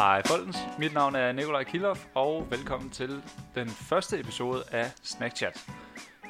Hej 0.00 0.22
folkens, 0.26 0.58
mit 0.78 0.94
navn 0.94 1.14
er 1.14 1.32
Nikolaj 1.32 1.64
Kilhoff, 1.64 2.00
og 2.14 2.46
velkommen 2.50 2.90
til 2.90 3.22
den 3.54 3.68
første 3.68 4.20
episode 4.20 4.62
af 4.70 4.90
Snack 5.02 5.36
Chat. 5.36 5.66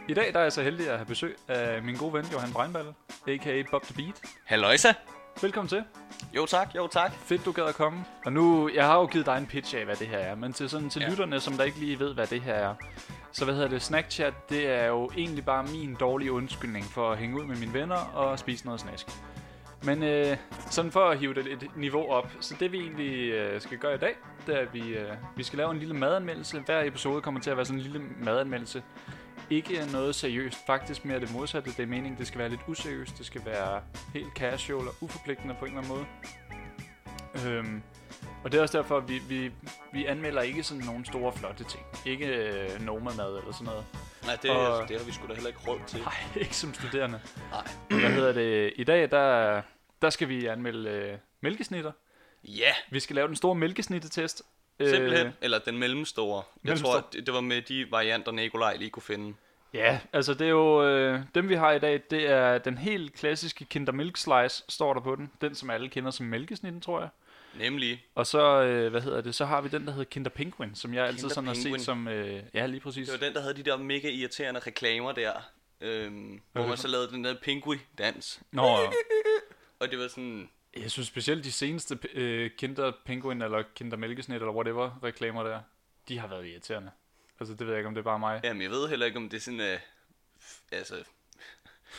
I 0.08 0.14
dag 0.14 0.32
der 0.32 0.38
er 0.38 0.42
jeg 0.42 0.52
så 0.52 0.62
heldig 0.62 0.88
at 0.90 0.96
have 0.96 1.06
besøg 1.06 1.36
af 1.48 1.82
min 1.82 1.96
gode 1.96 2.12
ven 2.12 2.24
Johan 2.32 2.52
Breinballe, 2.52 2.94
a.k.a. 3.28 3.62
Bob 3.70 3.82
the 3.82 3.94
Beat. 3.94 4.20
Halløjsa. 4.44 4.88
Velkommen 5.42 5.68
til. 5.68 5.84
Jo 6.36 6.46
tak, 6.46 6.74
jo 6.76 6.86
tak. 6.86 7.12
Fedt, 7.12 7.44
du 7.44 7.52
gad 7.52 7.64
at 7.64 7.74
komme. 7.74 8.04
Og 8.26 8.32
nu, 8.32 8.70
jeg 8.74 8.86
har 8.86 8.98
jo 8.98 9.06
givet 9.06 9.26
dig 9.26 9.38
en 9.38 9.46
pitch 9.46 9.76
af, 9.76 9.84
hvad 9.84 9.96
det 9.96 10.06
her 10.06 10.18
er, 10.18 10.34
men 10.34 10.52
til, 10.52 10.68
sådan, 10.70 10.90
til 10.90 11.02
Ja. 11.02 11.08
lytterne, 11.08 11.40
som 11.40 11.54
der 11.54 11.64
ikke 11.64 11.78
lige 11.78 11.98
ved, 11.98 12.14
hvad 12.14 12.26
det 12.26 12.40
her 12.40 12.54
er. 12.54 12.74
Så 13.32 13.44
hvad 13.44 13.54
hedder 13.54 13.68
det, 13.68 13.82
Snack 13.82 14.10
Chat, 14.10 14.34
det 14.48 14.66
er 14.70 14.86
jo 14.86 15.10
egentlig 15.16 15.44
bare 15.44 15.62
min 15.62 15.94
dårlige 16.00 16.32
undskyldning 16.32 16.84
for 16.84 17.12
at 17.12 17.18
hænge 17.18 17.40
ud 17.40 17.44
med 17.46 17.56
mine 17.56 17.72
venner 17.72 17.96
og 18.14 18.38
spise 18.38 18.64
noget 18.64 18.80
snask. 18.80 19.06
Men 19.82 20.02
øh, 20.02 20.36
sådan 20.70 20.92
for 20.92 21.08
at 21.08 21.18
hive 21.18 21.34
det 21.34 21.46
et 21.46 21.76
niveau 21.76 22.10
op, 22.10 22.32
så 22.40 22.54
det 22.60 22.72
vi 22.72 22.78
egentlig 22.78 23.30
øh, 23.30 23.60
skal 23.60 23.78
gøre 23.78 23.94
i 23.94 23.98
dag, 23.98 24.14
det 24.46 24.54
er, 24.54 24.58
at 24.58 24.74
vi, 24.74 24.80
øh, 24.80 25.12
vi 25.36 25.42
skal 25.42 25.56
lave 25.56 25.70
en 25.70 25.78
lille 25.78 25.94
madanmeldelse. 25.94 26.60
Hver 26.60 26.84
episode 26.84 27.22
kommer 27.22 27.40
til 27.40 27.50
at 27.50 27.56
være 27.56 27.66
sådan 27.66 27.78
en 27.78 27.82
lille 27.82 28.02
madanmeldelse. 28.20 28.82
Ikke 29.50 29.88
noget 29.92 30.14
seriøst, 30.14 30.66
faktisk 30.66 31.04
mere 31.04 31.20
det 31.20 31.32
modsatte. 31.32 31.70
Det 31.70 31.80
er 31.80 31.86
meningen, 31.86 32.18
det 32.18 32.26
skal 32.26 32.38
være 32.38 32.48
lidt 32.48 32.60
useriøst, 32.66 33.18
det 33.18 33.26
skal 33.26 33.42
være 33.44 33.82
helt 34.14 34.32
casual 34.34 34.88
og 34.88 34.94
uforpligtende 35.00 35.56
på 35.58 35.64
en 35.64 35.78
eller 35.78 35.82
anden 35.82 35.96
måde. 35.96 36.06
Øhm, 37.46 37.82
og 38.44 38.52
det 38.52 38.58
er 38.58 38.62
også 38.62 38.78
derfor, 38.78 38.96
at 38.96 39.08
vi, 39.08 39.18
vi, 39.28 39.52
vi 39.92 40.04
anmelder 40.04 40.42
ikke 40.42 40.62
sådan 40.62 40.84
nogle 40.84 41.06
store 41.06 41.32
flotte 41.32 41.64
ting. 41.64 41.84
Ikke 42.06 42.26
øh, 42.26 42.80
Noma-mad 42.80 43.38
eller 43.38 43.52
sådan 43.52 43.64
noget. 43.64 43.84
Nej, 44.24 44.36
det, 44.42 44.50
Og- 44.50 44.88
det 44.88 44.98
har 44.98 45.06
vi 45.06 45.12
sgu 45.12 45.26
da 45.28 45.32
heller 45.34 45.48
ikke 45.48 45.60
råd 45.68 45.78
til. 45.86 46.00
Nej, 46.00 46.14
ikke 46.44 46.56
som 46.56 46.74
studerende. 46.74 47.20
Nej. 47.50 48.00
Hvad 48.00 48.10
hedder 48.10 48.32
det? 48.32 48.72
I 48.76 48.84
dag, 48.84 49.10
der, 49.10 49.62
der 50.02 50.10
skal 50.10 50.28
vi 50.28 50.46
anmelde 50.46 50.90
øh, 50.90 51.18
mælkesnitter. 51.40 51.92
Ja, 52.44 52.72
Vi 52.90 53.00
skal 53.00 53.16
lave 53.16 53.28
den 53.28 53.36
store 53.36 53.54
mælkesnittetest. 53.54 54.42
simpelthen. 54.80 55.26
Øh, 55.26 55.32
Eller 55.40 55.58
den 55.58 55.78
mellemstore. 55.78 56.36
Jeg 56.36 56.44
Mellemstor. 56.62 56.92
tror, 56.92 57.08
det, 57.12 57.26
det 57.26 57.34
var 57.34 57.40
med 57.40 57.62
de 57.62 57.86
varianter, 57.90 58.32
Nikolaj 58.32 58.76
lige 58.76 58.90
kunne 58.90 59.02
finde. 59.02 59.34
ja, 59.74 59.98
altså 60.12 60.34
det 60.34 60.44
er 60.46 60.50
jo... 60.50 60.84
Øh, 60.88 61.20
dem 61.34 61.48
vi 61.48 61.54
har 61.54 61.70
i 61.72 61.78
dag, 61.78 62.00
det 62.10 62.30
er 62.30 62.58
den 62.58 62.78
helt 62.78 63.14
klassiske 63.14 63.64
Kinder 63.64 63.92
Milk 63.92 64.16
Slice, 64.16 64.64
står 64.68 64.94
der 64.94 65.00
på 65.00 65.16
den. 65.16 65.30
Den, 65.40 65.54
som 65.54 65.70
alle 65.70 65.88
kender 65.88 66.10
som 66.10 66.26
mælkesnitten, 66.26 66.80
tror 66.80 67.00
jeg. 67.00 67.08
Nemlig, 67.60 68.04
Og 68.14 68.26
så, 68.26 68.62
øh, 68.62 68.90
hvad 68.90 69.00
hedder 69.00 69.20
det, 69.20 69.34
så 69.34 69.44
har 69.44 69.60
vi 69.60 69.68
den, 69.68 69.86
der 69.86 69.92
hedder 69.92 70.04
Kinder 70.04 70.30
Penguin, 70.30 70.74
som 70.74 70.94
jeg 70.94 71.06
altid 71.06 71.18
Kinder 71.18 71.34
sådan 71.34 71.46
har 71.48 71.54
set 71.54 71.62
Penguin. 71.62 71.80
som... 71.80 72.08
Øh, 72.08 72.42
ja, 72.54 72.66
lige 72.66 72.80
præcis. 72.80 73.08
det 73.08 73.20
var 73.20 73.26
den, 73.26 73.34
der 73.34 73.40
havde 73.42 73.54
de 73.54 73.62
der 73.62 73.76
mega 73.76 74.08
irriterende 74.10 74.60
reklamer 74.60 75.12
der. 75.12 75.32
Øhm, 75.80 76.40
hvor 76.52 76.66
man 76.66 76.76
så 76.76 76.88
lavede 76.88 77.10
den 77.10 77.24
der 77.24 77.34
pingui-dans. 77.42 78.40
Nå, 78.52 78.62
Og 79.80 79.90
det 79.90 79.98
var 79.98 80.08
sådan... 80.08 80.50
jeg 80.76 80.90
synes 80.90 81.08
specielt 81.08 81.44
de 81.44 81.52
seneste 81.52 81.98
øh, 82.12 82.50
Kinder 82.58 82.92
Penguin 83.04 83.42
eller 83.42 83.62
Kinder 83.74 83.96
Mælkesnit 83.96 84.36
eller 84.36 84.52
whatever 84.52 84.98
reklamer 85.02 85.42
der, 85.42 85.60
de 86.08 86.18
har 86.18 86.26
været 86.28 86.46
irriterende. 86.46 86.90
Altså 87.40 87.54
det 87.54 87.66
ved 87.66 87.68
jeg 87.74 87.78
ikke, 87.78 87.88
om 87.88 87.94
det 87.94 88.00
er 88.00 88.04
bare 88.04 88.18
mig. 88.18 88.40
Jamen, 88.44 88.62
jeg 88.62 88.70
ved 88.70 88.88
heller 88.88 89.06
ikke, 89.06 89.18
om 89.18 89.28
det 89.28 89.36
er 89.36 89.40
sådan... 89.40 89.60
Øh, 89.60 89.78
altså... 90.72 90.94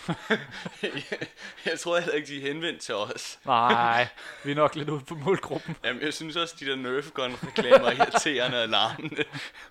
jeg, 1.66 1.80
tror 1.80 2.00
heller 2.00 2.14
ikke, 2.14 2.28
de 2.28 2.38
er 2.38 2.42
henvendt 2.54 2.82
til 2.82 2.96
os. 2.96 3.40
Nej, 3.46 4.08
vi 4.44 4.52
er 4.52 4.56
nok 4.56 4.76
lidt 4.76 4.90
ude 4.90 5.06
på 5.06 5.16
målgruppen. 5.16 5.76
Jamen, 5.84 6.02
jeg 6.02 6.14
synes 6.14 6.36
også, 6.36 6.56
de 6.60 6.66
der 6.66 6.76
Nerf 6.76 7.12
Gun-reklamer 7.12 7.88
er 7.88 7.92
irriterende 7.92 8.64
og 8.64 8.70
larmende. 8.70 9.24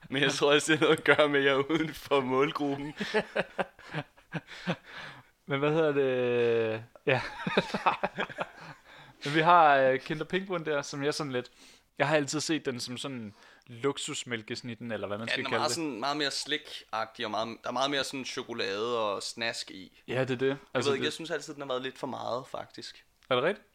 Men 0.08 0.22
jeg 0.22 0.32
tror 0.32 0.54
også, 0.54 0.72
det 0.72 0.78
er 0.78 0.84
noget 0.84 0.98
at 0.98 1.04
gøre 1.04 1.28
med, 1.28 1.40
at 1.40 1.46
jeg 1.46 1.52
er 1.52 1.70
uden 1.70 1.94
for 1.94 2.20
målgruppen. 2.20 2.94
Men 5.46 5.58
hvad 5.58 5.70
hedder 5.70 5.92
det? 5.92 6.84
Ja. 7.06 7.20
Men 9.24 9.34
vi 9.34 9.40
har 9.40 9.76
øh, 9.76 10.00
Kinder 10.00 10.24
Penguin 10.24 10.64
der, 10.64 10.82
som 10.82 11.04
jeg 11.04 11.14
sådan 11.14 11.32
lidt... 11.32 11.50
Jeg 11.98 12.08
har 12.08 12.16
altid 12.16 12.40
set 12.40 12.66
den 12.66 12.80
som 12.80 12.96
sådan 12.96 13.34
luksusmælkesnitten, 13.70 14.92
eller 14.92 15.06
hvad 15.06 15.18
man 15.18 15.28
Ja, 15.28 15.32
skal 15.32 15.44
er 15.44 15.48
kalde 15.48 15.58
meget, 15.58 15.68
det. 15.68 15.74
sådan, 15.74 16.00
meget 16.00 16.16
mere 16.16 16.30
slik-agtig, 16.30 17.24
og 17.24 17.30
meget, 17.30 17.56
der 17.62 17.68
er 17.68 17.72
meget 17.72 17.90
mere 17.90 18.04
sådan 18.04 18.24
chokolade 18.24 18.98
og 18.98 19.22
snask 19.22 19.70
i. 19.70 20.02
Ja, 20.08 20.20
det 20.20 20.30
er 20.30 20.36
det. 20.38 20.48
Jeg, 20.48 20.56
Altså, 20.74 20.90
ved 20.90 20.96
ikke, 20.96 21.04
jeg 21.04 21.12
synes 21.12 21.30
altid, 21.30 21.54
den 21.54 21.62
har 21.62 21.68
været 21.68 21.82
lidt 21.82 21.98
for 21.98 22.06
meget, 22.06 22.44
faktisk. 22.48 23.04
er 23.30 23.34
det 23.34 23.44
rigtigt? 23.44 23.66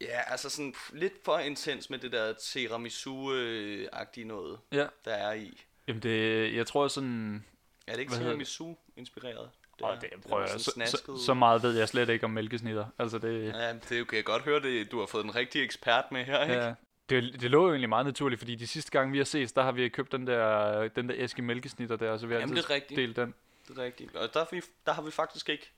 Ja, 0.00 0.20
altså 0.30 0.50
sådan 0.50 0.72
pff, 0.72 0.90
lidt 0.92 1.12
for 1.24 1.38
intens 1.38 1.90
med 1.90 1.98
det 1.98 2.12
der 2.12 2.32
tiramisu-agtige 2.34 4.24
noget, 4.24 4.58
Ja. 4.72 4.86
der 5.04 5.12
er 5.14 5.32
i. 5.32 5.60
Jamen 5.88 6.02
det, 6.02 6.54
jeg 6.54 6.66
tror 6.66 6.88
sådan... 6.88 7.44
Er 7.86 7.92
det 7.92 8.00
ikke 8.00 8.12
hedder 8.12 8.36
det? 8.36 8.46
tiramisu-inspireret? 8.48 9.50
Åh, 9.82 10.00
det, 10.00 10.10
prøver 10.28 10.42
er 10.44 10.50
jeg. 10.50 10.60
sådan 10.60 10.86
Så, 10.86 10.96
så, 11.06 11.24
så, 11.26 11.34
meget 11.34 11.62
ved 11.62 11.78
jeg 11.78 11.88
slet 11.88 12.08
ikke 12.08 12.24
om 12.24 12.30
mælkesnitter. 12.30 12.86
Altså 12.98 13.18
det... 13.18 13.52
Ja, 13.54 13.72
det 13.72 14.08
kan 14.08 14.16
jeg 14.16 14.24
godt 14.24 14.42
høre, 14.42 14.60
det. 14.62 14.90
du 14.92 14.98
har 14.98 15.06
fået 15.06 15.24
den 15.24 15.34
rigtige 15.34 15.64
ekspert 15.64 16.04
med 16.12 16.24
her, 16.24 16.42
ikke? 16.42 16.54
Ja. 16.54 16.74
Det, 17.20 17.40
det 17.40 17.50
lå 17.50 17.62
jo 17.64 17.68
egentlig 17.70 17.88
meget 17.88 18.06
naturligt, 18.06 18.38
fordi 18.38 18.54
de 18.54 18.66
sidste 18.66 18.90
gange, 18.90 19.12
vi 19.12 19.18
har 19.18 19.24
set, 19.24 19.56
der 19.56 19.62
har 19.62 19.72
vi 19.72 19.88
købt 19.88 20.12
den 20.12 20.26
der, 20.26 20.88
den 20.88 21.08
der 21.08 21.14
æske 21.18 21.42
mælkesnitter 21.42 21.96
der, 21.96 22.10
og 22.10 22.20
så 22.20 22.26
vi 22.26 22.34
har 22.34 22.40
Jamen, 22.40 22.56
altid 22.56 22.74
det 22.74 22.90
er 22.92 22.96
delt 22.96 23.16
den. 23.16 23.34
Det 23.68 23.78
er 23.78 23.82
rigtigt. 23.82 24.16
Og 24.16 24.34
der, 24.34 24.40
har 24.40 24.48
vi, 24.52 24.62
der 24.86 24.92
har 24.92 25.02
vi 25.02 25.10
faktisk 25.10 25.48
ikke 25.48 25.70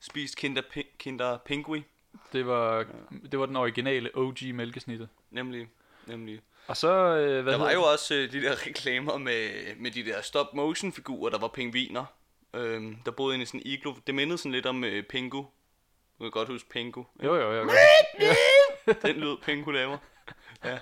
spist 0.00 0.36
Kinder, 0.36 0.62
Kinder 0.98 1.38
Pingui, 1.38 1.84
Det 2.32 2.46
var, 2.46 2.86
det 3.30 3.38
var 3.38 3.46
den 3.46 3.56
originale 3.56 4.10
OG 4.14 4.36
mælkesnitte. 4.54 5.08
nemlig. 5.30 5.68
nemlig. 6.06 6.40
Og 6.66 6.76
så, 6.76 6.92
øh, 6.92 7.42
hvad 7.42 7.52
Der 7.52 7.58
var 7.58 7.72
jo 7.72 7.82
også 7.82 8.14
øh, 8.14 8.32
de 8.32 8.42
der 8.42 8.66
reklamer 8.66 9.18
med, 9.18 9.50
med 9.76 9.90
de 9.90 10.04
der 10.04 10.22
stop-motion-figurer, 10.22 11.30
der 11.30 11.38
var 11.38 11.48
pingviner, 11.48 12.04
øhm, 12.54 12.96
der 13.06 13.10
boede 13.10 13.34
inde 13.34 13.42
i 13.42 13.46
sådan 13.46 13.60
en 13.60 13.66
iglo. 13.66 13.94
Det 14.06 14.14
mindede 14.14 14.38
sådan 14.38 14.52
lidt 14.52 14.66
om 14.66 14.84
øh, 14.84 15.02
Pingu. 15.02 15.46
Du 16.18 16.24
kan 16.24 16.30
godt 16.30 16.48
huske 16.48 16.68
Pingu. 16.68 17.06
det? 17.20 17.26
Jo, 17.26 17.34
jo, 17.34 17.52
jo. 17.52 17.62
jo. 17.62 17.70
Den 19.02 19.16
lyd 19.16 19.36
Pingu 19.42 19.70
laver. 19.70 19.98
Ja. 20.64 20.78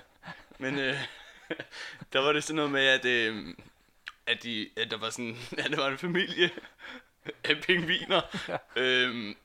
Men 0.57 0.79
øh, 0.79 0.97
der 2.13 2.19
var 2.19 2.33
det 2.33 2.43
sådan 2.43 2.55
noget 2.55 2.71
med, 2.71 2.85
at, 2.85 3.05
øh, 3.05 3.55
at, 4.25 4.43
de, 4.43 4.69
at 4.77 4.91
der 4.91 4.97
var 4.97 5.09
sådan, 5.09 5.37
at 5.65 5.71
der 5.71 5.77
var 5.77 5.87
en 5.87 5.97
familie 5.97 6.51
af 7.49 7.61
pingviner. 7.61 8.21
Ja. 8.47 8.57
Øhm, 8.75 9.35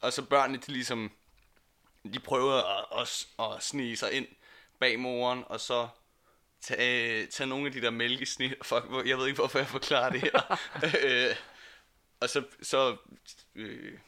og 0.00 0.12
så 0.12 0.22
børnene, 0.22 0.58
de 0.66 0.72
ligesom, 0.72 1.10
de 2.12 2.20
prøvede 2.20 2.58
at, 2.58 2.84
at, 3.00 3.26
at 3.40 3.62
snige 3.62 3.96
sig 3.96 4.12
ind 4.12 4.26
bag 4.78 4.98
moren, 4.98 5.44
og 5.46 5.60
så 5.60 5.88
tage, 6.60 7.26
tage 7.26 7.46
nogle 7.46 7.66
af 7.66 7.72
de 7.72 7.80
der 7.80 7.90
mælkesnit. 7.90 8.54
Fuck, 8.62 8.84
jeg 9.06 9.18
ved 9.18 9.26
ikke, 9.26 9.36
hvorfor 9.36 9.58
jeg 9.58 9.68
forklarer 9.68 10.10
det 10.10 10.20
her. 10.20 10.58
øh, 11.04 11.36
og 12.20 12.28
så, 12.28 12.42
så, 12.62 12.96
øh, 13.54 13.98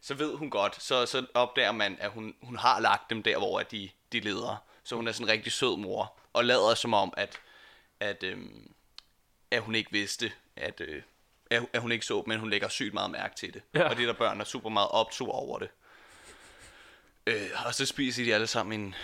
så 0.00 0.14
ved 0.14 0.34
hun 0.34 0.50
godt, 0.50 0.82
så, 0.82 1.06
så 1.06 1.26
opdager 1.34 1.72
man, 1.72 1.96
at 2.00 2.10
hun, 2.10 2.34
hun 2.42 2.56
har 2.56 2.80
lagt 2.80 3.10
dem 3.10 3.22
der, 3.22 3.38
hvor 3.38 3.60
de, 3.60 3.90
de 4.12 4.20
leder. 4.20 4.64
Så 4.86 4.96
hun 4.96 5.08
er 5.08 5.12
sådan 5.12 5.26
en 5.26 5.32
rigtig 5.32 5.52
sød 5.52 5.76
mor, 5.76 6.12
og 6.32 6.44
lader 6.44 6.74
som 6.74 6.94
om, 6.94 7.14
at, 7.16 7.40
at, 8.00 8.22
øhm, 8.22 8.72
at 9.50 9.62
hun 9.62 9.74
ikke 9.74 9.92
vidste, 9.92 10.32
at, 10.56 10.80
øh, 10.80 11.02
at, 11.50 11.66
at 11.72 11.80
hun 11.80 11.92
ikke 11.92 12.06
så, 12.06 12.24
men 12.26 12.40
hun 12.40 12.50
lægger 12.50 12.68
sygt 12.68 12.94
meget 12.94 13.10
mærke 13.10 13.36
til 13.36 13.54
det. 13.54 13.62
Ja. 13.74 13.88
Og 13.88 13.96
de 13.96 14.06
der 14.06 14.12
børn 14.12 14.40
er 14.40 14.44
super 14.44 14.68
meget 14.68 14.88
optur 14.90 15.32
over 15.32 15.58
det. 15.58 15.68
Øh, 17.26 17.50
og 17.66 17.74
så 17.74 17.86
spiser 17.86 18.24
de 18.24 18.34
alle 18.34 18.46
sammen 18.46 18.80
en 18.80 18.94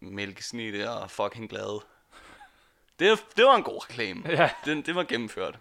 mælkesnitte 0.00 0.90
og 0.90 1.10
fucking 1.10 1.50
glade. 1.50 1.80
Det, 2.98 3.24
det 3.36 3.44
var 3.44 3.56
en 3.56 3.62
god 3.62 3.84
reklame. 3.84 4.22
Ja. 4.30 4.50
Den, 4.64 4.82
det 4.82 4.94
var 4.94 5.04
gennemført. 5.04 5.58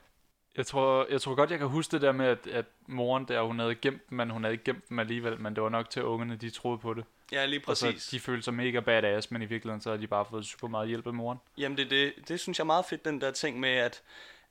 Jeg 0.57 0.65
tror, 0.65 1.07
jeg 1.09 1.21
tror 1.21 1.35
godt, 1.35 1.51
jeg 1.51 1.59
kan 1.59 1.67
huske 1.67 1.91
det 1.91 2.01
der 2.01 2.11
med, 2.11 2.25
at, 2.25 2.47
at 2.47 2.65
moren 2.87 3.25
der, 3.27 3.41
hun 3.41 3.59
havde 3.59 3.75
gemt 3.75 4.09
dem, 4.09 4.17
men 4.17 4.29
hun 4.29 4.43
havde 4.43 4.53
ikke 4.53 4.63
gemt 4.63 4.89
dem 4.89 4.99
alligevel, 4.99 5.39
men 5.41 5.55
det 5.55 5.63
var 5.63 5.69
nok 5.69 5.89
til, 5.89 5.99
at 5.99 6.03
ungerne, 6.03 6.35
de 6.35 6.49
troede 6.49 6.77
på 6.77 6.93
det. 6.93 7.05
Ja, 7.31 7.45
lige 7.45 7.61
Og 7.67 7.77
så 7.77 7.85
præcis. 7.85 8.07
de 8.07 8.19
følte 8.19 8.43
sig 8.43 8.53
mega 8.53 8.79
badass, 8.79 9.31
men 9.31 9.41
i 9.41 9.45
virkeligheden, 9.45 9.81
så 9.81 9.89
havde 9.89 10.01
de 10.01 10.07
bare 10.07 10.25
fået 10.29 10.45
super 10.45 10.67
meget 10.67 10.87
hjælp 10.87 11.07
af 11.07 11.13
moren. 11.13 11.37
Jamen 11.57 11.77
det, 11.77 11.89
det, 11.89 12.13
det 12.27 12.39
synes 12.39 12.57
jeg 12.59 12.63
er 12.63 12.65
meget 12.65 12.85
fedt, 12.85 13.05
den 13.05 13.21
der 13.21 13.31
ting 13.31 13.59
med, 13.59 13.69
at, 13.69 14.01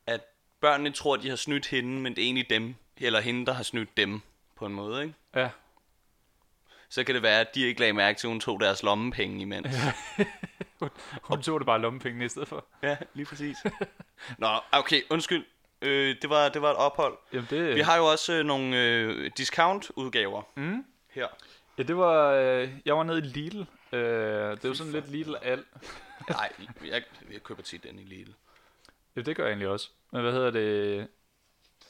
at 0.07 0.21
børnene 0.61 0.91
tror, 0.91 1.15
at 1.15 1.23
de 1.23 1.29
har 1.29 1.37
snydt 1.37 1.67
hende, 1.67 2.01
men 2.01 2.15
det 2.17 2.23
er 2.23 2.27
egentlig 2.27 2.51
dem, 2.51 2.75
eller 2.97 3.21
hende, 3.21 3.47
der 3.47 3.53
har 3.53 3.63
snydt 3.63 3.97
dem, 3.97 4.21
på 4.57 4.67
en 4.67 4.73
måde, 4.75 5.03
ikke? 5.03 5.15
Ja, 5.35 5.49
Så 6.89 7.05
kan 7.05 7.15
det 7.15 7.23
være, 7.23 7.41
at 7.41 7.55
de 7.55 7.61
ikke 7.61 7.81
lagde 7.81 7.93
mærke 7.93 8.19
til, 8.19 8.27
at 8.27 8.31
hun 8.31 8.41
tog 8.41 8.61
deres 8.61 8.83
lommepenge 8.83 9.41
imens. 9.41 9.67
hun 11.23 11.43
tog 11.43 11.61
det 11.61 11.67
bare 11.67 11.81
lommepengene 11.81 12.25
i 12.25 12.29
stedet 12.29 12.49
for. 12.49 12.65
Ja, 12.83 12.97
lige 13.15 13.27
præcis. 13.27 13.57
Nå, 14.39 14.49
okay, 14.73 15.01
undskyld. 15.11 15.45
Øh, 15.83 16.17
det, 16.23 16.31
var, 16.31 16.49
det 16.49 16.63
var 16.63 16.71
et 16.71 16.77
ophold. 16.77 17.19
Jamen 17.33 17.47
det, 17.51 17.75
Vi 17.75 17.81
har 17.81 17.97
jo 17.97 18.05
også 18.07 18.33
øh, 18.33 18.45
nogle 18.45 18.83
øh, 18.85 19.31
discount-udgaver 19.37 20.43
Mm. 20.55 20.85
her. 21.11 21.27
Ja, 21.79 21.83
det 21.83 21.97
var... 21.97 22.33
Øh, 22.33 22.69
jeg 22.85 22.97
var 22.97 23.03
nede 23.03 23.19
i 23.19 23.23
Lidl. 23.23 23.59
Øh, 23.61 23.67
det 23.93 24.65
er 24.65 24.69
jo 24.69 24.75
sådan 24.75 24.93
lidt 24.93 25.11
Lidl 25.11 25.35
al. 25.43 25.65
Nej, 26.31 26.53
jeg, 26.85 27.03
jeg 27.33 27.43
køber 27.43 27.63
tit 27.63 27.83
den 27.83 27.99
i 27.99 28.03
Lidl. 28.05 28.31
Ja, 29.17 29.21
det 29.21 29.37
gør 29.37 29.43
jeg 29.45 29.51
egentlig 29.51 29.69
også. 29.69 29.91
Men 30.11 30.23
hvad 30.23 30.33
hedder 30.33 30.51
det? 30.51 31.09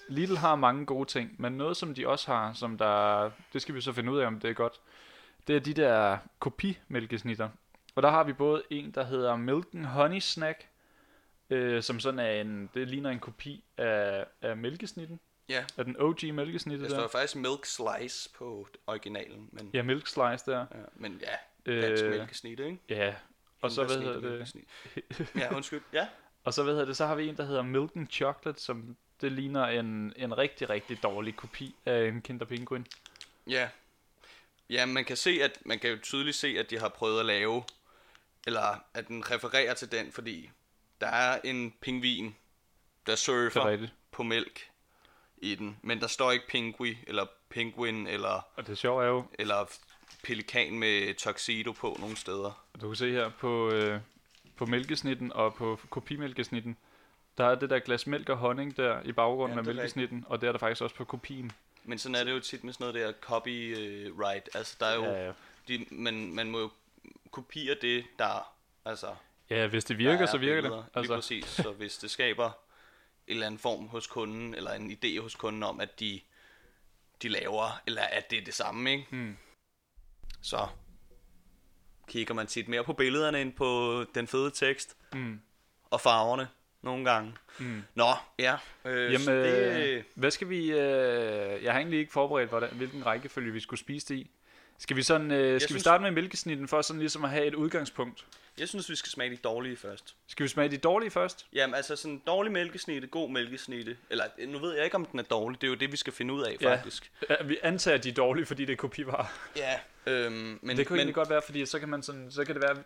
Lidl 0.09 0.37
har 0.37 0.55
mange 0.57 0.87
gode 0.87 1.09
ting, 1.09 1.35
men 1.39 1.53
noget 1.53 1.77
som 1.77 1.95
de 1.95 2.09
også 2.09 2.33
har, 2.33 2.53
som 2.53 2.79
der... 2.79 3.31
Det 3.53 3.63
skal 3.63 3.75
vi 3.75 3.81
så 3.81 3.93
finde 3.93 4.13
ud 4.13 4.19
af, 4.19 4.27
om 4.27 4.41
det 4.41 4.51
er 4.51 4.55
godt. 4.55 4.81
Det 5.47 5.57
er 5.57 5.61
de 5.61 5.75
der 5.75 6.19
kopimælkesnitter. 6.39 7.49
Og 7.95 8.03
der 8.03 8.11
har 8.11 8.25
vi 8.25 8.33
både 8.33 8.63
en, 8.71 8.91
der 8.91 9.05
hedder 9.05 9.37
Milk 9.37 9.67
and 9.75 9.87
Honey 9.87 10.19
Snack, 10.21 10.67
øh, 11.53 11.83
som 11.83 12.01
sådan 12.01 12.19
er 12.19 12.31
en... 12.41 12.71
Det 12.75 12.89
ligner 12.89 13.11
en 13.11 13.21
kopi 13.21 13.65
af, 13.79 14.25
af 14.43 14.57
mælkesnitten. 14.57 15.21
Ja, 15.49 15.65
Af 15.77 15.85
den 15.85 15.97
OG 16.01 16.25
mælkesnitte 16.25 16.85
der 16.85 16.89
der. 16.91 16.97
står 16.99 17.09
faktisk 17.09 17.37
milk 17.37 17.65
slice 17.67 18.31
på 18.35 18.69
originalen, 18.87 19.49
men, 19.53 19.71
Ja, 19.75 19.83
milk 19.83 20.07
slice 20.07 20.51
der. 20.51 20.59
ja, 20.59 20.79
men 20.95 21.23
ja, 21.67 21.81
dansk 21.81 22.05
Øh, 22.05 22.11
mælkesnit, 22.11 22.61
ikke? 22.61 22.79
Ja, 22.89 23.15
Og 23.61 23.71
så, 23.71 23.85
hvad 23.85 23.99
hedder 24.01 24.21
det? 24.21 24.55
ja, 25.37 25.55
undskyld. 25.57 25.81
Ja. 25.93 26.07
Og 26.45 26.55
så, 26.55 26.63
hvad 26.63 26.73
hedder 26.73 26.87
det, 26.87 26.97
så 26.97 27.07
har 27.07 27.15
vi 27.15 27.29
en, 27.29 27.37
der 27.37 27.45
hedder 27.45 27.63
Milk 27.63 27.91
and 27.97 28.09
Chocolate, 28.11 28.61
som 28.63 28.97
det 29.21 29.33
ligner 29.33 29.65
en, 29.67 30.13
en 30.17 30.39
rigtig, 30.39 30.71
rigtig 30.71 31.03
dårlig 31.03 31.37
kopi 31.37 31.75
af 31.87 32.05
en 32.09 32.23
Kinder 32.23 32.47
Penguin. 32.47 32.87
Ja. 33.47 33.69
Ja, 34.71 34.87
man 34.87 35.05
kan 35.05 35.17
se, 35.17 35.39
at 35.43 35.59
man 35.65 35.79
kan 35.79 35.91
jo 35.91 35.97
tydeligt 36.03 36.37
se, 36.37 36.57
at 36.59 36.71
de 36.71 36.79
har 36.79 36.89
prøvet 36.89 37.21
at 37.21 37.27
lave, 37.27 37.63
eller 38.47 38.85
at 38.95 39.09
den 39.09 39.31
refererer 39.31 39.75
til 39.75 39.93
den, 39.93 40.13
fordi 40.13 40.51
der 41.03 41.09
er 41.09 41.41
en 41.45 41.75
pingvin, 41.81 42.35
der 43.07 43.13
er 43.13 43.17
surfer 43.17 43.87
på 44.13 44.23
mælk 44.23 44.69
i 45.37 45.55
den, 45.55 45.79
men 45.83 46.01
der 46.01 46.07
står 46.07 46.31
ikke 46.33 46.47
pingui, 46.49 46.99
eller 47.07 47.27
penguin, 47.51 48.07
eller, 48.07 48.47
Og 48.57 48.67
det 48.67 48.79
sjove 48.79 49.05
er 49.05 49.09
jo, 49.09 49.25
eller 49.39 49.79
pelikan 50.25 50.79
med 50.79 51.15
tuxedo 51.15 51.73
på 51.73 51.97
nogle 52.01 52.17
steder. 52.17 52.65
du 52.81 52.89
kan 52.89 52.97
se 52.97 53.11
her 53.11 53.29
på, 53.29 53.71
øh, 53.71 54.01
på 54.57 54.67
mælkesnitten 54.67 55.33
og 55.33 55.55
på 55.55 55.81
kopimælkesnitten, 55.91 56.77
der 57.39 57.45
er 57.45 57.55
det 57.55 57.71
der 57.71 57.79
glas 57.79 58.07
mælk 58.07 58.29
og 58.29 58.37
honning 58.37 58.77
der 58.77 59.03
i 59.03 59.13
baggrunden 59.13 59.59
Ja, 59.59 59.61
af 59.61 59.75
mælkesnitten, 59.75 60.25
og 60.29 60.41
det 60.41 60.47
er 60.49 60.53
der 60.53 60.59
faktisk 60.59 60.83
også 60.83 60.97
på 60.97 61.05
kopien. 61.05 61.53
Men 61.85 61.99
sådan 61.99 62.15
er 62.15 62.25
det 62.25 62.33
jo 62.33 62.41
tit 62.41 62.65
med 62.65 62.73
sådan 62.73 62.85
noget 62.85 62.95
der 63.07 63.13
copyright. 63.21 64.49
Altså, 64.55 64.77
der 64.81 64.87
er 64.87 64.95
jo, 64.95 65.05
Ja, 65.05 65.27
ja. 65.27 65.33
de, 65.69 65.87
man, 65.91 66.35
man 66.35 66.51
må 66.51 66.61
jo 66.61 66.71
kopiere 67.31 67.77
det, 67.83 68.05
der, 68.19 68.55
altså, 68.85 69.15
ja, 69.53 69.67
hvis 69.67 69.85
det 69.85 69.99
virker, 69.99 70.23
er 70.23 70.27
så 70.27 70.39
virker 70.39 70.63
billeder. 70.63 70.77
det. 70.77 70.87
Lige 70.95 70.99
Altså, 70.99 71.15
præcis. 71.15 71.45
Så 71.45 71.73
hvis 71.73 71.97
det 71.97 72.11
skaber 72.11 72.47
en 72.47 72.53
eller 73.27 73.47
anden 73.47 73.59
form 73.59 73.89
hos 73.89 74.07
kunden, 74.07 74.55
eller 74.55 74.73
en 74.73 74.91
idé 74.91 75.21
hos 75.21 75.35
kunden 75.35 75.63
om, 75.63 75.81
at 75.81 76.01
de, 76.01 76.21
de 77.23 77.29
laver, 77.29 77.83
eller 77.87 78.03
at 78.03 78.31
det 78.31 78.39
er 78.39 78.45
det 78.45 78.55
samme, 78.55 78.91
ikke? 78.91 79.07
Hmm. 79.11 79.37
Så 80.43 80.67
kigger 82.09 82.35
man 82.35 82.47
tit 82.47 82.69
mere 82.69 82.85
på 82.85 82.93
billederne 82.93 83.41
end 83.41 83.53
på 83.53 84.05
den 84.15 84.27
fede 84.27 84.51
tekst 84.51 84.97
mm, 85.13 85.41
og 85.91 86.01
farverne 86.01 86.49
nogle 86.83 87.11
gange. 87.11 87.35
mm. 87.59 87.83
Nå, 87.95 88.11
ja. 88.39 88.57
Øh, 88.85 89.13
Jamen, 89.13 89.25
så 89.25 89.33
det, 89.33 89.97
øh, 89.97 90.05
hvad 90.15 90.31
skal 90.31 90.49
vi... 90.49 90.71
Øh, 90.71 91.65
jeg 91.65 91.73
har 91.73 91.79
egentlig 91.79 91.99
ikke 91.99 92.13
forberedt, 92.13 92.49
hvordan, 92.49 92.71
hvilken 92.73 93.07
rækkefølge 93.07 93.53
vi 93.53 93.61
skulle 93.61 93.81
spise 93.81 94.15
det 94.15 94.21
i. 94.21 94.31
Skal 94.83 94.97
vi, 94.97 95.03
sådan, 95.03 95.31
øh, 95.31 95.39
skal 95.39 95.55
vi 95.55 95.61
synes- 95.73 95.81
starte 95.83 96.03
med 96.03 96.11
mælkesnitten 96.11 96.69
for 96.69 96.83
sådan 96.83 97.01
ligesom 97.01 97.25
at 97.25 97.31
have 97.31 97.47
et 97.47 97.55
udgangspunkt? 97.55 98.27
jeg 98.59 98.69
synes, 98.69 98.91
vi 98.91 98.97
skal 98.97 99.11
smage 99.11 99.31
de 99.31 99.37
dårlige 99.37 99.77
først. 99.77 100.15
Skal 100.27 100.45
vi 100.45 100.49
smage 100.49 100.69
de 100.69 100.77
dårlige 100.77 101.11
først? 101.11 101.47
Jamen, 101.53 101.75
altså 101.75 101.97
sådan 101.97 102.23
dårlig 102.27 102.53
mælkesnitte, 102.53 103.09
god 103.09 103.31
mælkesnitte. 103.31 103.97
Eller, 104.11 104.25
nu 104.47 104.59
ved 104.59 104.75
jeg 104.75 104.85
ikke, 104.85 104.95
om 104.95 105.05
den 105.05 105.19
er 105.19 105.23
dårlig. 105.23 105.61
Det 105.61 105.67
er 105.67 105.71
jo 105.71 105.75
det, 105.77 105.93
vi 105.93 105.97
skal 105.97 106.13
finde 106.13 106.35
ud 106.35 106.43
af, 106.43 106.57
Ja. 106.61 106.75
faktisk. 106.77 107.13
Ja, 107.31 107.35
vi 107.45 107.59
antager, 107.63 107.95
at 107.99 108.05
de 108.05 108.09
er 108.09 108.13
dårlige, 108.15 108.47
fordi 108.47 108.65
det 108.65 108.73
er 108.73 108.77
kopivarer. 108.77 109.27
Ja. 109.57 109.79
Øhm, 110.07 110.33
men, 110.33 110.59
Men 110.63 110.77
det 110.77 110.87
kunne 110.87 110.95
men, 110.95 111.01
egentlig 111.01 111.15
godt 111.15 111.31
være, 111.31 111.43
fordi 111.45 111.67
så 111.67 111.79
kan 111.79 111.89
man 111.89 112.03
sådan, 112.03 112.31
så 112.31 112.45
kan 112.45 112.55
det 112.55 112.63
være, 112.63 112.77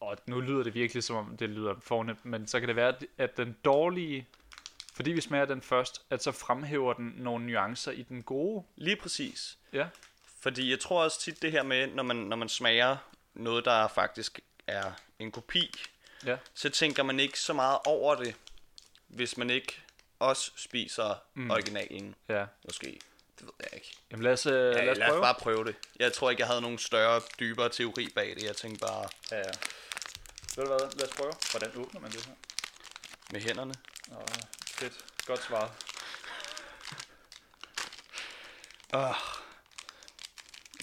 og 0.00 0.16
nu 0.26 0.40
lyder 0.40 0.62
det 0.62 0.74
virkelig 0.74 1.04
som 1.04 1.16
om 1.16 1.36
det 1.36 1.50
lyder 1.50 1.74
fornemt, 1.80 2.24
men 2.24 2.46
så 2.46 2.58
kan 2.60 2.68
det 2.68 2.76
være, 2.76 2.94
at 3.18 3.36
den 3.36 3.56
dårlige, 3.64 4.28
fordi 4.94 5.10
vi 5.12 5.20
smager 5.20 5.44
den 5.44 5.62
først, 5.62 6.02
at 6.10 6.22
så 6.22 6.32
fremhæver 6.32 6.92
den 6.92 7.12
nogle 7.16 7.46
nuancer 7.46 7.92
i 7.92 8.02
den 8.02 8.22
gode. 8.22 8.64
Lige 8.76 8.96
præcis. 8.96 9.58
Ja. 9.72 9.86
Fordi 10.40 10.70
jeg 10.70 10.80
tror 10.80 11.02
også 11.02 11.20
tit 11.20 11.42
det 11.42 11.52
her 11.52 11.62
med, 11.62 11.86
når 11.86 12.02
man, 12.02 12.16
når 12.16 12.36
man 12.36 12.48
smager 12.48 12.96
noget, 13.34 13.64
der 13.64 13.88
faktisk 13.88 14.40
er 14.66 14.92
en 15.18 15.32
kopi, 15.32 15.74
Ja. 16.26 16.36
så 16.54 16.70
tænker 16.70 17.02
man 17.02 17.20
ikke 17.20 17.40
så 17.40 17.52
meget 17.52 17.78
over 17.84 18.14
det, 18.14 18.34
hvis 19.08 19.36
man 19.36 19.50
ikke 19.50 19.80
også 20.18 20.50
spiser 20.56 21.14
mm. 21.34 21.50
originalen, 21.50 22.14
Ja. 22.28 22.44
måske. 22.64 23.00
Det 23.38 23.46
ved 23.46 23.52
jeg 23.60 23.68
ikke. 23.74 23.96
Jamen 24.10 24.22
lad 24.24 24.32
os, 24.32 24.46
øh, 24.46 24.52
Ja, 24.52 24.58
lad 24.84 24.88
os 24.90 24.98
lad 24.98 25.06
os 25.06 25.10
prøve. 25.10 25.22
bare 25.22 25.34
prøve 25.34 25.64
det. 25.64 25.74
Jeg 25.98 26.12
tror 26.12 26.30
ikke, 26.30 26.40
jeg 26.40 26.46
havde 26.48 26.60
nogen 26.60 26.78
større, 26.78 27.20
dybere 27.40 27.68
teori 27.68 28.08
bag 28.14 28.28
det. 28.36 28.42
Jeg 28.42 28.56
tænkte 28.56 28.80
bare 28.86 29.08
Ja, 29.30 29.36
ja. 29.38 29.42
Ved 30.56 30.64
du 30.64 30.66
hvad, 30.66 30.78
lad 30.98 31.08
os 31.08 31.14
prøve. 31.16 31.32
Hvordan 31.50 31.70
åbner 31.76 32.00
man 32.00 32.10
det 32.10 32.26
her? 32.26 32.32
med 33.32 33.40
hænderne. 33.40 33.74
Åh, 34.12 34.16
fedt. 34.66 34.92
Godt 35.26 35.42
svaret. 35.42 35.70
Ah. 38.92 39.14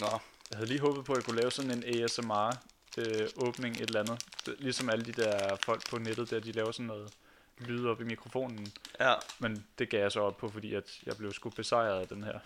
Nå, 0.00 0.06
Jeg 0.50 0.56
havde 0.58 0.68
lige 0.68 0.80
håbet 0.80 1.04
på, 1.04 1.12
at 1.12 1.16
jeg 1.16 1.24
kunne 1.24 1.40
lave 1.40 1.50
sådan 1.50 1.70
en 1.70 2.02
ASMR 2.04 2.56
øh, 2.98 3.28
åbning 3.36 3.74
et 3.76 3.80
eller 3.80 4.00
andet. 4.00 4.24
Det, 4.46 4.54
ligesom 4.60 4.90
alle 4.90 5.04
de 5.04 5.12
der 5.12 5.56
folk 5.56 5.90
på 5.90 5.98
nettet 5.98 6.30
der, 6.30 6.40
de 6.40 6.52
laver 6.52 6.72
sådan 6.72 6.86
noget 6.86 7.14
lyd 7.58 7.86
op 7.86 8.00
i 8.00 8.04
mikrofonen. 8.04 8.66
ja. 9.00 9.14
Men 9.38 9.66
det 9.78 9.90
gav 9.90 10.00
jeg 10.00 10.12
så 10.12 10.20
op 10.20 10.36
på, 10.36 10.48
fordi 10.48 10.74
at 10.74 11.00
jeg 11.06 11.16
blev 11.16 11.32
sgu 11.32 11.50
besejret 11.50 12.00
af 12.00 12.08
den 12.08 12.22
her 12.24 12.38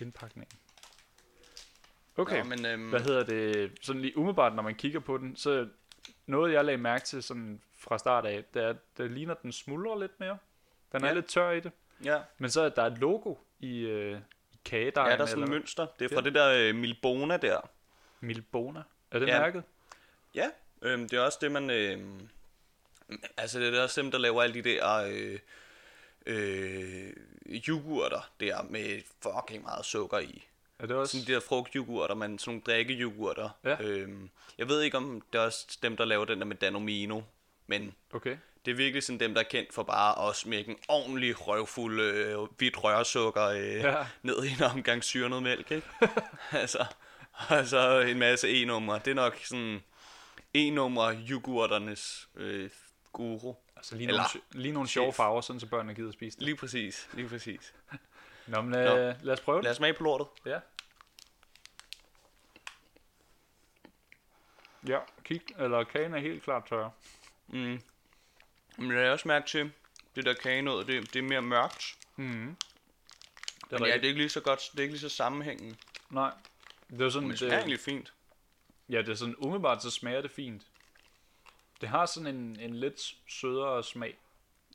indpakning. 0.00 0.48
Okay, 2.16 2.38
Nå, 2.38 2.44
men, 2.44 2.66
øhm, 2.66 2.88
hvad 2.90 3.00
hedder 3.00 3.24
det? 3.24 3.72
Sådan 3.82 4.02
lige 4.02 4.16
umiddelbart, 4.18 4.54
når 4.54 4.62
man 4.62 4.74
kigger 4.74 5.00
på 5.00 5.18
den, 5.18 5.36
så 5.36 5.68
noget 6.26 6.52
jeg 6.52 6.64
lagde 6.64 6.78
mærke 6.78 7.04
til 7.04 7.22
sådan 7.22 7.60
fra 7.78 7.98
start 7.98 8.26
af, 8.26 8.44
det 8.54 8.62
er, 8.62 8.68
at 8.68 8.76
det 8.98 9.10
ligner, 9.10 9.34
at 9.34 9.42
den 9.42 9.52
smuldrer 9.52 10.00
lidt 10.00 10.20
mere. 10.20 10.38
Den 10.92 11.04
er 11.04 11.08
Ja. 11.08 11.14
lidt 11.14 11.26
tør 11.26 11.50
i 11.50 11.60
det. 11.60 11.72
Ja, 12.04 12.18
Men 12.38 12.50
så 12.50 12.60
er 12.60 12.68
der 12.68 12.82
et 12.86 12.98
logo 12.98 13.34
i, 13.60 13.78
øh, 13.78 14.20
i 14.20 14.20
kagedejen. 14.64 15.10
ja 15.10 15.16
der 15.16 15.22
er 15.22 15.26
sådan 15.26 15.42
et 15.42 15.46
eller 15.46 15.58
mønster. 15.58 15.86
Det 15.98 16.04
er 16.04 16.08
fra 16.08 16.20
Ja. 16.20 16.24
det 16.24 16.34
der 16.34 16.68
øh, 16.68 16.74
Milbona 16.74 17.36
der. 17.36 17.70
Milbona. 18.20 18.82
Er 19.10 19.18
det 19.18 19.26
Ja. 19.26 19.40
mærket? 19.40 19.62
Ja, 20.34 20.50
øhm, 20.82 21.08
det 21.08 21.16
er 21.18 21.20
også 21.22 21.38
det, 21.40 21.52
man... 21.52 21.70
Øhm, 21.70 22.28
altså, 23.36 23.60
det 23.60 23.74
er 23.78 23.82
også 23.82 24.00
dem, 24.02 24.10
der 24.10 24.18
laver 24.18 24.42
alle 24.42 24.54
de 24.54 24.70
der 24.70 24.94
øh, 24.94 25.38
øh, 26.26 27.12
yoghurter 27.68 28.30
der 28.40 28.62
med 28.62 29.02
fucking 29.22 29.62
meget 29.62 29.84
sukker 29.84 30.18
i. 30.18 30.44
Er 30.78 30.86
det 30.86 30.96
også? 30.96 31.12
Sådan 31.18 31.26
de 31.26 31.32
der 31.32 31.40
frugtyoghurter, 31.48 32.14
man 32.14 32.38
sådan 32.38 32.50
nogle 32.50 32.62
drikkeyoghurter. 32.66 33.48
Ja. 33.64 33.76
Øhm, 33.80 34.30
jeg 34.58 34.68
ved 34.68 34.80
ikke, 34.82 34.96
om 34.96 35.22
det 35.32 35.38
er 35.38 35.42
også 35.44 35.78
dem, 35.82 35.96
der 35.96 36.04
laver 36.04 36.24
den 36.24 36.38
der 36.38 36.44
med 36.44 36.56
Danomino, 36.56 37.20
men 37.66 37.94
Okay. 38.12 38.36
Det 38.64 38.70
er 38.70 38.74
virkelig 38.74 39.02
sådan 39.02 39.20
dem, 39.20 39.34
der 39.34 39.40
er 39.40 39.44
kendt 39.48 39.74
for 39.74 39.82
bare 39.82 40.28
at 40.28 40.36
smække 40.36 40.70
en 40.70 40.78
ordentlig 40.88 41.46
røvfuld 41.48 42.00
øh, 42.00 42.38
hvidt 42.58 42.84
rørsukker 42.84 43.44
øh, 43.46 43.74
Ja. 43.74 44.06
ned 44.22 44.44
i 44.44 44.52
en 44.52 44.62
omgang 44.62 45.04
syrnet 45.04 45.42
mælk, 45.42 45.70
ikke? 45.70 45.86
altså, 46.62 46.86
og 47.32 47.66
så 47.66 48.00
en 48.00 48.18
masse 48.18 48.62
E-numre. 48.62 48.98
Det 48.98 49.08
er 49.08 49.14
nok 49.14 49.36
sådan 49.44 49.82
E-numre 50.54 51.14
yoghurternes 51.30 52.28
øh, 52.36 52.70
guru. 53.12 53.54
Altså 53.76 53.94
lige 53.96 54.08
Eller 54.08 54.22
nogle, 54.34 54.62
lige 54.62 54.72
nogle 54.72 54.88
sjove 54.88 55.12
farver, 55.12 55.40
sådan 55.40 55.60
så 55.60 55.66
børnene 55.66 55.94
gider 55.94 56.12
spise 56.12 56.36
det. 56.38 56.44
Lige 56.44 56.56
præcis, 56.56 57.08
lige 57.12 57.28
præcis. 57.28 57.74
Nå, 58.46 58.60
men 58.60 58.74
øh, 58.74 59.14
lad 59.22 59.32
os 59.32 59.40
prøve 59.40 59.56
det. 59.56 59.64
Lad 59.64 59.70
os 59.70 59.76
smage 59.76 59.94
på 59.94 60.02
lortet. 60.04 60.26
Ja. 60.46 60.58
Ja, 64.88 64.98
kig, 65.24 65.42
eller 65.58 65.84
kagen 65.84 66.14
er 66.14 66.18
helt 66.18 66.42
klart 66.42 66.66
tør. 66.68 66.88
Mm. 67.48 67.80
Men 68.78 68.92
jeg 68.92 69.04
har 69.04 69.10
også 69.10 69.28
mærke 69.28 69.48
til, 69.48 69.72
det 70.16 70.24
der 70.24 70.34
kage 70.34 70.62
noget, 70.62 70.86
det, 70.86 71.12
det 71.14 71.18
er 71.18 71.22
mere 71.22 71.42
mørkt. 71.42 71.96
Mm. 72.16 72.56
Det 73.70 73.80
Men 73.80 73.88
ja, 73.88 73.94
det 73.94 74.04
er 74.04 74.08
ikke 74.08 74.20
lige 74.20 74.28
så 74.28 74.40
godt, 74.40 74.60
det 74.72 74.78
er 74.78 74.82
ikke 74.82 74.92
lige 74.92 75.00
så 75.00 75.08
sammenhængende. 75.08 75.76
Nej. 76.10 76.32
Det 76.90 77.00
er 77.00 77.10
sådan, 77.10 77.22
Men 77.28 77.30
det 77.30 77.38
smager 77.38 77.50
det, 77.52 77.58
egentlig 77.58 77.80
fint. 77.80 78.12
ja, 78.88 78.98
det 78.98 79.08
er 79.08 79.14
sådan 79.14 79.36
umiddelbart, 79.38 79.82
så 79.82 79.90
smager 79.90 80.20
det 80.22 80.30
fint. 80.30 80.66
Det 81.80 81.88
har 81.88 82.06
sådan 82.06 82.36
en, 82.36 82.60
en 82.60 82.74
lidt 82.76 83.14
sødere 83.28 83.84
smag, 83.84 84.18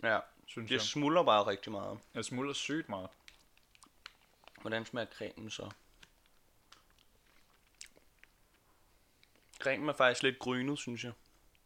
Ja, 0.04 0.20
synes 0.46 0.68
det 0.70 0.76
jeg. 0.76 0.82
smuldrer 0.82 1.24
bare 1.24 1.48
rigtig 1.48 1.72
meget. 1.72 2.00
Jeg 2.14 2.26
smuldrer 2.26 2.54
sygt 2.54 2.90
meget. 2.90 3.10
Hvordan 4.62 4.86
smager 4.86 5.08
cremen 5.18 5.50
så? 5.50 5.72
Cremen 9.60 9.90
er 9.90 9.94
faktisk 9.94 10.24
lidt 10.24 10.40
grynet, 10.40 10.80
synes 10.80 11.04
jeg. 11.04 11.12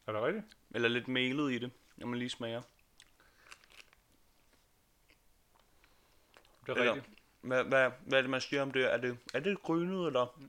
Er 0.07 0.11
det 0.11 0.21
rigtigt? 0.21 0.45
Eller 0.71 0.89
lidt 0.89 1.07
melet 1.07 1.51
i 1.51 1.59
det, 1.59 1.71
når 2.01 2.07
man 2.07 2.19
lige 2.19 2.29
smager. 2.29 2.61
Det 6.65 6.69
er 6.69 6.73
Eller- 6.73 6.93
rigtigt. 6.93 7.15
Hvad, 7.41 7.63
hvad, 7.63 7.91
hvad 8.05 8.17
er 8.17 8.21
det, 8.21 8.29
man 8.29 8.41
siger 8.41 8.61
om 8.61 8.71
det? 8.71 8.93
Er 8.93 8.97
det, 8.97 9.17
er 9.33 9.39
det 9.39 9.61
grynet, 9.63 10.07
eller? 10.07 10.41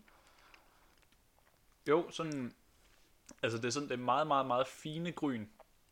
Jo, 1.88 2.10
sådan... 2.10 2.54
Altså, 3.42 3.58
det 3.58 3.64
er 3.64 3.70
sådan, 3.70 3.88
det 3.88 3.94
er 3.94 3.98
meget, 4.04 4.26
meget, 4.26 4.46
meget 4.46 4.66
fine 4.68 5.12
gryn. 5.12 5.46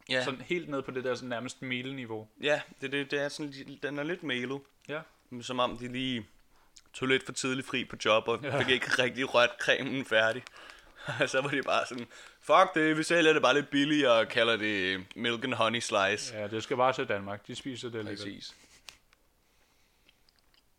Ja, 0.09 0.25
Sådan 0.25 0.41
helt 0.41 0.69
ned 0.69 0.83
på 0.83 0.91
det 0.91 1.05
der 1.05 1.15
sådan 1.15 1.29
nærmest 1.29 1.63
meleniveau. 1.63 2.29
ja 2.43 2.61
det, 2.81 2.93
det, 2.93 3.11
det 3.11 3.21
er 3.21 3.29
sådan, 3.29 3.79
den 3.83 3.99
er 3.99 4.03
lidt 4.03 4.23
melet. 4.23 4.61
Ja. 4.89 5.01
Som 5.43 5.59
om 5.59 5.79
de 5.79 5.89
lige 5.89 6.27
tog 6.93 7.09
lidt 7.09 7.25
for 7.27 7.33
tidligt 7.33 7.67
fri 7.67 7.85
på 7.85 7.97
job, 8.05 8.29
og 8.29 8.41
Ja. 8.43 8.59
fik 8.61 8.69
ikke 8.69 8.87
rigtig 9.03 9.35
rørt 9.35 9.51
cremen 9.61 10.05
færdig. 10.05 10.43
Så 11.27 11.41
var 11.41 11.49
de 11.51 11.63
bare 11.63 11.87
sådan, 11.87 12.07
fuck 12.55 12.75
det, 12.75 12.97
vi 12.99 13.03
sælger 13.03 13.33
det 13.33 13.43
bare 13.43 13.55
lidt 13.55 13.71
billigere 13.71 14.13
og 14.21 14.29
kalder 14.29 14.57
det 14.57 15.07
milk 15.17 15.45
and 15.45 15.55
honey 15.55 15.81
slice. 15.81 16.35
Ja, 16.37 16.49
det 16.49 16.63
skal 16.63 16.77
bare 16.77 16.93
til 16.93 17.09
Danmark. 17.09 17.47
De 17.47 17.55
spiser 17.55 17.89
det 17.91 17.99
alligevel. 17.99 18.25
Præcis. 18.35 18.55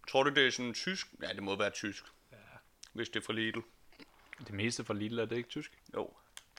Tror 0.10 0.24
du, 0.24 0.30
det 0.30 0.48
er 0.48 0.52
sådan 0.52 0.74
tysk? 0.74 1.08
Ja, 1.22 1.28
det 1.28 1.44
må 1.44 1.56
være 1.56 1.70
tysk. 1.70 2.04
Ja. 2.32 2.38
Hvis 2.94 3.10
det 3.10 3.20
er 3.22 3.26
fra 3.26 3.34
Lidl. 3.34 3.60
Det 4.40 4.54
meste 4.54 4.84
fra 4.84 4.94
Lidl 4.94 5.20
er 5.20 5.26
det 5.26 5.38
ikke 5.38 5.50
tysk? 5.50 5.78
Jo. 5.96 6.10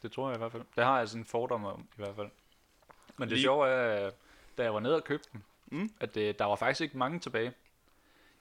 Det 0.02 0.12
tror 0.12 0.28
jeg 0.28 0.36
i 0.36 0.38
hvert 0.38 0.52
fald. 0.52 0.62
Det 0.76 0.84
har 0.84 0.98
jeg 0.98 1.08
sådan 1.08 1.20
en 1.22 1.26
fordom 1.26 1.64
om, 1.64 1.80
i 1.80 1.96
hvert 1.96 2.16
fald. 2.16 2.28
Men 3.16 3.28
det 3.28 3.36
Lige- 3.36 3.42
sjove 3.42 3.68
er, 3.68 4.10
da 4.58 4.62
jeg 4.62 4.74
var 4.74 4.80
nede 4.80 4.96
og 4.96 5.04
købte 5.04 5.28
dem, 5.32 5.40
Mm. 5.66 5.90
at 6.00 6.14
det, 6.14 6.38
der 6.38 6.44
var 6.44 6.56
faktisk 6.56 6.80
ikke 6.80 6.98
mange 6.98 7.18
tilbage. 7.20 7.52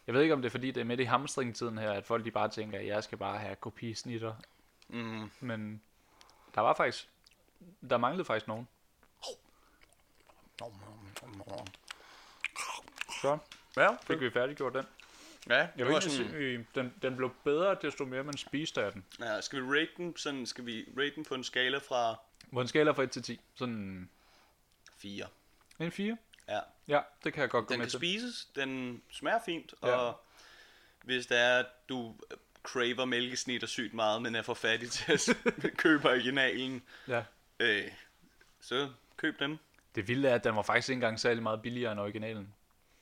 Jeg 0.07 0.15
ved 0.15 0.21
ikke, 0.21 0.33
om 0.33 0.41
det 0.41 0.49
er 0.49 0.51
fordi, 0.51 0.71
det 0.71 0.81
er 0.81 0.85
midt 0.85 0.99
i 0.99 1.03
hamstringtiden 1.03 1.77
her, 1.77 1.91
at 1.91 2.05
folk 2.05 2.25
de 2.25 2.31
bare 2.31 2.49
tænker, 2.49 2.79
at 2.79 2.85
jeg 2.87 3.03
skal 3.03 3.17
bare 3.17 3.39
have 3.39 3.55
kopisnitter. 3.55 4.35
Mm. 4.87 5.31
Men 5.39 5.81
Der 6.55 6.62
var 6.62 6.74
faktisk... 6.74 7.10
Der 7.89 7.98
manglede 7.98 8.25
faktisk 8.25 8.48
nogen. 8.48 8.67
Så 13.22 13.38
Ja, 13.77 13.96
fik 14.08 14.20
vi 14.20 14.31
færdiggjort 14.31 14.74
den. 14.74 14.86
ja 15.50 15.55
Jeg 15.55 15.70
det 15.77 15.86
vil 15.86 15.93
var 15.93 16.00
ikke 16.00 16.10
sådan, 16.15 16.31
sige, 16.31 16.67
den, 16.75 16.93
den 17.01 17.15
blev 17.15 17.31
bedre, 17.43 17.77
desto 17.81 18.05
mere 18.05 18.24
man 18.24 18.38
spiste 18.38 18.84
af 18.84 18.91
den. 18.91 19.05
ja, 19.20 19.41
skal 19.41 19.62
vi 19.62 19.67
rate 19.79 19.91
den, 19.98 20.17
sådan, 20.17 20.46
skal 20.46 20.65
vi 20.65 20.86
rate 20.98 21.15
den 21.15 21.25
på 21.25 21.36
en 21.36 21.43
skala 21.43 21.77
fra 21.77 22.15
På 22.53 22.62
en 22.62 22.67
skala 22.67 22.91
fra 22.91 23.03
1 23.03 23.12
til 23.12 23.24
10. 23.24 23.41
Sådan 23.55 24.10
4? 24.98 25.27
en 25.79 25.91
4. 25.91 26.17
Ja. 26.48 26.60
Ja, 26.88 27.01
det 27.24 27.34
kan 27.34 27.41
jeg 27.41 27.50
godt 27.50 27.67
gå 27.67 27.72
Den 27.74 27.79
med 27.79 27.86
kan 27.86 27.89
til. 27.91 28.00
spises, 28.00 28.48
den 28.55 29.01
smager 29.12 29.39
fint, 29.46 29.74
Ja. 29.84 29.96
og 29.96 30.22
hvis 31.03 31.27
det 31.27 31.38
er, 31.39 31.63
du 31.89 32.15
craver 32.63 33.05
mælkesnitter 33.05 33.67
sygt 33.67 33.93
meget, 33.93 34.21
men 34.21 34.35
er 34.35 34.41
for 34.41 34.53
fattig 34.53 34.91
til 34.91 35.11
at 35.11 35.29
købe 35.77 36.09
originalen, 36.09 36.83
Ja. 37.07 37.23
øh, 37.59 37.83
så 38.61 38.89
køb 39.17 39.39
dem. 39.39 39.57
Det 39.95 40.07
vilde 40.07 40.29
er, 40.29 40.35
at 40.35 40.43
den 40.43 40.55
var 40.55 40.61
faktisk 40.61 40.89
ikke 40.89 40.97
engang 40.97 41.19
særlig 41.19 41.43
meget 41.43 41.61
billigere 41.61 41.91
end 41.91 41.99
originalen. 41.99 42.53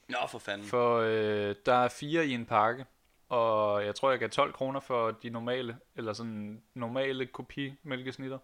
Nå, 0.08 0.18
for 0.30 0.40
fanden. 0.40 0.68
For 0.68 0.98
øh, 1.00 1.56
der 1.66 1.74
er 1.74 1.88
fire 1.90 2.26
i 2.28 2.32
en 2.32 2.46
pakke, 2.46 2.86
og 3.30 3.86
jeg 3.86 3.96
tror, 3.96 4.10
jeg 4.10 4.20
gav 4.20 4.30
12 4.30 4.54
kroner 4.54 4.80
for 4.80 5.12
de 5.12 5.30
normale, 5.30 5.78
eller 5.96 6.14
sådan 6.14 6.62
normale 6.74 7.26
kopi 7.26 7.74
mælkesnitter. 7.84 8.38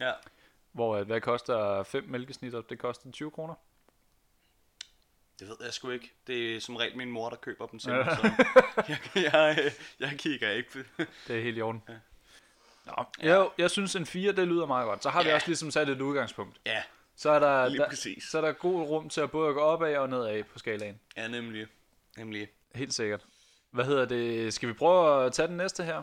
Ja. 0.00 0.12
Hvor 0.72 0.96
at, 0.96 1.06
hvad 1.06 1.20
koster 1.20 1.82
5 1.82 2.04
mælkesnitter? 2.08 2.60
Det 2.60 2.78
koster 2.78 3.10
20 3.10 3.30
kroner. 3.30 3.54
Det 5.40 5.48
ved 5.48 5.56
jeg 5.64 5.74
sgu 5.74 5.90
ikke. 5.90 6.12
Det 6.26 6.56
er 6.56 6.60
som 6.60 6.76
regel 6.76 6.96
min 6.96 7.10
mor, 7.10 7.28
der 7.30 7.36
køber 7.36 7.66
dem 7.66 7.78
til 7.78 7.90
Ja. 7.92 8.04
så 8.16 8.30
jeg, 8.88 8.98
jeg, 9.14 9.58
øh, 9.64 9.72
jeg 10.00 10.14
kigger 10.18 10.50
ikke. 10.50 10.84
Det 11.28 11.38
er 11.38 11.42
helt 11.42 11.58
i 11.58 11.60
orden. 11.62 11.82
Ja. 11.88 11.94
Nå, 12.86 13.04
jeg, 13.22 13.48
jeg 13.58 13.70
synes 13.70 13.96
en 13.96 14.06
4, 14.06 14.32
det 14.32 14.48
lyder 14.48 14.66
meget 14.66 14.86
godt. 14.86 15.02
Så 15.02 15.10
har 15.10 15.22
vi 15.22 15.28
Ja. 15.28 15.34
også 15.34 15.46
ligesom 15.46 15.70
sat 15.70 15.88
et 15.88 16.00
udgangspunkt. 16.00 16.56
Ja, 16.66 16.82
Så 17.16 17.30
er 17.30 17.38
der, 17.38 17.68
Lige 17.68 17.78
der, 17.82 17.88
præcis. 17.88 18.24
så 18.24 18.38
er 18.38 18.42
der 18.42 18.52
god 18.52 18.82
rum 18.88 19.08
til 19.08 19.20
at 19.20 19.30
både 19.30 19.54
gå 19.54 19.60
opad 19.60 19.96
og 19.96 20.08
nedad 20.08 20.42
på 20.44 20.58
skalaen. 20.58 21.00
ja 21.16 21.28
nemlig. 21.28 21.66
nemlig. 22.16 22.48
Helt 22.74 22.94
sikkert. 22.94 23.20
Hvad 23.70 23.84
hedder 23.84 24.04
det? 24.04 24.54
Skal 24.54 24.68
vi 24.68 24.72
prøve 24.72 25.24
at 25.26 25.32
tage 25.32 25.48
den 25.48 25.56
næste 25.56 25.84
her? 25.84 26.02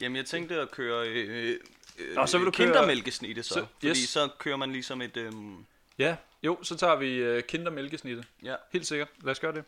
Jamen, 0.00 0.16
jeg 0.16 0.26
tænkte 0.26 0.60
at 0.60 0.70
køre 0.70 1.08
øh, 1.08 1.58
øh, 1.98 2.14
Nå, 2.14 2.26
så 2.26 2.38
vil 2.38 2.46
du 2.46 2.50
køre- 2.50 2.66
kindermælkesnitte 2.66 3.42
så. 3.42 3.54
Så- 3.54 3.66
fordi 3.74 3.88
yes. 3.88 3.98
så 4.08 4.28
kører 4.38 4.56
man 4.56 4.72
ligesom 4.72 5.02
et... 5.02 5.16
Øhm, 5.16 5.64
Ja, 5.98 6.16
jo, 6.42 6.62
så 6.62 6.76
tager 6.76 6.96
vi 6.96 7.36
uh, 7.36 7.40
kindermælkesnitte. 7.42 8.24
ja. 8.42 8.54
Helt 8.72 8.86
sikkert. 8.86 9.08
Lad 9.22 9.30
os 9.30 9.40
gøre 9.40 9.52
det. 9.54 9.64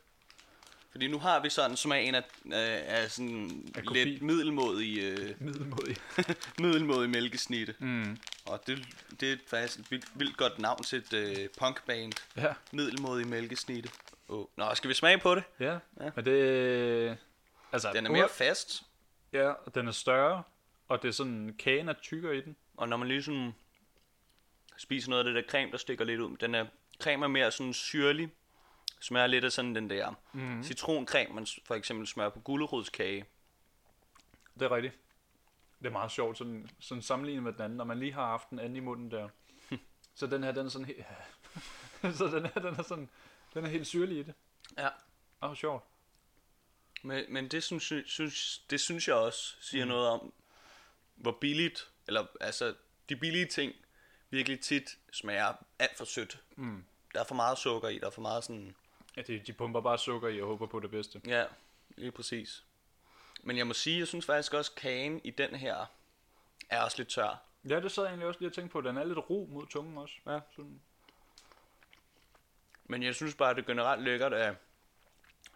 Fordi 0.91 1.09
nu 1.09 1.19
har 1.19 1.41
vi 1.43 1.51
sådan 1.51 1.77
smagen 1.77 2.15
af, 2.15 2.23
af, 2.53 2.85
af 3.03 3.11
sådan 3.11 3.65
Af 3.75 3.85
kopi. 3.85 4.05
lidt 4.05 4.23
middelmodig, 4.23 4.99
øh, 5.03 5.35
Middelmodig. 5.47 5.97
middelmodig 6.59 7.11
mælkesnitte. 7.17 7.75
Mm. 7.79 8.19
Og 8.47 8.63
det, 8.67 8.85
det 9.21 9.33
er 9.33 9.37
faktisk 9.47 9.79
et 9.79 9.91
vildt, 9.91 10.05
vildt 10.15 10.37
godt 10.37 10.59
navn 10.59 10.83
til 10.83 10.99
et 10.99 11.13
øh, 11.13 11.49
punkband. 11.59 12.13
Ja, 12.37 12.53
Middelmodig 12.73 13.27
mælkesnitte. 13.29 13.91
Oh. 14.29 14.47
Nå, 14.57 14.75
skal 14.75 14.89
vi 14.89 14.95
smage 14.95 15.19
på 15.19 15.35
det? 15.35 15.45
ja. 15.61 15.65
Ja. 15.73 15.79
ja. 16.01 16.11
Men 16.17 16.25
det... 16.25 17.17
Altså, 17.73 17.93
Den 17.95 18.07
er 18.07 18.11
mere 18.11 18.29
fast, 18.29 18.83
Ja, 19.33 19.49
og 19.51 19.75
den 19.75 19.89
er 19.89 19.93
større, 19.93 20.43
og 20.89 21.03
det 21.03 21.09
er 21.09 21.13
sådan, 21.13 21.55
kagen 21.59 21.89
er 21.89 21.93
tykkere 22.03 22.37
i 22.37 22.41
den. 22.41 22.57
og 22.77 22.89
når 22.89 22.97
man 22.97 23.09
lige 23.09 23.23
sådan 23.23 23.55
spiser 24.81 25.11
noget 25.11 25.27
af 25.27 25.33
det 25.33 25.45
der 25.45 25.51
creme, 25.51 25.71
der 25.71 25.79
stikker 25.79 26.05
lidt 26.05 26.21
ud, 26.21 26.37
den 26.37 26.55
er, 26.55 26.67
creme 27.03 27.25
er 27.25 27.29
mere 27.29 27.51
sådan 27.51 27.73
syrlig, 27.73 28.31
smager 29.01 29.27
lidt 29.27 29.45
af 29.45 29.53
sådan 29.53 29.75
den 29.75 29.91
der 29.91 30.15
mm. 30.33 30.63
citroncreme, 30.63 31.35
man 31.35 31.47
for 31.65 31.75
eksempel 31.75 32.07
smører 32.07 32.31
på 32.31 32.41
gulerodskage. 32.41 33.25
Det 34.55 34.63
er 34.63 34.71
rigtigt. 34.71 34.95
Det 35.79 35.87
er 35.87 35.91
meget 35.91 36.11
sjovt, 36.11 36.39
sådan, 36.39 36.71
sådan 36.79 37.03
sammenlignet 37.03 37.43
med 37.43 37.53
den 37.53 37.63
anden, 37.63 37.77
når 37.77 37.85
man 37.85 37.99
lige 37.99 38.13
har 38.13 38.27
haft 38.27 38.51
den 38.51 38.59
anden 38.59 38.77
i 38.77 38.81
munden 38.81 39.11
der. 39.11 39.29
så 40.15 40.27
den 40.27 40.43
her, 40.43 40.53
den 40.53 40.67
er 40.67 40.71
sådan 40.71 40.87
helt... 40.87 41.07
så 42.19 42.27
den 42.27 42.47
her, 42.47 42.61
den 42.61 42.75
er 42.79 42.83
sådan... 42.83 43.09
Den 43.55 43.65
er 43.65 43.69
helt 43.69 43.87
syrlig 43.87 44.19
i 44.19 44.23
det. 44.23 44.35
Ja. 44.79 44.89
Åh, 45.43 45.51
oh, 45.51 45.57
sjovt. 45.57 45.85
Men, 47.03 47.25
men 47.29 47.49
det, 47.49 47.63
synes, 47.63 47.93
synes, 48.07 48.59
det 48.71 48.81
synes 48.81 49.09
jeg 49.09 49.17
også 49.17 49.57
siger 49.61 49.85
mm. 49.85 49.89
noget 49.89 50.09
om, 50.09 50.33
hvor 51.15 51.39
billigt, 51.41 51.91
eller 52.07 52.27
altså 52.41 52.75
de 53.09 53.17
billige 53.17 53.47
ting 53.47 53.75
virkelig 54.31 54.61
tit 54.61 54.99
smager 55.13 55.53
alt 55.79 55.97
for 55.99 56.05
sødt. 56.05 56.41
Mm. 56.57 56.85
Der 57.15 57.21
er 57.21 57.25
for 57.25 57.35
meget 57.35 57.59
sukker 57.59 57.89
i, 57.89 57.99
der 57.99 58.07
er 58.07 58.11
for 58.11 58.23
meget 58.23 58.45
sådan, 58.45 58.75
Ja, 59.17 59.23
de, 59.23 59.39
de 59.39 59.53
pumper 59.53 59.81
bare 59.81 59.99
sukker 59.99 60.29
i 60.29 60.41
og 60.41 60.47
håber 60.47 60.67
på 60.67 60.81
det 60.81 60.91
bedste. 60.91 61.21
ja, 61.27 61.45
lige 61.97 62.13
præcis. 62.13 62.65
Men 63.43 63.57
jeg 63.57 63.67
må 63.67 63.75
sige, 63.75 63.99
jeg 63.99 64.09
synes 64.09 64.27
faktisk 64.27 64.55
også, 64.55 64.73
kagen 64.75 65.21
i 65.25 65.31
den 65.31 65.55
her 65.55 65.87
er 66.71 66.83
også 66.83 66.99
lidt 66.99 67.09
tør. 67.09 67.43
Ja, 67.69 67.81
det 67.81 67.93
sad 67.93 68.03
jeg 68.03 68.11
egentlig 68.11 68.29
også 68.29 68.41
lige 68.41 68.49
og 68.49 68.53
tænkte 68.55 68.73
på. 68.73 68.81
Den 68.81 68.97
er 68.97 69.05
lidt 69.05 69.19
ro 69.31 69.49
mod 69.53 69.67
tungen 69.67 69.99
også. 69.99 70.15
Ja. 70.27 70.41
Sådan. 70.57 70.81
Men 72.85 73.03
jeg 73.03 73.15
synes 73.15 73.35
bare, 73.35 73.55
det 73.55 73.61
er 73.63 73.67
generelt 73.67 74.03
lækkert, 74.03 74.33
at 74.35 74.55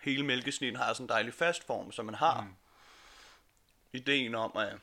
hele 0.02 0.24
mælkesnitten 0.24 0.80
har 0.80 0.92
sådan 0.92 1.04
en 1.04 1.08
dejlig 1.08 1.34
fast 1.34 1.64
form, 1.66 1.92
så 1.92 2.02
man 2.02 2.14
har 2.14 2.40
mm. 2.40 2.54
ideen 3.92 4.34
om, 4.34 4.56
at 4.56 4.78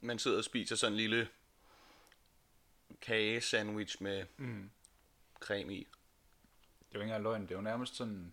man 0.00 0.18
sidder 0.18 0.38
og 0.38 0.44
spiser 0.44 0.76
sådan 0.76 0.92
en 0.92 0.96
lille 0.96 1.28
kagesandwich 3.00 4.02
med 4.02 4.24
Mm. 4.36 4.70
creme 5.40 5.74
i. 5.74 5.78
Det 5.78 6.96
er 6.96 6.98
jo 6.98 7.00
ikke 7.00 7.02
engang 7.02 7.22
løgn. 7.22 7.42
Det 7.42 7.50
er 7.50 7.54
jo 7.54 7.60
nærmest 7.60 7.96
sådan... 7.96 8.32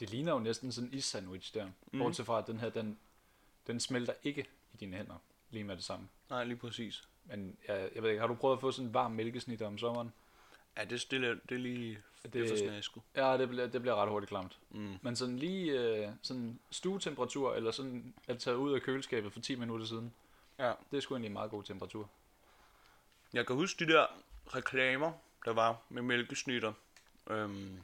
Det 0.00 0.10
ligner 0.10 0.32
jo 0.32 0.38
næsten 0.38 0.72
sådan 0.72 0.90
en 0.92 0.98
is-sandwich 0.98 1.54
der. 1.54 1.70
Mm. 1.92 1.98
Bortset 1.98 2.26
fra, 2.26 2.38
at 2.38 2.46
den 2.46 2.58
her, 2.60 2.68
den, 2.70 2.98
den 3.66 3.80
smelter 3.80 4.12
ikke 4.22 4.46
i 4.74 4.76
dine 4.80 4.96
hænder 4.96 5.14
lige 5.50 5.64
med 5.64 5.76
det 5.76 5.84
samme. 5.84 6.08
Nej, 6.30 6.44
lige 6.44 6.56
præcis. 6.56 7.08
Men 7.24 7.56
jeg, 7.68 7.90
jeg 7.94 8.02
ved 8.02 8.10
ikke, 8.10 8.20
har 8.20 8.26
du 8.26 8.34
prøvet 8.34 8.56
at 8.56 8.60
få 8.60 8.70
sådan 8.70 8.86
en 8.88 8.94
varm 8.94 9.10
mælkesnit 9.12 9.62
om 9.62 9.78
sommeren? 9.78 10.12
Ja, 10.76 10.84
det 10.84 10.92
er, 10.92 10.96
stille, 10.96 11.40
det 11.48 11.54
er 11.54 11.58
lige 11.58 11.98
det, 12.22 12.32
det 12.32 12.42
er 12.42 12.48
for. 12.92 13.04
Ja, 13.16 13.38
det 13.38 13.48
bliver, 13.48 13.66
det 13.66 13.80
bliver 13.80 13.94
ret 13.94 14.08
hurtigt 14.08 14.28
klamt. 14.28 14.58
Mm. 14.70 14.96
Men 15.02 15.16
sådan 15.16 15.38
lige 15.38 15.80
øh, 15.80 16.08
sådan 16.22 16.58
stuetemperatur, 16.70 17.54
eller 17.54 17.70
sådan 17.70 18.14
at 18.28 18.38
tage 18.38 18.56
ud 18.56 18.72
af 18.72 18.82
køleskabet 18.82 19.32
for 19.32 19.40
10 19.40 19.54
minutter 19.54 19.86
siden, 19.86 20.14
Ja. 20.58 20.72
det 20.90 20.96
er 20.96 21.00
sgu 21.00 21.14
egentlig 21.14 21.26
en 21.28 21.32
meget 21.32 21.50
god 21.50 21.62
temperatur. 21.62 22.10
Jeg 23.32 23.46
kan 23.46 23.56
huske 23.56 23.86
de 23.86 23.92
der 23.92 24.06
reklamer, 24.54 25.12
der 25.44 25.52
var 25.52 25.76
med 25.88 26.02
mælkesnitter. 26.02 26.72
Øhm, 27.30 27.80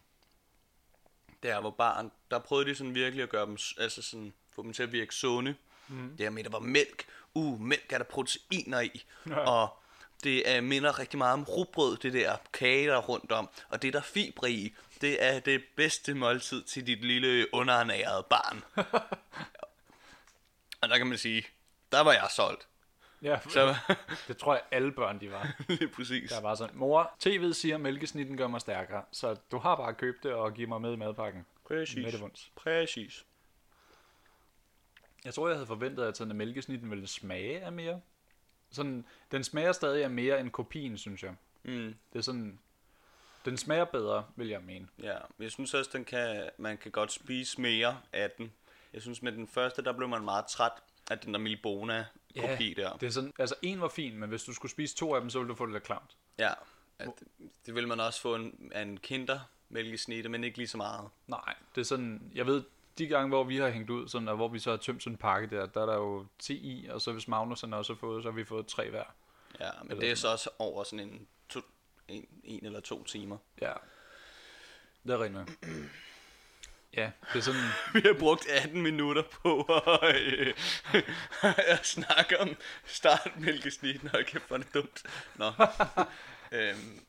der 1.43 1.57
var 1.57 1.71
barn, 1.71 2.13
der 2.31 2.39
prøvede 2.39 2.71
de 2.71 2.75
sådan 2.75 2.95
virkelig 2.95 3.23
at 3.23 3.29
gøre 3.29 3.47
dem, 3.47 3.59
altså 3.79 4.03
sådan, 4.03 4.33
få 4.51 4.63
dem 4.63 4.73
til 4.73 4.83
at 4.83 4.93
virke 4.93 5.15
sunde. 5.15 5.55
Mm. 5.89 6.11
Det 6.11 6.27
her 6.27 6.31
med, 6.31 6.45
der 6.45 6.51
var 6.51 6.59
mælk. 6.59 7.07
Uh, 7.35 7.61
mælk 7.61 7.93
er 7.93 7.99
der 7.99 8.05
proteiner 8.05 8.81
i. 8.81 9.05
Ja. 9.29 9.39
Og 9.39 9.79
det 10.25 10.59
uh, 10.59 10.65
minder 10.65 10.99
rigtig 10.99 11.19
meget 11.19 11.33
om 11.33 11.45
rugbrød, 11.45 11.97
det 11.97 12.13
der 12.13 12.37
kage, 12.53 12.87
der 12.87 12.97
er 12.97 13.01
rundt 13.01 13.33
om. 13.33 13.49
Og 13.69 13.83
det 13.83 13.89
er 13.89 13.93
der 13.93 14.03
fibre 14.03 14.51
i. 14.51 14.75
Det 15.01 15.25
er 15.25 15.41
det 15.41 15.65
bedste 15.77 16.15
måltid 16.15 16.63
til 16.63 16.87
dit 16.87 17.05
lille 17.05 17.55
underernærede 17.55 18.27
barn. 18.31 18.65
og 20.81 20.89
der 20.89 20.99
kan 20.99 21.07
man 21.07 21.19
sige, 21.19 21.47
der 21.93 22.01
var 22.01 22.13
jeg 22.13 22.29
solgt. 22.37 22.69
Ja, 23.23 23.38
Så 23.49 23.75
det 24.29 24.37
tror 24.37 24.55
jeg 24.55 24.62
alle 24.71 24.93
børn, 24.93 25.21
de 25.21 25.31
var. 25.31 25.55
lige 25.69 25.88
præcis. 25.88 26.31
Der 26.31 26.41
var 26.41 26.55
sådan, 26.55 26.76
mor, 26.76 27.14
tv'et 27.26 27.52
siger, 27.52 27.75
at 27.75 27.81
mælkesnitten 27.81 28.37
gør 28.37 28.47
mig 28.47 28.61
stærkere, 28.61 29.05
så 29.12 29.35
du 29.50 29.59
har 29.59 29.76
bare 29.76 29.95
købt 29.95 30.23
det 30.23 30.33
og 30.33 30.55
givet 30.55 30.69
mig 30.69 30.81
med 30.81 30.93
i 30.93 30.97
madpakken. 30.97 31.47
Præcis. 31.64 31.97
Med 31.97 32.12
det 32.12 32.21
vunds. 32.21 32.52
Præcis. 32.57 33.26
Jeg 35.25 35.35
tror, 35.35 35.49
jeg 35.49 35.57
havde 35.57 35.67
forventet, 35.67 36.05
at 36.05 36.17
sådan, 36.17 36.31
at 36.31 36.37
mælkesnitten 36.37 36.91
ville 36.91 37.07
smage 37.07 37.61
af 37.61 37.73
mere. 37.73 38.00
Sådan, 38.71 39.07
den 39.31 39.45
smager 39.45 39.73
stadig 39.73 40.05
af 40.05 40.11
mere 40.11 40.41
end 40.41 40.50
kopien, 40.50 40.99
synes 40.99 41.23
jeg. 41.23 41.35
Mm. 41.62 41.95
Det 42.12 42.19
er 42.19 42.23
sådan, 42.23 42.59
den 43.45 43.57
smager 43.57 43.85
bedre, 43.85 44.25
vil 44.37 44.49
jeg 44.49 44.61
mene. 44.62 44.88
Ja, 45.02 45.19
men 45.37 45.45
jeg 45.45 45.50
synes 45.50 45.75
også, 45.75 45.91
den 45.93 46.05
kan, 46.05 46.50
man 46.59 46.79
kan 46.79 46.91
godt 46.91 47.12
spise 47.12 47.61
mere 47.61 48.00
af 48.12 48.31
den. 48.31 48.52
Jeg 48.93 49.02
synes 49.02 49.23
med 49.23 49.33
den 49.33 49.49
første, 49.49 49.85
der 49.85 49.93
blev 49.93 50.09
man 50.09 50.25
meget 50.25 50.47
træt 50.47 50.73
af 51.11 51.19
den 51.19 51.35
der 51.35 51.41
Milbona 51.41 52.07
kopi 52.41 52.75
der. 52.75 52.93
Det 52.93 53.07
er 53.07 53.11
sådan, 53.11 53.33
altså 53.39 53.55
en 53.62 53.81
var 53.81 53.89
fin, 53.89 54.19
men 54.19 54.29
hvis 54.29 54.43
du 54.43 54.55
skulle 54.55 54.73
spise 54.73 54.97
to 54.97 55.15
af 55.15 55.21
dem, 55.21 55.31
så 55.31 55.39
ville 55.39 55.49
du 55.49 55.55
få 55.55 55.67
det 55.67 55.73
lidt 55.73 55.85
klamt. 55.85 56.17
Ja, 56.39 56.53
at, 56.99 57.09
det 57.67 57.75
vil 57.75 57.89
man 57.89 58.01
også 58.01 58.21
få 58.21 58.35
en, 58.35 58.73
en 58.77 58.97
kinder 58.97 59.41
mælkesnitte, 59.69 60.29
men 60.29 60.45
ikke 60.45 60.59
lige 60.59 60.69
så 60.69 60.77
meget. 60.77 61.09
Nej, 61.27 61.55
det 61.75 61.81
er 61.81 61.85
sådan, 61.85 62.31
jeg 62.35 62.47
ved, 62.47 62.62
de 62.99 63.07
gange, 63.07 63.29
hvor 63.29 63.45
vi 63.45 63.57
har 63.57 63.71
hængt 63.71 63.91
ud, 63.91 64.09
sådan, 64.09 64.29
og 64.29 64.37
hvor 64.37 64.49
vi 64.49 64.59
så 64.59 64.71
har 64.71 64.77
tømt 64.77 65.03
sådan 65.03 65.15
en 65.15 65.19
pakke 65.19 65.57
der, 65.57 65.67
der 65.67 65.83
er 65.83 65.87
der 65.87 65.95
jo 65.95 66.27
10 66.39 66.55
i, 66.55 66.89
og 66.89 67.01
så 67.01 67.12
hvis 67.12 67.29
Magnus 67.29 67.61
han 67.61 67.75
også 67.75 67.93
har 67.93 67.99
fået, 67.99 68.23
så 68.23 68.31
har 68.31 68.37
vi 68.37 68.45
fået 68.45 68.67
tre 68.67 68.91
hver. 68.91 69.05
Ja, 69.61 69.71
men 69.83 69.91
Eller 69.91 70.01
det 70.01 70.11
er 70.11 70.15
så 70.15 70.29
også 70.33 70.51
over 70.59 70.85
sådan 70.85 71.09
en, 71.09 71.27
to, 71.49 71.61
en, 72.09 72.27
en 72.45 72.67
eller 72.67 72.81
to 72.81 73.05
timer. 73.05 73.37
Ja. 73.61 73.73
Det 75.03 75.11
er 75.11 75.19
rigtigt. 75.19 75.59
Ja, 76.97 77.11
det 77.33 77.39
er 77.39 77.43
sådan, 77.43 77.61
Vi 77.95 78.01
har 78.05 78.17
brugt 78.19 78.49
18 78.49 78.83
minutter 78.83 79.23
på 79.23 79.63
at, 80.03 80.17
øh, 80.17 80.55
at 81.75 81.87
snakke 81.87 82.41
om 82.41 82.57
startmælkesnitten. 82.87 84.09
Hold 84.09 84.25
kæft, 84.25 84.49
hvor 84.49 84.57
er 84.57 84.61
det 84.61 84.75
dumt. 84.75 85.03
Nå. 85.37 85.53
øhm, 86.59 87.03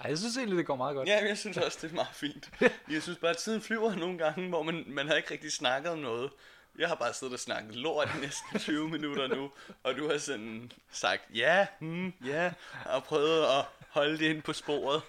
ej, 0.00 0.10
jeg 0.10 0.18
synes 0.18 0.36
egentlig, 0.36 0.58
det 0.58 0.66
går 0.66 0.76
meget 0.76 0.96
godt. 0.96 1.08
Ja, 1.08 1.26
jeg 1.26 1.38
synes 1.38 1.56
også, 1.56 1.78
det 1.82 1.90
er 1.90 1.94
meget 1.94 2.14
fint. 2.14 2.50
Jeg 2.90 3.02
synes 3.02 3.18
bare, 3.18 3.30
at 3.30 3.36
tiden 3.36 3.62
flyver 3.62 3.94
nogle 3.94 4.18
gange, 4.18 4.48
hvor 4.48 4.62
man, 4.62 4.84
man 4.86 5.08
har 5.08 5.14
ikke 5.14 5.30
rigtig 5.30 5.52
snakket 5.52 5.92
om 5.92 5.98
noget. 5.98 6.30
Jeg 6.78 6.88
har 6.88 6.94
bare 6.94 7.14
siddet 7.14 7.34
og 7.34 7.40
snakket 7.40 7.74
lort 7.76 8.08
i 8.16 8.20
næsten 8.20 8.58
20 8.58 8.88
minutter 8.88 9.26
nu, 9.26 9.50
og 9.82 9.96
du 9.96 10.10
har 10.10 10.18
sådan 10.18 10.72
sagt, 10.90 11.22
ja, 11.34 11.66
hmm, 11.80 12.12
ja, 12.26 12.52
og 12.86 13.04
prøvet 13.04 13.42
at 13.44 13.64
holde 13.88 14.18
det 14.18 14.24
ind 14.30 14.42
på 14.42 14.52
sporet. 14.52 15.02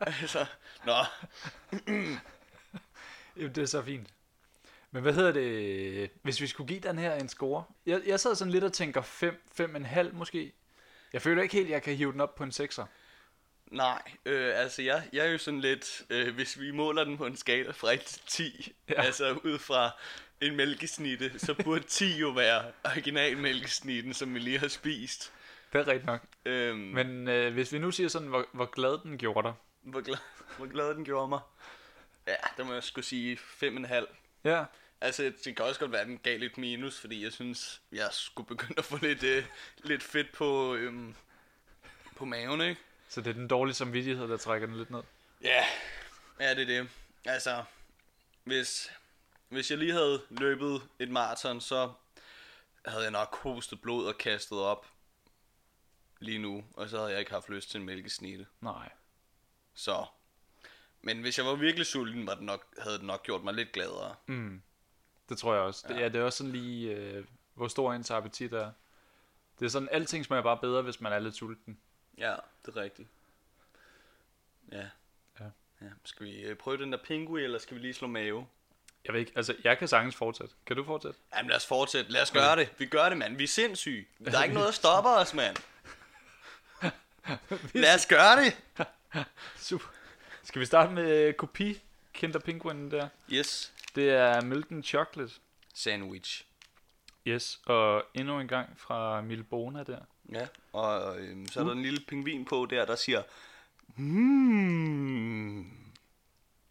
altså, 0.00 0.46
nå, 0.84 0.94
Jamen, 3.36 3.54
det 3.54 3.58
er 3.58 3.66
så 3.66 3.82
fint. 3.82 4.08
Men 4.90 5.02
hvad 5.02 5.12
hedder 5.12 5.32
det, 5.32 6.10
hvis 6.22 6.40
vi 6.40 6.46
skulle 6.46 6.68
give 6.68 6.80
den 6.80 6.98
her 6.98 7.14
en 7.14 7.28
score? 7.28 7.64
Jeg, 7.86 8.02
jeg 8.06 8.20
sad 8.20 8.34
sådan 8.34 8.52
lidt 8.52 8.64
og 8.64 8.72
tænker 8.72 9.02
5, 9.02 9.42
5,5 9.60 10.12
måske. 10.12 10.52
Jeg 11.12 11.22
føler 11.22 11.42
ikke 11.42 11.54
helt, 11.54 11.66
at 11.66 11.72
jeg 11.72 11.82
kan 11.82 11.96
hive 11.96 12.12
den 12.12 12.20
op 12.20 12.34
på 12.34 12.44
en 12.44 12.50
6'er. 12.50 12.84
nej, 13.66 14.02
øh, 14.24 14.58
altså 14.60 14.82
jeg, 14.82 15.08
jeg 15.12 15.26
er 15.26 15.30
jo 15.30 15.38
sådan 15.38 15.60
lidt, 15.60 16.02
øh, 16.10 16.34
hvis 16.34 16.60
vi 16.60 16.70
måler 16.70 17.04
den 17.04 17.16
på 17.18 17.26
en 17.26 17.36
skala 17.36 17.70
fra 17.70 17.92
1 17.92 18.00
til 18.00 18.20
10, 18.26 18.72
Ja. 18.88 19.02
altså 19.02 19.32
ud 19.32 19.58
fra 19.58 19.90
en 20.40 20.56
mælkesnitte, 20.56 21.38
så 21.38 21.54
burde 21.64 21.84
10 21.84 22.18
jo 22.18 22.28
være 22.28 22.72
originalmælkesnitten, 22.84 24.14
som 24.14 24.34
vi 24.34 24.38
lige 24.38 24.58
har 24.58 24.68
spist. 24.68 25.32
Det 25.72 25.78
er 25.80 25.86
rigtigt 25.86 26.06
nok. 26.06 26.20
Øhm, 26.44 26.78
Men 26.78 27.28
øh, 27.28 27.52
hvis 27.52 27.72
vi 27.72 27.78
nu 27.78 27.90
siger 27.90 28.08
sådan, 28.08 28.28
hvor, 28.28 28.46
hvor 28.52 28.66
glad 28.66 29.02
den 29.02 29.18
gjorde 29.18 29.48
dig. 29.48 29.54
Hvor 29.82 30.00
glad, 30.00 30.18
hvor 30.56 30.66
glad 30.66 30.94
den 30.94 31.04
gjorde 31.04 31.28
mig. 31.28 31.40
Ja, 32.26 32.34
der 32.56 32.64
må 32.64 32.72
jeg 32.72 32.82
skulle 32.82 33.04
sige 33.04 33.38
5,5. 33.62 34.06
Ja. 34.44 34.64
Altså, 35.00 35.32
det 35.44 35.56
kan 35.56 35.64
også 35.64 35.80
godt 35.80 35.92
være, 35.92 36.00
at 36.00 36.06
den 36.06 36.18
gav 36.18 36.38
lidt 36.38 36.58
minus, 36.58 37.00
fordi 37.00 37.24
jeg 37.24 37.32
synes, 37.32 37.80
jeg 37.92 38.08
skulle 38.12 38.46
begynde 38.46 38.74
at 38.78 38.84
få 38.84 38.98
lidt, 39.02 39.22
øh, 39.22 39.44
lidt 39.78 40.02
fedt 40.02 40.32
på, 40.32 40.74
øhm, 40.74 41.14
på 42.16 42.24
maven, 42.24 42.60
ikke? 42.60 42.80
Så 43.08 43.20
det 43.20 43.30
er 43.30 43.34
den 43.34 43.48
dårlige 43.48 43.74
samvittighed, 43.74 44.28
der 44.28 44.36
trækker 44.36 44.66
den 44.66 44.76
lidt 44.76 44.90
ned. 44.90 45.02
Ja, 45.42 45.64
ja, 46.40 46.54
det 46.54 46.62
er 46.62 46.66
det. 46.66 46.88
Altså, 47.24 47.64
hvis, 48.44 48.90
hvis 49.48 49.70
jeg 49.70 49.78
lige 49.78 49.92
havde 49.92 50.22
løbet 50.30 50.82
et 50.98 51.10
maraton, 51.10 51.60
så 51.60 51.92
havde 52.84 53.02
jeg 53.02 53.12
nok 53.12 53.36
hostet 53.36 53.80
blod 53.80 54.06
og 54.06 54.18
kastet 54.18 54.58
op 54.58 54.86
lige 56.20 56.38
nu, 56.38 56.64
og 56.74 56.88
så 56.88 56.96
havde 56.96 57.10
jeg 57.10 57.18
ikke 57.20 57.32
haft 57.32 57.48
lyst 57.48 57.70
til 57.70 57.80
en 57.80 57.86
mælkesnitte. 57.86 58.46
Nej. 58.60 58.92
Så. 59.74 60.06
Men 61.02 61.20
hvis 61.20 61.38
jeg 61.38 61.46
var 61.46 61.54
virkelig 61.54 61.86
sulten, 61.86 62.26
var 62.26 62.34
det 62.34 62.42
nok, 62.42 62.74
havde 62.78 62.96
det 62.96 63.04
nok 63.04 63.22
gjort 63.22 63.44
mig 63.44 63.54
lidt 63.54 63.72
gladere. 63.72 64.14
Mm. 64.26 64.62
Det 65.28 65.38
tror 65.38 65.54
jeg 65.54 65.62
også. 65.62 65.86
Ja. 65.88 65.94
Det, 65.94 66.00
ja, 66.00 66.08
det 66.08 66.20
er 66.20 66.24
også 66.24 66.36
sådan 66.36 66.52
lige, 66.52 66.94
øh, 66.94 67.24
hvor 67.54 67.68
stor 67.68 67.92
ens 67.92 68.10
appetit 68.10 68.52
er. 68.52 68.72
Det 69.58 69.64
er 69.64 69.68
sådan, 69.68 69.88
alting 69.92 70.24
smager 70.24 70.42
bare 70.42 70.58
bedre, 70.58 70.82
hvis 70.82 71.00
man 71.00 71.12
er 71.12 71.18
lidt 71.18 71.34
sulten. 71.34 71.78
Ja, 72.18 72.36
det 72.66 72.76
er 72.76 72.80
rigtigt. 72.80 73.08
Ja. 74.72 74.88
Ja. 75.40 75.50
ja. 75.80 75.90
Skal 76.04 76.26
vi 76.26 76.40
øh, 76.40 76.56
prøve 76.56 76.76
den 76.76 76.92
der 76.92 76.98
pingui, 77.04 77.42
eller 77.42 77.58
skal 77.58 77.76
vi 77.76 77.80
lige 77.80 77.94
slå 77.94 78.08
mave? 78.08 78.46
Jeg 79.06 79.12
ved 79.12 79.20
ikke, 79.20 79.32
altså, 79.36 79.54
jeg 79.64 79.78
kan 79.78 79.88
sagtens 79.88 80.16
fortsætte. 80.16 80.54
Kan 80.66 80.76
du 80.76 80.84
fortsætte? 80.84 81.18
Jamen 81.36 81.48
lad 81.48 81.56
os 81.56 81.66
fortsætte. 81.66 82.12
Lad 82.12 82.22
os 82.22 82.30
gøre 82.30 82.56
det. 82.56 82.68
Vi 82.78 82.86
gør 82.86 83.08
det, 83.08 83.18
mand. 83.18 83.36
Vi 83.36 83.44
er 83.44 83.48
sindssyge. 83.48 84.06
Der 84.24 84.38
er 84.38 84.42
ikke 84.42 84.54
noget, 84.54 84.66
der 84.66 84.72
stopper 84.72 85.10
os, 85.10 85.34
mand. 85.34 85.56
Lad 87.82 87.94
os 87.94 88.06
gøre 88.06 88.44
det. 88.44 88.56
Super. 89.56 89.86
Skal 90.42 90.60
vi 90.60 90.66
starte 90.66 90.92
med 90.92 91.28
øh, 91.28 91.34
kopi 91.34 91.82
Kinder 92.14 92.38
Penguin 92.38 92.90
der? 92.90 93.08
Yes. 93.32 93.72
Det 93.94 94.10
er 94.10 94.40
Milton 94.40 94.82
Chocolate. 94.82 95.32
Sandwich. 95.74 96.44
Yes, 97.26 97.60
og 97.66 98.04
endnu 98.14 98.40
en 98.40 98.48
gang 98.48 98.68
fra 98.78 99.20
Milbona 99.20 99.82
der. 99.82 99.98
Ja. 100.32 100.46
Og 100.72 101.20
øhm, 101.20 101.48
så 101.48 101.60
er 101.60 101.64
der 101.64 101.72
en 101.72 101.82
lille 101.82 102.00
pingvin 102.08 102.44
på 102.44 102.66
der, 102.70 102.84
der 102.84 102.96
siger... 102.96 103.22
Hmm. 103.96 105.64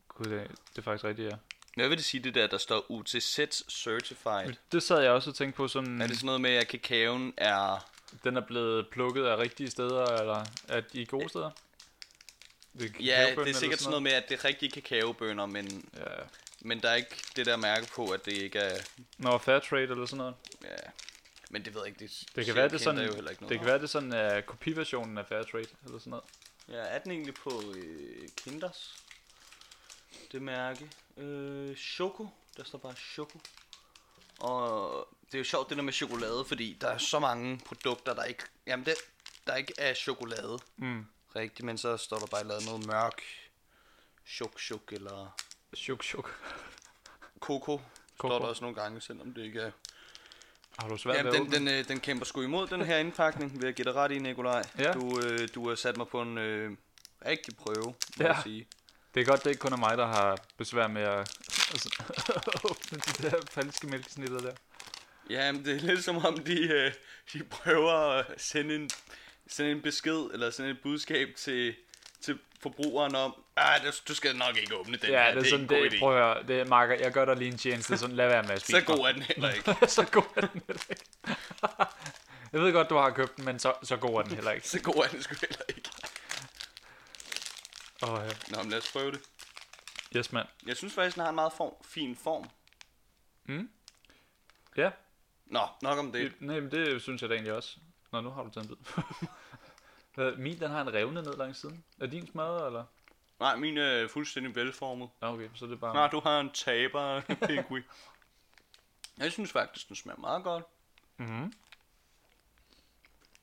Gud, 0.08 0.26
det, 0.26 0.52
det 0.70 0.78
er 0.78 0.82
faktisk 0.82 1.04
rigtigt, 1.04 1.32
ja. 1.32 1.38
Hvad 1.76 1.88
vil 1.88 1.98
det 1.98 2.06
sige, 2.06 2.24
det 2.24 2.36
der, 2.36 2.48
der 2.48 2.58
står 2.58 2.86
UTZ 2.92 3.16
Certified? 3.70 4.54
Det 4.72 4.84
sad 4.84 5.02
jeg 5.02 5.12
også 5.12 5.30
og 5.30 5.36
tænkte 5.36 5.58
på 5.58 5.68
sådan, 5.68 6.02
Er 6.02 6.08
det 6.08 6.16
sådan 6.16 6.26
noget 6.26 6.42
med, 6.42 6.52
at 6.56 6.68
kakaoen 6.68 7.34
er... 7.38 7.90
den 8.24 8.38
er 8.38 8.42
blevet 8.42 8.88
plukket 8.92 9.26
af 9.26 9.38
rigtige 9.38 9.70
steder, 9.72 10.06
eller 10.06 10.46
er 10.68 10.82
de 10.82 11.06
gode 11.06 11.30
steder? 11.30 11.52
Det 12.80 12.86
er 12.86 13.04
Ja, 13.04 13.36
det 13.36 13.50
er 13.50 13.54
sikkert 13.54 13.80
sådan 13.80 13.90
noget 13.90 14.04
med, 14.04 14.12
at 14.12 14.30
det 14.30 14.40
er 14.40 14.46
rigtige 14.46 14.72
kakaobønner, 14.82 15.46
men, 15.46 15.90
Ja. 15.98 16.02
men 16.62 16.82
der 16.82 16.90
er 16.90 16.96
ikke 16.96 17.16
det 17.36 17.46
der 17.46 17.58
mærke 17.58 17.88
på, 17.96 18.06
at 18.06 18.26
det 18.26 18.34
ikke 18.34 18.60
er... 18.60 18.78
Nå, 19.18 19.38
fair 19.38 19.60
trade 19.60 19.82
eller 19.84 20.06
sådan 20.06 20.18
noget. 20.18 20.36
Ja. 20.64 20.76
Men 21.50 21.66
det 21.66 21.74
ved 21.74 21.82
jeg 21.82 21.88
ikke, 21.88 22.00
det, 22.00 22.24
Det 22.36 22.46
kan 22.46 22.56
være, 22.56 22.68
det 22.70 22.74
er 22.74 22.78
sådan, 22.78 23.06
jo 23.06 23.14
heller 23.16 23.30
ikke 23.32 23.44
noget 23.44 23.50
det 23.50 23.60
kan 23.60 23.68
være, 23.68 23.78
det 23.78 23.84
er 23.84 23.88
sådan 23.88 24.38
uh, 24.38 24.44
kopiversionen 24.44 25.18
af 25.18 25.26
fair 25.26 25.44
trade 25.44 25.68
eller 25.86 26.00
sådan 26.00 26.10
noget. 26.10 26.26
Ja, 26.70 26.76
er 26.78 27.00
den 27.00 27.12
egentlig 27.12 27.34
på 27.34 27.64
øh, 27.76 28.28
Kinders? 28.38 28.96
Det 30.36 30.44
mærke. 30.44 30.90
Øh, 31.18 31.76
Choco. 31.76 32.28
Der 32.58 32.64
står 32.64 32.78
bare 32.78 32.94
Choco. 32.96 33.40
Og 34.40 35.08
det 35.26 35.34
er 35.34 35.38
jo 35.38 35.44
sjovt 35.44 35.70
det 35.70 35.78
der 35.78 35.84
med 35.84 35.94
chokolade, 35.94 36.46
fordi 36.46 36.78
der 36.82 36.88
er 36.88 36.98
så 36.98 37.20
mange 37.20 37.60
produkter, 37.66 38.14
der 38.14 38.24
ikke... 38.24 38.44
Jamen, 38.68 38.86
det, 38.86 38.94
der 39.48 39.56
ikke 39.56 39.74
er 39.78 39.94
chokolade. 39.94 40.60
Mm. 40.78 41.06
Rigtigt, 41.36 41.66
men 41.66 41.78
så 41.78 41.98
står 41.98 42.18
der 42.20 42.26
bare 42.26 42.44
lavet 42.44 42.66
noget 42.66 42.86
mørk. 42.88 43.22
Chok, 44.28 44.60
chok 44.60 44.94
eller 44.94 45.36
Chuk, 45.76 46.04
chuk. 46.04 46.36
koko. 47.40 47.78
Står 47.78 48.30
Koko. 48.30 48.40
der 48.44 48.50
også 48.50 48.62
nogle 48.64 48.76
gange, 48.82 49.02
selvom 49.02 49.34
det 49.34 49.44
ikke 49.44 49.60
er... 49.62 49.72
Har 50.80 50.88
du 50.88 50.98
svært 50.98 51.16
Jamen, 51.18 51.34
den, 51.34 51.52
den, 51.52 51.68
øh, 51.68 51.88
den 51.88 52.00
kæmper 52.00 52.26
sgu 52.26 52.42
imod 52.42 52.68
den 52.68 52.82
her 52.86 52.98
indpakning, 52.98 53.54
vil 53.62 53.66
jeg 53.66 53.74
give 53.74 53.86
dig 53.86 53.94
ret 53.94 54.12
i, 54.12 54.20
Nikolaj. 54.20 54.64
Ja. 54.78 54.92
Du, 54.94 55.20
øh, 55.22 55.50
du 55.56 55.68
har 55.70 55.76
sat 55.76 55.98
mig 55.98 56.08
på 56.08 56.22
en 56.22 56.38
øh, 56.38 56.78
rigtig 57.26 57.56
prøve, 57.58 57.86
må 57.86 57.96
Ja. 58.20 58.34
jeg 58.34 58.40
sige. 58.44 58.68
Det 59.16 59.22
er 59.22 59.26
godt, 59.26 59.44
det 59.44 59.50
ikke 59.50 59.60
kun 59.60 59.74
er 59.74 59.78
mig, 59.78 59.98
der 59.98 60.06
har 60.08 60.38
besvær 60.58 60.88
med 60.88 61.02
at 61.02 61.20
altså, 61.72 61.90
åbne 62.70 63.00
de 63.00 63.30
der 63.30 63.42
falske 63.52 63.88
mælkesnitter 63.88 64.40
der. 64.40 64.52
Ja, 65.30 65.52
men 65.52 65.66
det 65.66 65.76
er 65.76 65.80
lidt 65.80 66.04
som 66.04 66.26
om, 66.26 66.38
de, 66.38 66.68
øh, 66.68 66.92
de 67.34 67.44
prøver 67.44 67.94
at 67.94 68.26
sende 68.38 68.76
en, 68.76 68.90
sende 69.48 69.72
en 69.72 69.82
besked, 69.82 70.30
eller 70.34 70.50
sende 70.50 70.70
et 70.72 70.80
budskab 70.84 71.30
til, 71.38 71.76
til 72.22 72.40
forbrugeren 72.62 73.16
om, 73.16 73.36
ah, 73.58 73.82
du, 74.08 74.16
skal 74.16 74.36
nok 74.36 74.58
ikke 74.58 74.76
åbne 74.76 74.98
den 74.98 75.10
Ja, 75.10 75.24
her, 75.24 75.34
det 75.34 75.46
er 75.46 75.50
sådan, 75.50 75.62
en 75.62 75.68
god 75.68 75.84
det, 75.84 75.94
idé. 75.94 76.00
prøv 76.00 76.18
at 76.18 76.24
høre, 76.24 76.48
det 76.48 76.60
er, 76.60 76.66
Marker, 76.66 76.96
jeg 76.96 77.12
gør 77.12 77.26
dig 77.26 77.36
lige 77.36 77.52
en 77.52 77.58
tjeneste, 77.58 77.98
sådan, 77.98 78.16
lad 78.16 78.28
være 78.28 78.44
med 78.44 78.52
at 78.52 78.62
spise 78.62 78.80
Så 78.80 78.86
god 78.86 79.08
er 79.08 79.12
den 79.12 79.22
heller 79.22 79.52
ikke. 79.52 79.74
så 79.96 80.06
god 80.12 80.24
er 80.36 80.42
den 80.42 80.62
heller 80.68 80.84
ikke. 80.90 81.06
jeg 82.54 82.62
ved 82.62 82.74
godt, 82.74 82.90
du 82.90 82.96
har 82.96 83.10
købt 83.10 83.38
den, 83.38 83.46
men 83.46 83.60
så, 83.60 83.74
så 83.84 83.98
god 83.98 84.20
er 84.20 84.22
den 84.22 84.36
heller 84.36 84.52
ikke. 84.52 84.68
Så 84.68 84.82
god 84.82 84.96
er 85.04 85.08
den 85.08 85.24
sgu 85.24 85.36
heller 85.42 85.66
ikke. 85.70 85.90
Åh, 88.04 88.10
ja. 88.10 88.56
Nå, 88.56 88.62
men 88.64 88.72
lad 88.72 88.78
os 88.78 88.92
prøve 88.92 89.12
det. 89.12 89.22
Yes, 90.16 90.32
mand. 90.32 90.48
Jeg 90.66 90.78
synes 90.78 90.94
faktisk, 90.94 91.16
den 91.16 91.22
har 91.22 91.30
en 91.30 91.36
meget 91.36 91.54
form, 91.54 91.74
fin 91.84 92.16
form. 92.16 92.50
Ja, 94.78 94.92
Nå, 95.46 95.68
nok 95.82 95.98
om 96.00 96.12
det. 96.12 96.32
det, 96.32 96.42
nej, 96.42 96.60
men 96.60 96.72
det 96.72 97.02
synes 97.02 97.22
jeg 97.22 97.30
da 97.30 97.34
egentlig 97.36 97.54
også. 97.54 97.78
Nå, 98.12 98.22
nu 98.22 98.30
har 98.30 98.44
du 98.44 98.50
taget 98.50 98.70
en 98.70 98.76
bid. 98.76 98.86
Hvad, 100.16 100.36
Min, 100.36 100.60
den 100.60 100.72
har 100.72 100.82
en 100.82 100.94
revne 100.94 101.22
ned 101.22 101.38
langs 101.38 101.60
siden. 101.60 101.84
Er 102.00 102.06
din 102.06 102.28
smadret, 102.28 102.68
eller? 102.68 102.86
Nej, 103.40 103.56
min 103.56 103.78
er 103.78 104.08
fuldstændig 104.08 104.56
velformet. 104.56 105.10
Ja, 105.22 105.34
okay, 105.34 105.50
så 105.56 105.66
er 105.66 105.70
det 105.70 105.80
bare... 105.80 105.94
Nej, 105.94 106.08
du 106.08 106.20
har 106.20 106.40
en 106.40 106.52
taber, 106.52 107.22
pingui. 107.48 107.82
Jeg 109.18 109.32
synes 109.32 109.52
faktisk, 109.52 109.88
den 109.88 109.96
smager 109.96 110.20
meget 110.20 110.44
godt. 110.44 110.64
Mm-hmm. 111.18 111.54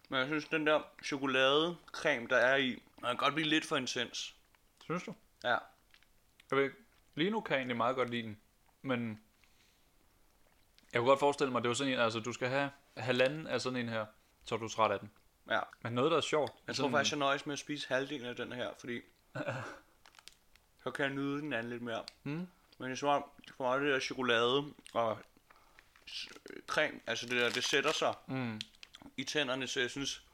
Men 0.09 0.19
jeg 0.19 0.27
synes, 0.27 0.45
den 0.45 0.67
der 0.67 0.83
chokoladecreme, 1.05 2.27
der 2.29 2.37
er 2.37 2.57
i, 2.57 2.71
den 2.71 2.83
kan 3.03 3.17
godt 3.17 3.35
blive 3.35 3.49
lidt 3.49 3.67
for 3.67 3.77
intens. 3.77 4.35
Synes 4.93 5.03
du? 5.05 5.15
Ja. 5.45 5.57
Jeg 6.51 6.59
ved 6.59 6.65
ikke, 6.65 6.77
lige 7.15 7.31
nu 7.31 7.41
kan 7.41 7.55
jeg 7.55 7.59
egentlig 7.61 7.77
meget 7.77 7.97
godt 7.97 8.11
lide 8.11 8.23
den, 8.23 8.41
men 8.83 9.21
jeg 10.93 10.99
kunne 11.01 11.09
godt 11.09 11.21
forestille 11.21 11.53
mig, 11.53 11.59
at 11.59 11.63
det 11.63 11.69
var 11.69 11.75
sådan 11.75 11.93
en, 11.93 11.99
altså 11.99 12.21
du 12.21 12.33
skal 12.33 12.49
have 12.49 12.71
halvanden 12.97 13.47
af 13.47 13.61
sådan 13.61 13.79
en 13.79 13.89
her, 13.89 14.07
så 14.45 14.55
er 14.55 14.59
du 14.59 14.69
træt 14.69 14.91
af 14.91 14.99
den. 14.99 15.11
Ja. 15.51 15.61
Men 15.83 15.93
noget, 15.93 16.11
der 16.11 16.17
er 16.17 16.21
sjovt. 16.21 16.53
Jeg 16.67 16.77
tror 16.77 16.91
faktisk, 16.91 17.13
jeg 17.13 17.19
nøjes 17.19 17.47
med 17.47 17.53
at 17.53 17.59
spise 17.59 17.89
halvdelen 17.89 18.27
af 18.27 18.37
den 18.37 18.53
her, 18.53 18.71
fordi 18.79 19.01
så 20.83 20.91
kan 20.91 21.05
jeg 21.05 21.15
nyde 21.15 21.41
den 21.41 21.53
anden 21.53 21.71
lidt 21.71 21.83
mere. 21.83 22.05
Mm. 22.23 22.47
Men 22.79 22.91
jeg 22.91 22.99
tror, 22.99 23.33
for 23.57 23.65
meget 23.65 23.83
det 23.83 23.93
der 23.93 24.01
chokolade 24.01 24.65
og 24.93 25.19
creme, 26.67 27.01
altså 27.07 27.27
det 27.27 27.41
der, 27.41 27.51
det 27.51 27.65
sætter 27.65 27.93
sig 27.93 28.15
Mm. 28.27 28.61
i 29.17 29.25
tænderne, 29.25 29.67
så 29.67 29.81
jeg 29.81 29.91
synes, 29.91 30.25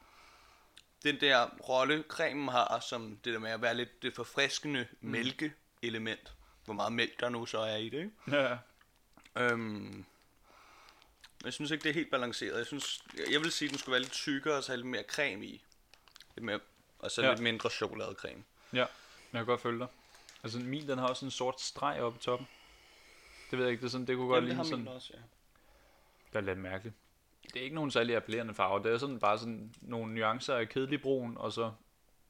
den 1.03 1.21
der 1.21 1.49
rolle 1.69 2.03
cremen 2.07 2.47
har, 2.47 2.79
som 2.79 3.17
det 3.23 3.33
der 3.33 3.39
med 3.39 3.51
at 3.51 3.61
være 3.61 3.75
lidt 3.75 4.01
det 4.01 4.15
forfriskende 4.15 4.87
Mm. 5.01 5.09
mælkeelement, 5.11 6.33
hvor 6.65 6.73
meget 6.73 6.93
mælk 6.93 7.19
der 7.19 7.29
nu 7.29 7.45
så 7.45 7.59
er 7.59 7.75
i 7.75 7.89
det, 7.89 7.97
ikke? 7.99 8.11
Ja. 8.41 8.57
Øhm, 9.35 10.05
jeg 11.43 11.53
synes 11.53 11.71
ikke, 11.71 11.83
det 11.83 11.89
er 11.89 11.93
helt 11.93 12.11
balanceret. 12.11 12.57
Jeg 12.57 12.65
synes, 12.65 13.03
jeg 13.31 13.41
vil 13.41 13.51
sige, 13.51 13.67
at 13.67 13.71
den 13.71 13.79
skulle 13.79 13.93
være 13.93 14.01
lidt 14.01 14.11
tykkere 14.13 14.57
og 14.57 14.63
så 14.63 14.71
have 14.71 14.77
lidt 14.77 14.87
mere 14.87 15.03
creme 15.03 15.45
i. 15.45 15.63
Lidt 16.35 16.45
mere, 16.45 16.59
og 16.99 17.11
så 17.11 17.21
Ja. 17.21 17.29
lidt 17.29 17.39
mindre 17.41 17.69
chokoladecreme. 17.69 18.43
ja, 18.73 18.77
jeg 18.79 18.87
kan 19.33 19.45
godt 19.45 19.61
følge 19.61 19.79
dig. 19.79 19.87
Altså 20.43 20.59
min, 20.59 20.87
den 20.87 20.97
har 20.99 21.07
også 21.07 21.25
en 21.25 21.31
sort 21.31 21.61
streg 21.61 22.01
oppe 22.01 22.17
i 22.19 22.21
toppen. 22.21 22.47
Det 23.51 23.57
ved 23.59 23.65
jeg 23.65 23.71
ikke, 23.71 23.81
det, 23.81 23.87
er 23.87 23.91
sådan, 23.91 24.07
det 24.07 24.15
kunne 24.15 24.27
godt 24.27 24.43
Jamen, 24.43 24.49
ligne 24.49 24.65
sådan, 24.69 24.87
også, 24.87 25.09
ja. 25.13 25.19
det 26.29 26.35
er 26.35 26.41
lidt 26.41 26.57
mærkeligt. 26.59 26.95
Det 27.53 27.59
er 27.59 27.63
ikke 27.63 27.75
nogen 27.75 27.91
særlig 27.91 28.15
appellerende 28.15 28.53
farve, 28.53 28.83
det 28.83 28.93
er 28.93 28.97
sådan 28.97 29.19
bare 29.19 29.37
sådan 29.39 29.73
nogle 29.81 30.13
nuancer 30.13 30.55
af 30.55 30.69
kedelig 30.69 31.01
brun, 31.01 31.37
og 31.37 31.53
så, 31.53 31.71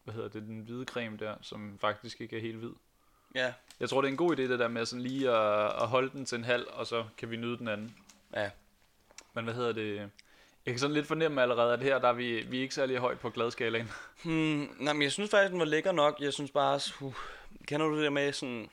hvad 0.03 0.13
hedder 0.13 0.29
det, 0.29 0.41
den 0.41 0.59
hvide 0.59 0.85
creme 0.85 1.17
der, 1.17 1.35
som 1.41 1.77
faktisk 1.81 2.21
ikke 2.21 2.37
er 2.37 2.41
helt 2.41 2.57
hvid. 2.57 2.71
Ja, 3.35 3.53
Jeg 3.79 3.89
tror, 3.89 4.01
det 4.01 4.07
er 4.07 4.11
en 4.11 4.17
god 4.17 4.31
idé, 4.31 4.41
det 4.41 4.59
der 4.59 4.67
med 4.67 4.85
sådan 4.85 5.03
lige 5.03 5.29
at, 5.29 5.65
at 5.81 5.87
holde 5.87 6.09
den 6.09 6.25
til 6.25 6.37
en 6.37 6.43
halv, 6.43 6.65
og 6.69 6.87
så 6.87 7.05
kan 7.17 7.31
vi 7.31 7.37
nyde 7.37 7.57
den 7.57 7.67
anden. 7.67 7.95
Ja. 8.35 8.49
Men 9.33 9.43
hvad 9.43 9.53
hedder 9.53 9.71
det? 9.71 9.95
Jeg 10.65 10.73
kan 10.73 10.79
sådan 10.79 10.93
lidt 10.93 11.07
fornemme 11.07 11.41
allerede, 11.41 11.73
at 11.73 11.83
her 11.83 11.99
der 11.99 12.07
er 12.07 12.13
vi, 12.13 12.41
vi 12.41 12.57
er 12.57 12.61
ikke 12.61 12.75
særlig 12.75 12.97
højt 12.97 13.19
på 13.19 13.29
gladskalaen. 13.29 13.89
Hmm, 14.23 14.75
nej, 14.79 14.93
men 14.93 15.01
jeg 15.01 15.11
synes 15.11 15.29
faktisk, 15.29 15.51
den 15.51 15.59
var 15.59 15.65
lækker 15.65 15.91
nok. 15.91 16.17
Jeg 16.19 16.33
synes 16.33 16.51
bare, 16.51 16.79
uh, 17.01 17.13
kender 17.67 17.87
du 17.87 17.95
det 17.95 18.03
der 18.03 18.09
med 18.09 18.33
sådan... 18.33 18.69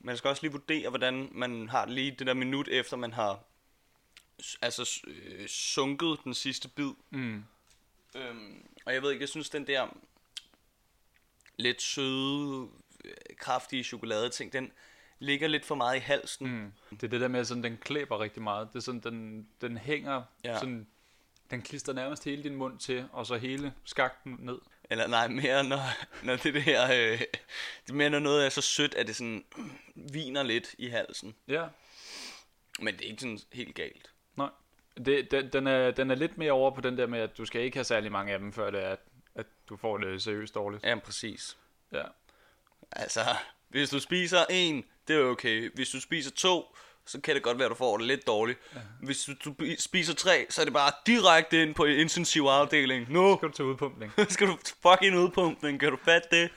Man 0.00 0.16
skal 0.16 0.28
også 0.28 0.42
lige 0.42 0.52
vurdere, 0.52 0.88
hvordan 0.88 1.28
man 1.32 1.68
har 1.68 1.86
lige 1.86 2.10
det 2.18 2.26
der 2.26 2.34
minut 2.34 2.68
efter, 2.68 2.96
man 2.96 3.12
har 3.12 3.38
altså 4.62 5.00
øh, 5.06 5.48
sunket 5.48 6.18
den 6.24 6.34
sidste 6.34 6.68
bid. 6.68 6.90
Mm. 7.10 7.44
Øhm, 8.14 8.66
og 8.84 8.94
jeg 8.94 9.02
ved 9.02 9.10
ikke, 9.10 9.22
jeg 9.22 9.28
synes 9.28 9.50
den 9.50 9.66
der 9.66 9.88
lidt 11.56 11.82
søde, 11.82 12.68
øh, 13.04 13.14
kraftige 13.38 13.84
chokoladeting, 13.84 14.52
den 14.52 14.72
ligger 15.18 15.48
lidt 15.48 15.64
for 15.64 15.74
meget 15.74 15.96
i 15.96 16.00
halsen. 16.00 16.46
Mm. 16.50 16.72
Det 16.90 17.02
er 17.02 17.08
det 17.08 17.20
der 17.20 17.28
med, 17.28 17.40
at 17.40 17.46
sådan, 17.46 17.62
den 17.64 17.76
klæber 17.76 18.20
rigtig 18.20 18.42
meget. 18.42 18.68
Det 18.68 18.76
er 18.76 18.80
sådan, 18.80 19.00
den, 19.00 19.48
den 19.60 19.78
hænger, 19.78 20.22
Ja. 20.44 20.58
sådan, 20.58 20.86
den 21.50 21.62
klister 21.62 21.92
nærmest 21.92 22.24
hele 22.24 22.42
din 22.42 22.54
mund 22.54 22.78
til, 22.78 23.08
og 23.12 23.26
så 23.26 23.36
hele 23.36 23.74
skakten 23.84 24.36
ned. 24.38 24.58
Eller 24.90 25.06
nej, 25.06 25.28
mere 25.28 25.64
når, 25.64 25.80
når 26.26 26.36
det 26.36 26.54
der, 26.54 26.84
øh, 26.84 27.18
det 27.82 27.90
er 27.90 27.92
mere 27.92 28.10
når 28.10 28.18
noget 28.18 28.46
er 28.46 28.50
så 28.50 28.60
sødt, 28.60 28.94
at 28.94 29.06
det 29.06 29.16
sådan 29.16 29.44
viner 29.94 30.42
lidt 30.42 30.74
i 30.78 30.88
halsen. 30.88 31.34
Ja, 31.48 31.66
Men 32.80 32.94
det 32.94 33.04
er 33.06 33.10
ikke 33.10 33.20
sådan 33.20 33.40
helt 33.52 33.74
galt. 33.74 34.11
Det, 34.96 35.30
den, 35.30 35.52
den, 35.52 35.66
er, 35.66 35.90
den 35.90 36.10
er 36.10 36.14
lidt 36.14 36.38
mere 36.38 36.52
over 36.52 36.70
på 36.70 36.80
den 36.80 36.98
der 36.98 37.06
med, 37.06 37.20
at 37.20 37.38
du 37.38 37.44
skal 37.44 37.62
ikke 37.62 37.76
have 37.76 37.84
særlig 37.84 38.12
mange 38.12 38.32
af 38.32 38.38
dem, 38.38 38.52
før 38.52 38.70
det 38.70 38.84
er, 38.84 38.90
at, 38.90 39.00
at 39.34 39.46
du 39.68 39.76
får 39.76 39.98
det 39.98 40.22
seriøst 40.22 40.54
dårligt. 40.54 40.84
Ja, 40.84 40.98
præcis. 40.98 41.56
Ja. 41.92 42.02
Altså, 42.92 43.20
hvis 43.68 43.90
du 43.90 44.00
spiser 44.00 44.44
en, 44.50 44.84
det 45.08 45.16
er 45.16 45.24
okay. 45.24 45.70
Hvis 45.74 45.90
du 45.90 46.00
spiser 46.00 46.30
to, 46.30 46.76
så 47.06 47.20
kan 47.20 47.34
det 47.34 47.42
godt 47.42 47.58
være, 47.58 47.66
at 47.66 47.70
du 47.70 47.74
får 47.74 47.96
det 47.96 48.06
lidt 48.06 48.26
dårligt. 48.26 48.58
Ja. 48.74 48.80
Hvis 49.00 49.24
du, 49.24 49.32
du 49.44 49.54
spiser 49.78 50.14
tre, 50.14 50.46
så 50.50 50.60
er 50.60 50.64
det 50.64 50.74
bare 50.74 50.92
direkte 51.06 51.62
ind 51.62 51.74
på 51.74 51.84
intensiv 51.84 52.42
afdeling. 52.42 53.12
Nu 53.12 53.36
Skal 53.38 53.48
du 53.48 53.54
til 53.54 53.64
udpumpning? 53.64 54.12
skal 54.28 54.46
du 54.46 54.56
fucking 54.82 55.18
udpumpning. 55.18 55.80
Kan 55.80 55.90
du 55.90 55.96
fatte 56.04 56.28
det? 56.30 56.50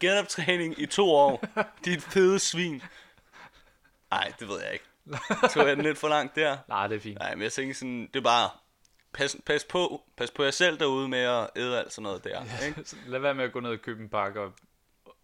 Genoptræning 0.00 0.80
i 0.80 0.86
to 0.86 1.10
år. 1.10 1.44
Dit 1.84 2.02
fede 2.02 2.38
svin. 2.38 2.82
Nej, 4.10 4.32
det 4.40 4.48
ved 4.48 4.60
jeg 4.62 4.72
ikke. 4.72 4.84
Tog 5.54 5.68
jeg 5.68 5.76
den 5.76 5.84
lidt 5.84 5.98
for 5.98 6.08
langt 6.08 6.36
der? 6.36 6.56
Nej, 6.68 6.86
det 6.86 6.96
er 6.96 7.00
fint. 7.00 7.18
Nej, 7.18 7.34
men 7.34 7.42
jeg 7.42 7.52
tænker 7.52 7.74
sådan, 7.74 8.00
det 8.14 8.16
er 8.16 8.24
bare... 8.24 8.50
Pas, 9.12 9.36
pas 9.46 9.64
på, 9.64 10.02
pas 10.16 10.30
på 10.30 10.44
jer 10.44 10.50
selv 10.50 10.78
derude 10.78 11.08
med 11.08 11.18
at 11.18 11.48
æde 11.56 11.78
alt 11.78 11.92
sådan 11.92 12.02
noget 12.02 12.24
der. 12.24 12.64
Ikke? 12.66 12.80
Så 12.88 12.96
Lad 13.06 13.20
være 13.20 13.34
med 13.34 13.44
at 13.44 13.52
gå 13.52 13.60
ned 13.60 13.70
og 13.70 13.78
købe 13.78 14.02
en 14.02 14.08
pakke 14.08 14.40
og, 14.40 14.52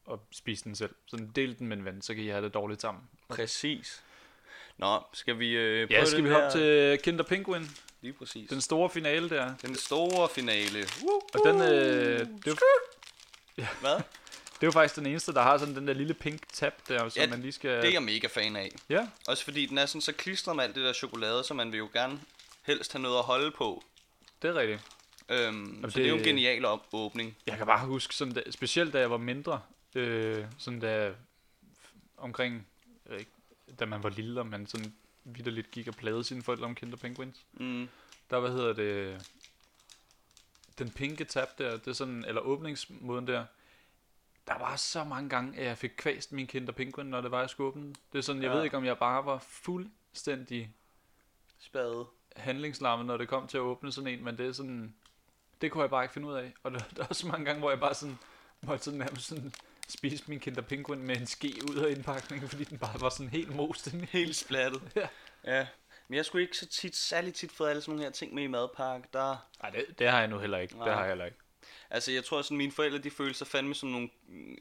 og 0.07 0.21
spise 0.33 0.65
den 0.65 0.75
selv. 0.77 0.95
Sådan 1.07 1.31
del 1.37 1.59
den 1.59 1.67
med 1.67 1.77
en 1.77 1.85
ven, 1.85 2.03
så 2.03 2.15
kan 2.15 2.25
I 2.25 2.29
have 2.29 2.45
det 2.45 2.55
dårligt 2.55 2.81
sammen. 2.81 3.05
Præcis. 3.29 4.03
Nå, 4.79 5.03
skal 5.13 5.39
vi 5.39 5.51
øh, 5.57 5.89
prøve 5.89 5.99
Ja, 6.01 6.05
skal 6.05 6.25
vi 6.25 6.29
her? 6.29 6.43
hoppe 6.43 6.59
til 6.59 6.99
Kinder 7.03 7.25
Penguin? 7.25 7.71
Lige 8.01 8.13
præcis. 8.13 8.49
Den 8.51 8.61
store 8.61 8.91
finale 8.91 9.29
der. 9.31 9.55
den 9.63 9.75
store 9.75 10.29
finale. 10.29 10.85
Og 11.35 11.41
den, 11.45 11.61
øh, 11.61 12.19
det, 12.19 12.47
er 12.47 12.51
jo, 13.59 13.67
Hvad? 13.81 14.01
det 14.57 14.63
er 14.63 14.67
jo 14.67 14.71
faktisk 14.71 14.97
den 14.97 15.07
eneste, 15.07 15.33
der 15.35 15.43
har 15.43 15.59
sådan 15.59 15.75
den 15.77 15.89
der 15.89 15.95
lille 15.95 16.15
pink 16.15 16.41
tab 16.53 16.73
der, 16.89 17.09
som 17.09 17.21
Ja, 17.23 17.29
man 17.29 17.41
lige 17.41 17.53
skal... 17.53 17.71
Det 17.83 17.89
er 17.89 17.93
jeg 17.93 18.03
mega 18.03 18.27
fan 18.27 18.57
af. 18.57 18.71
Ja, 18.89 19.09
Også 19.29 19.45
fordi 19.45 19.67
den 19.67 19.79
er 19.79 19.87
sådan 19.87 20.01
så 20.01 20.13
klistret 20.13 20.57
med 20.57 20.65
alt 20.65 20.75
det 20.75 20.85
der 20.85 20.93
chokolade, 20.93 21.45
så 21.45 21.55
man 21.55 21.73
vil 21.73 21.79
jo 21.79 21.89
gerne 21.93 22.21
helst 22.63 22.93
have 22.93 23.03
noget 23.03 23.19
at 23.19 23.25
holde 23.25 23.51
på. 23.51 23.85
det 24.43 24.49
er 24.51 24.55
rigtigt. 24.55 24.83
Øhm, 25.29 25.79
så 25.83 25.87
det- 25.87 25.95
det 25.95 26.05
er 26.05 26.09
jo 26.09 26.17
en 26.17 26.23
genial 26.23 26.65
op- 26.65 26.87
åbning. 26.93 27.37
Jeg 27.47 27.57
kan 27.57 27.67
bare 27.67 27.87
huske, 27.87 28.15
sådan, 28.15 28.35
da, 28.35 28.43
specielt 28.51 28.93
da 28.93 28.99
jeg 28.99 29.11
var 29.11 29.17
mindre, 29.17 29.61
øh, 29.95 30.45
sådan 30.59 30.81
da 30.81 31.13
omkring, 32.17 32.67
ikke, 33.19 33.31
da 33.81 33.85
man 33.87 34.03
var 34.03 34.09
lille, 34.09 34.41
og 34.41 34.47
man 34.47 34.67
sådan 34.67 34.93
vidderligt 35.25 35.71
gik 35.71 35.89
og 35.89 35.95
plagede 35.95 36.25
sine 36.25 36.43
forældre 36.43 36.65
om 36.65 36.75
Kinder 36.75 36.97
Penguins. 36.97 37.37
Mm. 37.53 37.89
Der, 38.31 38.41
hvad 38.41 38.51
hedder 38.51 38.73
det, 38.73 39.27
den 40.79 40.91
pinke 40.91 41.25
tab 41.25 41.49
der, 41.59 41.71
det 41.77 41.87
er 41.87 41.93
sådan, 41.93 42.25
eller 42.25 42.41
åbningsmåden 42.41 43.27
der, 43.27 43.45
der 44.49 44.59
var 44.59 44.77
så 44.77 45.05
mange 45.05 45.29
gange, 45.31 45.59
at 45.59 45.67
jeg 45.67 45.79
fik 45.79 45.91
kvæst 45.97 46.33
min 46.33 46.47
Kinder 46.47 46.73
Penguin, 46.73 47.07
når 47.07 47.21
det 47.21 47.31
var, 47.31 47.43
åbne 47.47 47.83
den. 47.83 47.95
Det 48.13 48.19
er 48.19 48.23
sådan, 48.23 48.43
jeg 48.43 48.49
Ja. 48.51 48.57
ved 48.57 48.65
ikke, 48.65 48.77
om 48.77 48.85
jeg 48.85 48.99
bare 48.99 49.25
var 49.27 49.39
fuldstændig 49.39 50.75
Spade. 51.59 52.07
handlingslammet, 52.37 53.07
når 53.07 53.17
det 53.17 53.29
kom 53.29 53.47
til 53.47 53.57
at 53.57 53.63
åbne 53.63 53.93
sådan 53.93 54.09
en, 54.09 54.25
men 54.25 54.39
det 54.39 54.47
er 54.47 54.53
sådan, 54.53 54.95
det 55.61 55.71
kunne 55.73 55.83
jeg 55.83 55.91
bare 55.91 56.05
ikke 56.05 56.13
finde 56.15 56.29
ud 56.29 56.35
af. 56.35 56.53
Og 56.63 56.71
der, 56.73 56.79
der 56.97 57.07
er 57.11 57.15
så 57.15 57.27
mange 57.27 57.45
gange, 57.45 57.59
hvor 57.61 57.71
jeg 57.71 57.81
bare 57.81 57.95
sådan, 57.95 58.19
måtte 58.63 58.85
sådan 58.85 58.99
nærmest 58.99 59.27
sådan 59.27 59.53
spise 59.89 60.25
min 60.27 60.41
Kinder 60.41 60.63
Penguin 60.63 61.03
med 61.03 61.17
en 61.17 61.27
ske 61.27 61.53
ud 61.71 61.77
af 61.77 61.91
indpakningen, 61.91 62.49
fordi 62.49 62.65
den 62.65 62.79
bare 62.79 63.01
var 63.01 63.09
sådan 63.09 63.31
helt 63.31 63.55
most 63.57 63.87
i. 63.87 64.05
Helt 64.05 64.37
splattet. 64.37 64.83
Ja. 64.97 65.09
ja. 65.45 65.67
Men 66.09 66.17
jeg 66.17 66.25
skulle 66.25 66.43
ikke 66.43 66.57
så 66.57 66.67
tit, 66.67 66.97
særlig 66.97 67.35
tit 67.35 67.53
fået 67.53 67.71
alle 67.71 67.83
sådan 67.83 67.93
nogle 67.93 68.05
her 68.05 68.11
ting 68.13 68.35
med 68.35 68.43
i 68.43 68.47
madpakke. 68.47 69.09
Der, 69.13 69.37
Nej, 69.63 69.71
det, 69.71 69.99
det 69.99 70.11
har 70.11 70.19
jeg 70.19 70.29
nu 70.29 70.39
heller 70.39 70.59
ikke. 70.59 70.77
Nej. 70.77 70.85
Det 70.85 70.95
har 70.95 71.01
jeg 71.01 71.09
heller 71.11 71.25
ikke. 71.25 71.37
Altså, 71.91 72.13
jeg 72.13 72.25
tror 72.25 72.43
sådan, 72.43 72.57
mine 72.57 72.73
forældre, 72.73 72.99
de 72.99 73.11
følte 73.11 73.39
sig 73.39 73.47
fandme 73.47 73.75
som 73.75 73.89
nogle 73.89 74.09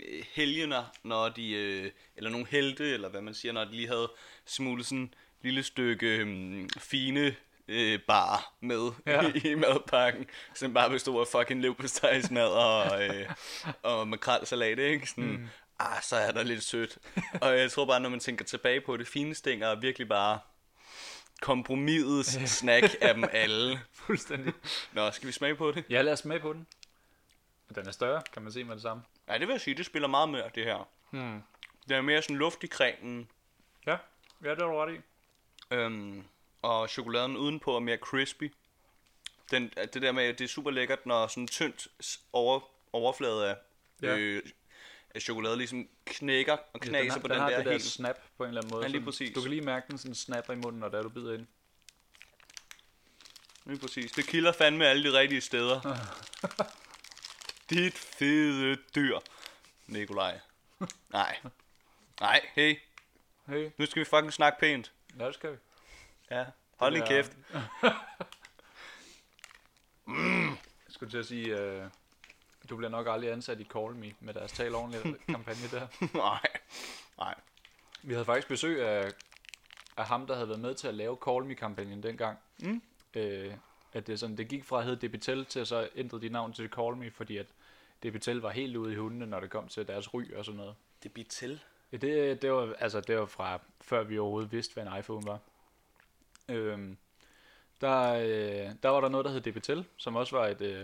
øh, 0.07 0.25
helgener, 0.33 0.83
når 1.03 1.29
de, 1.29 1.51
øh, 1.51 1.91
eller 2.15 2.29
nogle 2.29 2.47
helte, 2.49 2.93
eller 2.93 3.09
hvad 3.09 3.21
man 3.21 3.33
siger, 3.33 3.51
når 3.51 3.65
de 3.65 3.71
lige 3.71 3.88
havde 3.88 4.11
smuglet 4.45 4.85
sådan 4.85 5.13
lille 5.41 5.63
stykke 5.63 6.17
øh, 6.17 6.69
fine 6.77 7.35
øh, 7.67 7.99
bar 8.07 8.53
med 8.59 8.91
Ja. 9.05 9.31
i 9.49 9.55
madpakken, 9.55 10.25
som 10.53 10.73
bare 10.73 10.89
bestod 10.89 11.21
af 11.21 11.27
fucking 11.27 11.61
leverpostejsmad 11.61 12.47
og, 12.47 13.03
øh, 13.03 13.29
og 13.83 14.07
makrelsalat, 14.07 14.79
ikke? 14.79 15.09
Sådan, 15.09 15.23
mm. 15.23 15.47
ah, 15.79 16.01
så 16.01 16.15
er 16.15 16.31
der 16.31 16.43
lidt 16.43 16.63
sødt. 16.63 16.97
og 17.41 17.59
jeg 17.59 17.71
tror 17.71 17.85
bare, 17.85 17.99
når 17.99 18.09
man 18.09 18.19
tænker 18.19 18.45
tilbage 18.45 18.81
på 18.81 18.97
det, 18.97 19.07
fine 19.07 19.35
stænger 19.35 19.67
er 19.67 19.79
virkelig 19.79 20.07
bare 20.07 20.39
kompromisets 21.41 22.51
snack 22.59 22.95
af 23.01 23.13
dem 23.13 23.23
alle. 23.31 23.79
Fuldstændig. 23.93 24.53
Nå, 24.93 25.11
skal 25.11 25.27
vi 25.27 25.31
smage 25.31 25.55
på 25.55 25.71
det? 25.71 25.83
Ja, 25.89 26.01
lad 26.01 26.13
os 26.13 26.19
smage 26.19 26.39
på 26.39 26.53
den. 26.53 26.67
Den 27.75 27.88
er 27.88 27.91
større, 27.91 28.21
kan 28.34 28.41
man 28.41 28.51
se 28.51 28.63
med 28.63 28.73
det 28.75 28.82
samme. 28.82 29.04
Ja, 29.28 29.34
det 29.34 29.47
vil 29.47 29.54
jeg 29.54 29.62
sige, 29.62 29.75
det 29.78 29.86
spiller 29.86 30.08
meget 30.08 30.30
mere, 30.30 30.49
det 30.56 30.63
her. 30.63 30.88
Hmm. 31.10 31.43
Det 31.89 31.97
er 31.97 32.01
mere 32.01 32.21
sådan 32.21 32.36
luft 32.36 32.63
i 32.63 32.67
cremen, 32.67 33.30
Ja, 33.88 33.97
ja 34.43 34.49
det 34.49 34.62
er 34.62 34.65
du 34.65 34.75
ret 34.75 34.93
i. 34.95 34.99
øhm, 35.71 36.23
og 36.62 36.89
chokoladen 36.89 37.38
udenpå 37.38 37.75
er 37.75 37.80
mere 37.80 37.97
crispy. 37.97 38.54
Den, 39.51 39.71
det 39.93 40.01
der 40.01 40.12
med, 40.12 40.23
at 40.23 40.39
det 40.39 40.43
er 40.45 40.49
super 40.49 40.71
lækkert, 40.71 41.06
når 41.06 41.28
sådan 41.28 41.47
tyndt 41.47 41.88
over, 42.34 42.60
overflade 42.93 43.49
af, 43.49 43.56
Ja. 44.01 44.08
ja. 44.08 44.17
øh, 44.17 44.43
af 45.15 45.21
chokolade 45.21 45.58
ligesom 45.58 45.88
knækker 46.06 46.54
og 46.54 46.60
Ja, 46.73 46.80
knaser 46.80 47.01
den 47.04 47.12
har, 47.12 47.19
på 47.19 47.28
den, 47.28 47.34
den, 47.34 47.41
har 47.41 47.49
der 47.49 47.58
det 47.58 47.65
der 47.65 47.71
helt... 47.71 47.84
snap 47.84 48.15
på 48.38 48.43
en 48.43 48.47
eller 48.47 48.62
anden 48.62 48.71
måde. 48.73 48.82
Ja, 48.84 48.88
lige 48.88 48.95
sådan- 49.01 49.06
præcis. 49.06 49.36
Du 49.36 49.41
kan 49.41 49.49
lige 49.49 49.62
mærke 49.62 49.86
den 49.89 49.97
sådan 49.97 50.15
snapper 50.15 50.54
i 50.54 50.56
munden, 50.56 50.80
når 50.80 50.89
der 50.89 51.01
du 51.04 51.10
bider 51.10 51.34
ind. 51.34 51.47
Lige 53.65 53.80
præcis. 53.80 54.12
Det 54.12 54.28
kilder 54.28 54.51
fandme 54.51 54.86
alle 54.86 55.12
de 55.12 55.17
rigtige 55.19 55.41
steder. 55.41 55.82
Dit 57.69 57.93
fede 57.97 58.78
dyr, 58.95 59.19
Nikolaj. 59.88 60.39
Nej. 61.10 61.38
Nej, 62.19 62.41
hey. 62.56 62.80
Hey, 63.47 63.69
Nu 63.78 63.86
skal 63.86 63.99
vi 63.99 64.06
fucking 64.06 64.34
snakke 64.34 64.60
pænt. 64.60 64.91
ja, 65.19 65.25
det 65.25 65.34
skal 65.34 65.51
vi. 65.51 65.58
Ja. 66.32 66.45
Hold 66.78 66.93
din 66.95 67.04
kæft. 67.04 67.32
Jeg 70.08 70.89
skulle 70.89 71.12
til 71.12 71.17
at 71.17 71.25
sige, 71.25 71.60
øh, 71.60 71.86
du 72.69 72.75
bliver 72.78 72.89
nok 72.89 73.08
aldrig 73.10 73.32
ansat 73.32 73.60
i 73.60 73.63
Call 73.63 73.95
Me 73.95 74.13
med 74.19 74.34
deres 74.34 74.51
tal 74.51 74.75
ordentligt 74.75 75.25
kampagne 75.36 75.67
der. 75.71 75.88
Nej. 76.13 76.41
Nej. 77.17 77.36
Vi 78.04 78.13
havde 78.13 78.25
faktisk 78.25 78.47
besøg 78.47 78.88
af, 78.88 79.12
af 79.97 80.06
ham, 80.06 80.28
der 80.28 80.34
havde 80.36 80.47
været 80.49 80.60
med 80.62 80.75
til 80.75 80.88
at 80.88 80.93
lave 80.95 81.17
Call 81.25 81.45
Me-kampagnen 81.45 82.04
dengang. 82.04 82.38
Mm. 82.60 82.82
Øh, 83.13 83.54
at 83.95 84.08
det, 84.08 84.19
sådan, 84.19 84.38
det 84.38 84.47
gik 84.47 84.63
fra 84.65 84.77
at 84.79 84.86
hedde 84.86 85.01
Debitel 85.01 85.45
til 85.45 85.60
at 85.60 85.67
så 85.67 85.89
ændre 85.95 86.19
de 86.19 86.29
navn 86.29 86.53
til 86.53 86.69
Call 86.69 86.95
Me, 86.95 87.12
fordi 87.12 87.38
at 87.38 87.47
Debitel 88.03 88.38
var 88.38 88.49
helt 88.51 88.75
ude 88.75 88.93
i 88.93 88.95
hundene, 88.95 89.25
når 89.25 89.39
det 89.39 89.49
kom 89.49 89.67
til 89.67 89.88
deres 89.88 90.13
ry 90.13 90.34
og 90.36 90.45
sådan 90.45 90.58
noget. 90.58 90.75
Til. 91.29 91.60
Ja, 91.91 91.97
det, 91.97 92.41
det, 92.41 92.51
var, 92.51 92.73
altså, 92.79 93.01
det 93.01 93.17
var 93.17 93.25
fra 93.25 93.60
før 93.81 94.03
vi 94.03 94.17
overhovedet 94.19 94.51
vidste, 94.51 94.73
hvad 94.73 94.88
en 94.88 94.99
iPhone 94.99 95.27
var. 95.27 95.39
Øhm, 96.49 96.97
der, 97.81 98.13
øh, 98.13 98.75
der 98.84 98.89
var 98.89 99.01
der 99.01 99.10
noget, 99.10 99.25
der 99.25 99.31
hed 99.31 99.41
Debitel, 99.41 99.86
som 99.97 100.15
også 100.15 100.38
var 100.38 100.47
et, 100.47 100.62
øh, 100.62 100.81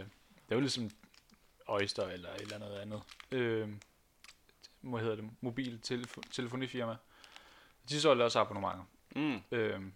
det 0.50 0.56
var 0.56 0.60
ligesom 0.60 0.89
Oyster 1.67 2.08
eller 2.08 2.30
et 2.34 2.41
eller 2.41 2.56
andet 2.56 2.78
andet. 2.78 3.02
Øhm, 3.32 3.80
hvad 4.82 5.00
hedder 5.00 5.15
det? 5.15 5.30
Mobil 5.41 5.80
telefo- 5.84 6.32
telefonifirma. 6.32 6.95
De 7.89 8.02
solgte 8.02 8.24
også 8.24 8.39
abonnementer. 8.39 8.86
Mm. 9.15 9.41
Øhm, 9.52 9.93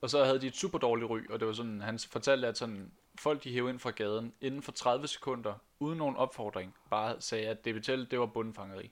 og 0.00 0.10
så 0.10 0.24
havde 0.24 0.40
de 0.40 0.46
et 0.46 0.56
super 0.56 0.78
dårligt 0.78 1.10
ry, 1.10 1.30
og 1.30 1.40
det 1.40 1.48
var 1.48 1.54
sådan, 1.54 1.80
han 1.80 1.98
fortalte, 1.98 2.48
at 2.48 2.58
sådan, 2.58 2.92
folk 3.18 3.44
de 3.44 3.52
hævde 3.52 3.70
ind 3.70 3.78
fra 3.78 3.90
gaden 3.90 4.34
inden 4.40 4.62
for 4.62 4.72
30 4.72 5.06
sekunder, 5.06 5.54
uden 5.78 5.98
nogen 5.98 6.16
opfordring, 6.16 6.74
bare 6.90 7.20
sagde, 7.20 7.48
at 7.48 7.64
Debitel, 7.64 8.10
det 8.10 8.20
var 8.20 8.26
bundfangeri. 8.26 8.90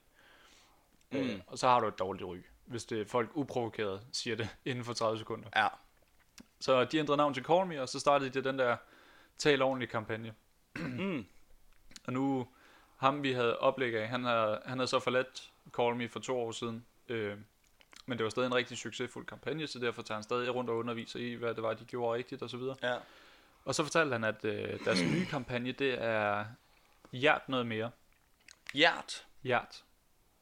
Mm. 1.11 1.17
Øh, 1.17 1.41
og 1.47 1.57
så 1.57 1.67
har 1.67 1.79
du 1.79 1.87
et 1.87 1.99
dårligt 1.99 2.25
ry, 2.25 2.37
hvis 2.65 2.85
det 2.85 3.07
folk 3.07 3.29
uprovokeret 3.33 4.01
siger 4.11 4.35
det 4.35 4.49
inden 4.65 4.83
for 4.83 4.93
30 4.93 5.17
sekunder. 5.17 5.49
Ja. 5.55 5.67
Så 6.59 6.85
de 6.85 6.97
ændrede 6.97 7.17
navn 7.17 7.33
til 7.33 7.43
Call 7.43 7.67
Me, 7.67 7.81
og 7.81 7.89
så 7.89 7.99
startede 7.99 8.29
de 8.29 8.43
den 8.43 8.59
der 8.59 8.77
tal 9.37 9.61
ordentligt 9.61 9.91
kampagne. 9.91 10.33
Mm. 10.75 11.25
Og 12.07 12.13
nu, 12.13 12.47
ham 12.97 13.23
vi 13.23 13.31
havde 13.31 13.59
oplæg 13.59 13.95
af, 13.95 14.07
han 14.07 14.23
havde, 14.23 14.61
han 14.65 14.77
havde 14.77 14.87
så 14.87 14.99
forladt 14.99 15.51
Call 15.77 15.95
Me 15.95 16.09
for 16.09 16.19
to 16.19 16.39
år 16.39 16.51
siden. 16.51 16.85
Øh, 17.07 17.37
men 18.07 18.17
det 18.17 18.23
var 18.23 18.29
stadig 18.29 18.47
en 18.47 18.55
rigtig 18.55 18.77
succesfuld 18.77 19.25
kampagne, 19.25 19.67
så 19.67 19.79
derfor 19.79 20.01
tager 20.01 20.15
han 20.17 20.23
stadig 20.23 20.55
rundt 20.55 20.69
og 20.69 20.77
underviser 20.77 21.19
i, 21.19 21.33
hvad 21.33 21.53
det 21.55 21.63
var, 21.63 21.73
de 21.73 21.85
gjorde 21.85 22.17
rigtigt 22.17 22.41
og 22.41 22.49
så 22.49 22.57
videre. 22.57 22.75
Ja. 22.83 22.95
Og 23.65 23.75
så 23.75 23.83
fortalte 23.83 24.11
han, 24.11 24.23
at 24.23 24.45
øh, 24.45 24.79
deres 24.85 25.01
nye 25.01 25.25
kampagne, 25.25 25.71
det 25.71 26.03
er 26.03 26.45
hjert 27.11 27.49
noget 27.49 27.67
mere. 27.67 27.91
Hjert. 28.73 29.25
Hjert. 29.43 29.83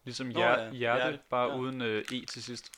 Ligesom 0.03 0.29
hjer- 0.29 0.59
ja. 0.63 0.71
hjerte, 0.71 1.01
Hjerte, 1.01 1.19
bare 1.29 1.49
ja. 1.51 1.57
uden 1.57 1.81
øh, 1.81 2.03
e 2.13 2.25
til 2.25 2.43
sidst. 2.43 2.71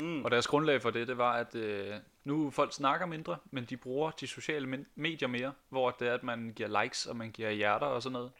Mm. 0.00 0.24
Og 0.24 0.30
deres 0.30 0.46
grundlag 0.46 0.82
for 0.82 0.90
det, 0.90 1.08
det 1.08 1.18
var, 1.18 1.32
at 1.32 1.54
øh, 1.54 1.94
nu 2.24 2.50
folk 2.50 2.72
snakker 2.72 3.06
mindre, 3.06 3.36
men 3.50 3.64
de 3.64 3.76
bruger 3.76 4.10
de 4.10 4.26
sociale 4.26 4.84
medier 4.94 5.28
mere, 5.28 5.52
hvor 5.68 5.90
det 5.90 6.08
er, 6.08 6.14
at 6.14 6.22
man 6.22 6.52
giver 6.56 6.82
likes, 6.82 7.06
og 7.06 7.16
man 7.16 7.30
giver 7.30 7.50
hjerter 7.50 7.86
og 7.86 8.02
sådan 8.02 8.12
noget. 8.12 8.30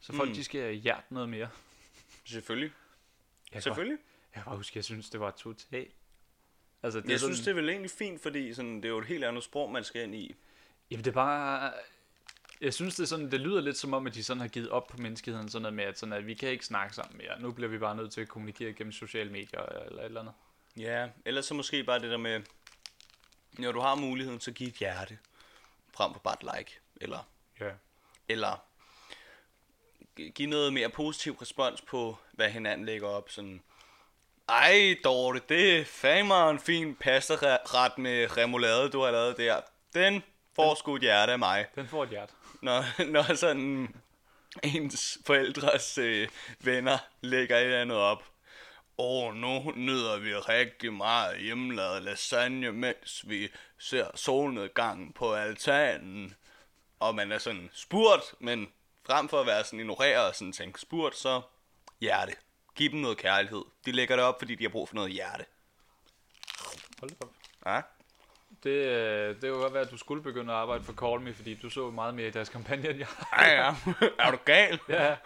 Så 0.00 0.12
folk, 0.12 0.28
Mm. 0.28 0.34
de 0.34 0.44
skal 0.44 0.74
hjerte 0.74 1.14
noget 1.14 1.28
mere. 1.28 1.48
Selvfølgelig. 2.24 2.72
Kan, 3.52 3.62
Selvfølgelig. 3.62 3.98
Jeg 4.34 4.42
kan 4.42 4.44
bare 4.44 4.56
huske, 4.56 4.76
jeg 4.78 4.84
synes, 4.84 5.10
det 5.10 5.20
var 5.20 5.30
totalt. 5.30 5.94
Altså, 6.82 7.00
det 7.00 7.10
Jeg 7.10 7.20
sådan, 7.20 7.34
synes, 7.34 7.44
det 7.44 7.50
er 7.50 7.54
vel 7.54 7.68
egentlig 7.68 7.90
fint, 7.90 8.22
fordi 8.22 8.54
sådan, 8.54 8.76
det 8.76 8.84
er 8.84 8.88
jo 8.88 8.98
et 8.98 9.06
helt 9.06 9.24
andet 9.24 9.44
sprog, 9.44 9.70
man 9.72 9.84
skal 9.84 10.02
ind 10.02 10.14
i. 10.14 10.34
Jamen, 10.90 11.04
det 11.04 11.10
er 11.10 11.14
bare... 11.14 11.72
Jeg 12.60 12.74
synes, 12.74 12.94
det, 12.96 13.02
er 13.02 13.06
sådan, 13.06 13.30
det 13.30 13.40
lyder 13.40 13.60
lidt 13.60 13.76
som 13.76 13.94
om, 13.94 14.06
at 14.06 14.14
de 14.14 14.24
sådan 14.24 14.40
har 14.40 14.48
givet 14.48 14.68
op 14.70 14.86
på 14.86 14.96
menneskeheden, 14.96 15.48
sådan 15.48 15.62
noget 15.62 15.74
med, 15.74 15.84
at, 15.84 15.98
sådan, 15.98 16.12
at 16.12 16.26
vi 16.26 16.34
kan 16.34 16.48
ikke 16.48 16.64
snakke 16.66 16.94
sammen 16.94 17.16
mere. 17.18 17.40
Nu 17.40 17.52
bliver 17.52 17.68
vi 17.68 17.78
bare 17.78 17.96
nødt 17.96 18.12
til 18.12 18.20
at 18.20 18.28
kommunikere 18.28 18.72
gennem 18.72 18.92
sociale 18.92 19.30
medier 19.32 19.60
eller 19.62 19.98
et 20.02 20.04
eller 20.06 20.20
andet. 20.20 20.34
Ja, 20.76 21.08
ellers 21.24 21.46
så 21.46 21.54
måske 21.54 21.84
bare 21.84 21.98
det 21.98 22.10
der 22.10 22.16
med, 22.16 22.40
når 23.58 23.72
du 23.72 23.80
har 23.80 23.94
muligheden, 23.94 24.40
så 24.40 24.52
giv 24.52 24.68
et 24.68 24.74
hjerte, 24.74 25.18
frem 25.94 26.12
for 26.12 26.20
bare 26.20 26.36
et 26.42 26.58
like, 26.58 26.78
eller, 27.00 27.28
Ja. 27.60 27.70
eller 28.28 28.64
gi- 30.16 30.30
give 30.30 30.50
noget 30.50 30.72
mere 30.72 30.88
positiv 30.90 31.32
respons 31.32 31.80
på, 31.82 32.16
hvad 32.32 32.50
hinanden 32.50 32.86
lægger 32.86 33.08
op, 33.08 33.30
sådan, 33.30 33.62
ej 34.50 34.96
Dorte, 35.04 35.40
det 35.48 35.78
er 35.78 35.84
fandme 35.84 36.50
en 36.50 36.58
fin 36.58 36.94
pastaret 36.94 37.98
med 37.98 38.36
remoulade, 38.36 38.90
du 38.90 39.00
har 39.00 39.10
lavet 39.10 39.36
der. 39.36 39.60
Den 39.94 40.22
får 40.56 40.74
sgu 40.74 40.94
et 40.94 41.02
hjerte 41.02 41.32
af 41.32 41.38
mig. 41.38 41.66
Den 41.74 41.88
får 41.88 42.02
et 42.02 42.08
hjerte. 42.08 42.32
når, 42.62 42.84
når 43.12 43.34
sådan 43.34 43.94
ens 44.62 45.18
forældres 45.26 45.98
øh, 45.98 46.28
venner 46.60 46.98
lægger 47.20 47.56
et 47.56 47.64
eller 47.64 47.80
andet 47.80 47.96
op. 47.96 48.22
Og 48.98 49.36
nu 49.36 49.72
nyder 49.76 50.18
vi 50.18 50.34
rigtig 50.34 50.92
meget 50.92 51.40
hjemmelavet 51.40 52.02
lasagne, 52.02 52.72
mens 52.72 53.24
vi 53.28 53.48
ser 53.78 54.06
solnedgangen 54.14 55.12
på 55.12 55.34
altanen. 55.34 56.34
Og 57.00 57.14
man 57.14 57.32
er 57.32 57.38
sådan 57.38 57.70
spurgt, 57.72 58.34
men 58.38 58.68
frem 59.06 59.28
for 59.28 59.40
at 59.40 59.46
være 59.46 59.64
sådan 59.64 59.80
ignoreret 59.80 60.28
og 60.28 60.34
sådan 60.34 60.52
tænke 60.52 60.80
spurgt, 60.80 61.16
så 61.16 61.40
hjerte. 62.00 62.32
Giv 62.80 62.90
dem 62.90 63.00
noget 63.00 63.18
kærlighed. 63.18 63.62
De 63.86 63.92
lægger 63.92 64.16
det 64.16 64.24
op, 64.24 64.38
fordi 64.38 64.54
de 64.54 64.64
har 64.64 64.68
brug 64.68 64.88
for 64.88 64.94
noget 64.94 65.12
hjerte. 65.12 65.44
Hold 67.00 67.10
op. 67.20 67.30
Ja? 67.66 67.80
Det, 68.62 68.70
øh, 68.70 69.34
det 69.42 69.50
kunne 69.50 69.62
godt 69.62 69.74
være, 69.74 69.82
at 69.82 69.90
du 69.90 69.96
skulle 69.96 70.22
begynde 70.22 70.52
at 70.52 70.58
arbejde 70.58 70.84
for 70.84 70.92
Call 70.92 71.20
Me, 71.20 71.34
fordi 71.34 71.54
du 71.54 71.70
så 71.70 71.90
meget 71.90 72.14
mere 72.14 72.28
i 72.28 72.30
deres 72.30 72.48
kampagne, 72.48 72.88
end 72.88 72.98
jeg. 72.98 73.06
Ja, 73.38 73.64
ja. 73.64 73.74
er 74.18 74.30
du 74.30 74.38
gal? 74.44 74.78
ja. 74.88 75.16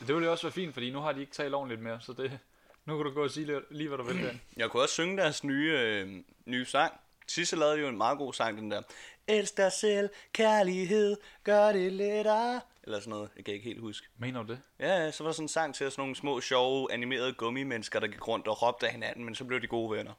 Det 0.00 0.14
ville 0.14 0.24
jo 0.24 0.30
også 0.30 0.46
være 0.46 0.52
fint, 0.52 0.74
fordi 0.74 0.90
nu 0.90 1.00
har 1.00 1.12
de 1.12 1.20
ikke 1.20 1.32
talt 1.32 1.54
ordentligt 1.54 1.80
mere, 1.80 2.00
så 2.00 2.12
det, 2.12 2.38
nu 2.84 2.96
kan 2.96 3.06
du 3.06 3.14
gå 3.14 3.22
og 3.24 3.30
sige 3.30 3.60
lige, 3.70 3.88
hvad 3.88 3.98
du 3.98 4.04
vil 4.04 4.22
der. 4.22 4.34
Jeg 4.56 4.70
kunne 4.70 4.82
også 4.82 4.94
synge 4.94 5.16
deres 5.16 5.44
nye, 5.44 5.72
øh, 5.78 6.22
nye 6.46 6.64
sang. 6.64 6.92
Sisse 7.26 7.56
lavede 7.56 7.80
jo 7.80 7.88
en 7.88 7.96
meget 7.96 8.18
god 8.18 8.32
sang, 8.32 8.58
den 8.58 8.70
der. 8.70 8.82
Elsk 9.28 9.56
dig 9.56 9.72
selv, 9.72 10.10
kærlighed, 10.32 11.16
gør 11.44 11.72
det 11.72 11.92
lettere. 11.92 12.60
Eller 12.84 13.00
sådan 13.00 13.10
noget, 13.10 13.30
jeg 13.36 13.44
kan 13.44 13.54
ikke 13.54 13.64
helt 13.64 13.80
huske. 13.80 14.06
Mener 14.16 14.42
du 14.42 14.52
det? 14.52 14.60
Ja, 14.78 15.10
så 15.10 15.24
var 15.24 15.28
der 15.28 15.34
sådan 15.34 15.44
en 15.44 15.48
sang 15.48 15.74
til 15.74 15.90
sådan 15.90 16.02
nogle 16.02 16.16
små, 16.16 16.40
sjove, 16.40 16.92
animerede 16.92 17.32
gummimennesker, 17.32 18.00
der 18.00 18.06
gik 18.06 18.28
rundt 18.28 18.48
og 18.48 18.62
råbte 18.62 18.86
af 18.86 18.92
hinanden, 18.92 19.24
men 19.24 19.34
så 19.34 19.44
blev 19.44 19.60
de 19.60 19.66
gode 19.66 19.96
venner. 19.96 20.12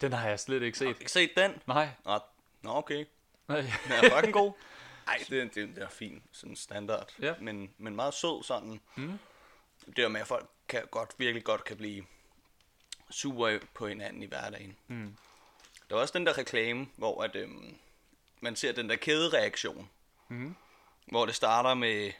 Den 0.00 0.12
har 0.12 0.28
jeg 0.28 0.40
slet 0.40 0.62
ikke 0.62 0.78
set. 0.78 0.88
Ikke 0.88 1.12
set 1.12 1.30
den? 1.36 1.62
Nej. 1.66 1.88
Nå, 2.04 2.18
nå 2.62 2.70
okay. 2.74 3.04
Nej. 3.48 3.60
Den 3.60 3.92
er 3.92 4.10
fucking 4.14 4.32
god. 4.32 4.52
Ej, 5.08 5.24
det, 5.30 5.54
det, 5.54 5.68
det 5.74 5.82
er 5.82 5.88
fint. 5.88 6.22
Sådan 6.32 6.56
standard. 6.56 7.14
Ja. 7.22 7.34
Men, 7.40 7.70
men 7.78 7.96
meget 7.96 8.14
sød 8.14 8.42
sådan. 8.44 8.80
Mm. 8.96 9.18
Det 9.86 9.96
der 9.96 10.08
med, 10.08 10.20
at 10.20 10.26
folk 10.26 10.48
kan 10.68 10.82
godt, 10.90 11.14
virkelig 11.18 11.44
godt 11.44 11.64
kan 11.64 11.76
blive 11.76 12.04
super 13.10 13.58
på 13.74 13.88
hinanden 13.88 14.22
i 14.22 14.26
hverdagen. 14.26 14.76
Mm. 14.86 15.16
Der 15.88 15.94
var 15.94 16.02
også 16.02 16.18
den 16.18 16.26
der 16.26 16.38
reklame, 16.38 16.88
hvor 16.96 17.22
at, 17.22 17.36
øhm, 17.36 17.76
man 18.40 18.56
ser 18.56 18.72
den 18.72 18.88
der 18.88 18.96
kædereaktion. 18.96 19.90
Mhm. 20.28 20.56
Hvor 21.10 21.26
det 21.26 21.34
starter 21.34 21.74
med, 21.74 22.12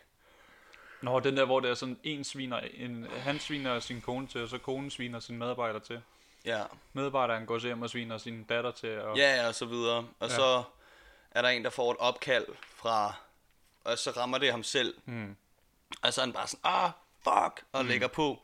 Nå, 1.03 1.20
den 1.20 1.37
der, 1.37 1.44
hvor 1.44 1.61
det 1.61 1.70
er 1.70 1.74
sådan, 1.74 1.98
en 2.03 2.24
sviner, 2.24 2.59
en, 2.59 3.07
han 3.11 3.40
sviner 3.40 3.81
sin 3.81 4.01
kone 4.01 4.27
til, 4.27 4.42
og 4.42 4.48
så 4.48 4.59
konen 4.59 4.90
sviner 4.90 5.20
sin 5.20 5.38
medarbejder 5.38 5.79
til. 5.79 6.01
ja, 6.44 6.62
Medarbejderen 6.92 7.46
går 7.46 7.59
hjem 7.59 7.83
og 7.83 7.90
sviner 7.90 8.18
sin 8.18 8.44
datter 8.44 8.70
til, 8.70 9.01
og 9.01 9.16
ja, 9.16 9.37
ja, 9.37 9.48
og 9.48 9.55
så 9.55 9.66
videre. 9.66 9.96
Og 9.96 10.29
ja. 10.29 10.35
så 10.35 10.62
er 11.31 11.42
der 11.42 11.48
en, 11.48 11.64
der 11.64 11.70
får 11.70 11.90
et 11.90 11.96
opkald 11.98 12.46
fra, 12.77 13.14
og 13.85 13.98
så 13.98 14.11
rammer 14.11 14.38
det 14.38 14.51
ham 14.51 14.62
selv. 14.62 14.94
Mm. 15.05 15.37
Og 16.03 16.12
så 16.12 16.20
er 16.20 16.24
han 16.24 16.33
bare 16.33 16.46
sådan, 16.46 16.61
ah, 16.64 16.90
fuck, 17.22 17.64
og 17.72 17.83
mm. 17.83 17.88
lægger 17.88 18.09
på. 18.09 18.42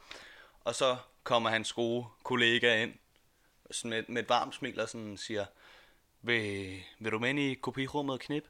Og 0.65 0.75
så 0.75 0.97
kommer 1.23 1.51
hans 1.51 1.73
gode 1.73 2.07
kollega 2.23 2.83
ind, 2.83 2.95
sådan 3.71 3.91
med, 3.91 4.05
med 4.09 4.23
et 4.23 4.29
varmt 4.29 4.55
smil 4.55 4.81
og 4.81 4.89
sådan 4.89 5.17
siger, 5.17 5.47
vil, 6.23 6.83
vil 6.99 7.13
du 7.13 7.19
med 7.19 7.31
ind 7.31 7.39
i 7.39 7.55
kopirummet 7.55 8.13
og 8.13 8.21
knip? 8.21 8.45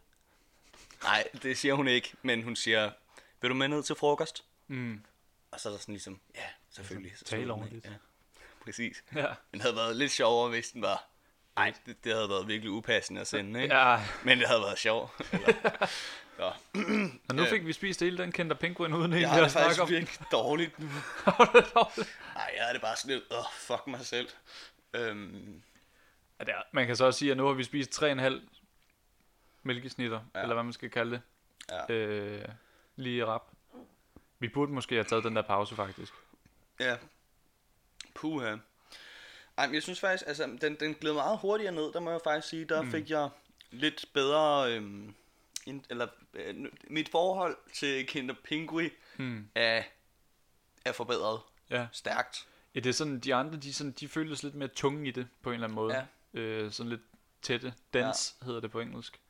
Nej, 1.04 1.28
det 1.42 1.58
siger 1.58 1.74
hun 1.74 1.88
ikke, 1.88 2.12
men 2.22 2.42
hun 2.42 2.56
siger, 2.56 2.90
vil 3.40 3.50
du 3.50 3.54
med 3.54 3.68
ned 3.68 3.82
til 3.82 3.94
frokost? 3.96 4.44
Mm. 4.68 5.04
Og 5.50 5.60
så 5.60 5.68
er 5.68 5.72
der 5.72 5.80
sådan 5.80 5.92
ligesom, 5.94 6.20
ja, 6.34 6.40
selvfølgelig. 6.70 7.12
Så 7.18 7.24
tale 7.24 7.42
hun, 7.42 7.50
ordentligt. 7.50 7.74
ikke? 7.84 7.88
Ja, 7.88 7.94
præcis. 8.64 9.04
Ja. 9.14 9.26
Men 9.26 9.34
det 9.52 9.62
havde 9.62 9.76
været 9.76 9.96
lidt 9.96 10.12
sjovere, 10.12 10.48
hvis 10.50 10.68
den 10.70 10.82
var, 10.82 11.04
ej, 11.56 11.72
det, 11.86 12.04
det 12.04 12.14
havde 12.14 12.28
været 12.28 12.48
virkelig 12.48 12.70
upassende 12.70 13.20
at 13.20 13.26
sende, 13.26 13.62
ikke? 13.62 13.74
ja. 13.74 14.00
Men 14.24 14.38
det 14.38 14.46
havde 14.48 14.60
været 14.60 14.78
sjovt. 14.78 15.10
Så. 16.36 16.52
Og 17.28 17.34
nu 17.34 17.42
Ja. 17.42 17.50
fik 17.50 17.66
vi 17.66 17.72
spist 17.72 18.00
hele 18.00 18.18
den 18.18 18.32
kendte 18.32 18.54
penguin 18.56 18.92
uden 18.94 19.12
Jeg 19.12 19.20
det 19.20 19.44
at 19.44 19.50
snakke 19.50 19.52
faktisk 19.68 19.80
om. 19.82 19.88
virkelig 19.88 20.26
dårligt 20.32 20.78
nu. 20.78 20.86
ja, 21.26 21.32
Nej, 22.34 22.52
jeg 22.56 22.68
er 22.68 22.72
det 22.72 22.80
bare 22.80 22.96
sådan 22.96 23.14
lidt, 23.16 23.24
åh, 23.30 23.44
fuck 23.58 23.86
mig 23.86 24.06
selv. 24.06 24.28
Øhm, 24.94 25.62
er, 26.38 26.62
man 26.72 26.86
kan 26.86 26.96
så 26.96 27.04
også 27.04 27.18
sige, 27.18 27.30
at 27.30 27.36
nu 27.36 27.46
har 27.46 27.52
vi 27.52 27.64
spist 27.64 28.02
3,5 28.02 28.32
mælkesnitter, 29.66 30.20
ja. 30.34 30.42
Eller 30.42 30.54
hvad 30.54 30.64
man 30.64 30.72
skal 30.72 30.90
kalde 30.90 31.10
det, 31.10 31.20
ja. 31.88 31.94
øh, 31.94 32.48
lige 32.96 33.26
rap. 33.26 33.42
Vi 34.38 34.48
burde 34.48 34.72
måske 34.72 34.94
have 34.94 35.04
taget 35.04 35.24
den 35.24 35.36
der 35.36 35.42
pause, 35.42 35.74
faktisk. 35.74 36.12
ja. 36.80 36.96
Puha. 38.14 38.56
Ej, 39.56 39.66
men 39.66 39.74
jeg 39.74 39.82
synes 39.82 40.00
faktisk, 40.00 40.24
altså, 40.28 40.58
den, 40.60 40.74
den 40.80 40.94
gled 40.94 41.12
meget 41.12 41.38
hurtigere 41.38 41.72
ned, 41.72 41.92
der 41.92 42.00
må 42.00 42.10
jeg 42.10 42.20
faktisk 42.24 42.48
sige. 42.48 42.64
Der 42.64 42.82
mm. 42.82 42.90
fik 42.90 43.10
jeg 43.10 43.28
lidt 43.70 44.04
bedre, 44.12 44.72
øhm, 44.72 45.14
in, 45.66 45.84
eller 45.90 46.08
øh, 46.34 46.54
mit 46.88 47.08
forhold 47.08 47.56
til 47.72 48.06
Kinder 48.06 48.34
Pingui 48.44 48.90
Hmm. 49.16 49.48
er, 49.54 49.82
er 50.84 50.92
forbedret 50.92 51.40
Ja. 51.70 51.86
stærkt. 51.92 52.46
ja, 52.74 52.80
det 52.80 52.88
er 52.90 52.94
sådan, 52.94 53.20
de 53.20 53.34
andre, 53.34 53.58
de, 53.58 53.74
sådan, 53.74 53.92
de 53.92 54.08
føles 54.08 54.42
lidt 54.42 54.54
mere 54.54 54.68
tunge 54.68 55.08
i 55.08 55.10
det, 55.10 55.28
på 55.42 55.50
en 55.50 55.54
eller 55.54 55.66
anden 55.66 55.74
måde. 55.74 55.94
Ja. 56.34 56.40
Øh, 56.40 56.72
sådan 56.72 56.90
lidt 56.90 57.00
tætte. 57.42 57.74
Dense 57.92 58.34
ja. 58.40 58.44
hedder 58.46 58.60
det 58.60 58.70
på 58.70 58.80
engelsk. 58.80 59.20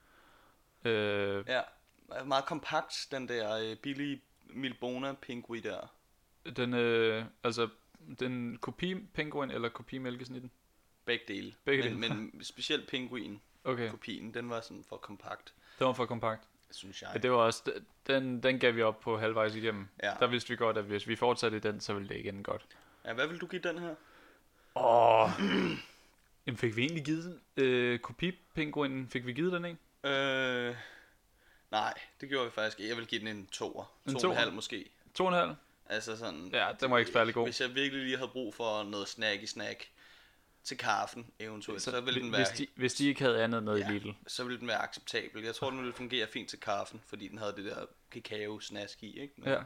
Øh, 0.84 1.44
Ja, 1.48 1.60
meget 2.24 2.44
kompakt, 2.44 3.08
den 3.10 3.28
der 3.28 3.56
øh, 3.70 3.76
billige 3.76 4.22
Milbona 4.46 5.12
Pingui 5.12 5.60
der. 5.60 5.92
den, 6.56 6.74
øh, 6.74 7.24
altså, 7.44 7.68
den 8.20 8.58
kopi 8.58 8.94
penguin 9.14 9.50
eller 9.50 9.68
kopi 9.68 9.98
mælkesnitten? 9.98 10.50
Begge 11.04 11.24
dele. 11.28 11.54
Begge 11.64 11.82
men, 11.90 12.02
dele. 12.02 12.14
men 12.14 12.44
specielt 12.44 12.88
Pinguin, 12.88 13.40
Okay, 13.64 13.90
kopien, 13.90 14.34
den 14.34 14.50
var 14.50 14.60
sådan 14.60 14.84
for 14.88 14.96
kompakt, 14.96 15.54
den 15.78 15.86
var 15.86 15.92
for 15.92 16.06
kompakt. 16.06 16.42
synes 16.70 17.02
jeg. 17.02 17.10
Ja, 17.14 17.18
det 17.18 17.30
var 17.30 17.36
også, 17.36 17.72
den, 18.06 18.42
den 18.42 18.58
gav 18.58 18.74
vi 18.74 18.82
op 18.82 19.00
på 19.00 19.18
halvvejs 19.18 19.54
igennem. 19.54 19.88
Ja. 20.02 20.14
Der 20.20 20.26
vidste 20.26 20.50
vi 20.50 20.56
godt, 20.56 20.78
at 20.78 20.84
hvis 20.84 21.08
vi 21.08 21.16
fortsatte 21.16 21.56
i 21.56 21.60
den, 21.60 21.80
så 21.80 21.94
ville 21.94 22.08
det 22.08 22.14
ikke 22.16 22.28
ende 22.28 22.42
godt. 22.42 22.66
Ja, 23.04 23.12
hvad 23.12 23.26
vil 23.26 23.38
du 23.40 23.46
give 23.46 23.62
den 23.62 23.78
her? 23.78 23.94
Åh. 24.76 25.30
Jamen 26.46 26.58
fik 26.58 26.76
vi 26.76 26.82
egentlig 26.82 27.04
givet 27.04 27.24
den? 27.24 27.64
Øh, 27.64 27.98
kopipinguinen, 27.98 29.08
fik 29.08 29.26
vi 29.26 29.32
givet 29.32 29.52
den, 29.52 29.64
ikke? 29.64 29.78
Øh, 30.04 30.74
nej, 31.70 31.94
det 32.20 32.28
gjorde 32.28 32.44
vi 32.44 32.50
faktisk 32.50 32.80
ikke. 32.80 32.88
Jeg 32.88 32.96
vil 32.96 33.06
give 33.06 33.20
den 33.20 33.28
en 33.28 33.46
toer. 33.46 33.92
En 34.08 34.18
to 34.18 34.28
og 34.28 34.32
en 34.32 34.38
halv 34.38 34.52
måske. 34.52 34.90
To 35.14 35.24
og 35.24 35.32
en 35.32 35.38
halv? 35.38 35.54
Altså 35.86 36.16
sådan... 36.16 36.50
Ja, 36.52 36.68
den 36.80 36.90
var 36.90 36.98
ikke 36.98 37.12
særlig 37.12 37.34
god. 37.34 37.46
Hvis 37.46 37.60
jeg 37.60 37.74
virkelig 37.74 38.04
lige 38.04 38.16
havde 38.16 38.30
brug 38.30 38.54
for 38.54 38.82
noget 38.82 39.08
snacky 39.08 39.44
snack 39.44 39.88
til 40.64 40.78
kaffen 40.78 41.26
eventuelt, 41.38 41.82
så, 41.82 41.90
så 41.90 42.00
ville 42.00 42.20
den 42.20 42.32
være... 42.32 42.40
hvis, 42.40 42.58
de, 42.58 42.66
hvis 42.74 42.94
de 42.94 43.08
ikke 43.08 43.22
havde 43.22 43.44
andet 43.44 43.62
med 43.62 43.76
ja, 43.78 43.88
i 43.88 43.92
Lidl. 43.92 44.10
så 44.26 44.44
ville 44.44 44.60
den 44.60 44.68
være 44.68 44.82
acceptabel. 44.82 45.42
Jeg 45.42 45.54
tror, 45.54 45.70
den 45.70 45.78
ville 45.78 45.92
fungere 45.92 46.26
fint 46.26 46.48
til 46.48 46.60
kaffen, 46.60 47.02
fordi 47.06 47.28
den 47.28 47.38
havde 47.38 47.52
det 47.56 47.64
der 47.64 47.86
kakao 48.10 48.60
snask 48.60 49.02
i, 49.02 49.20
ikke? 49.20 49.34
Ja. 49.44 49.58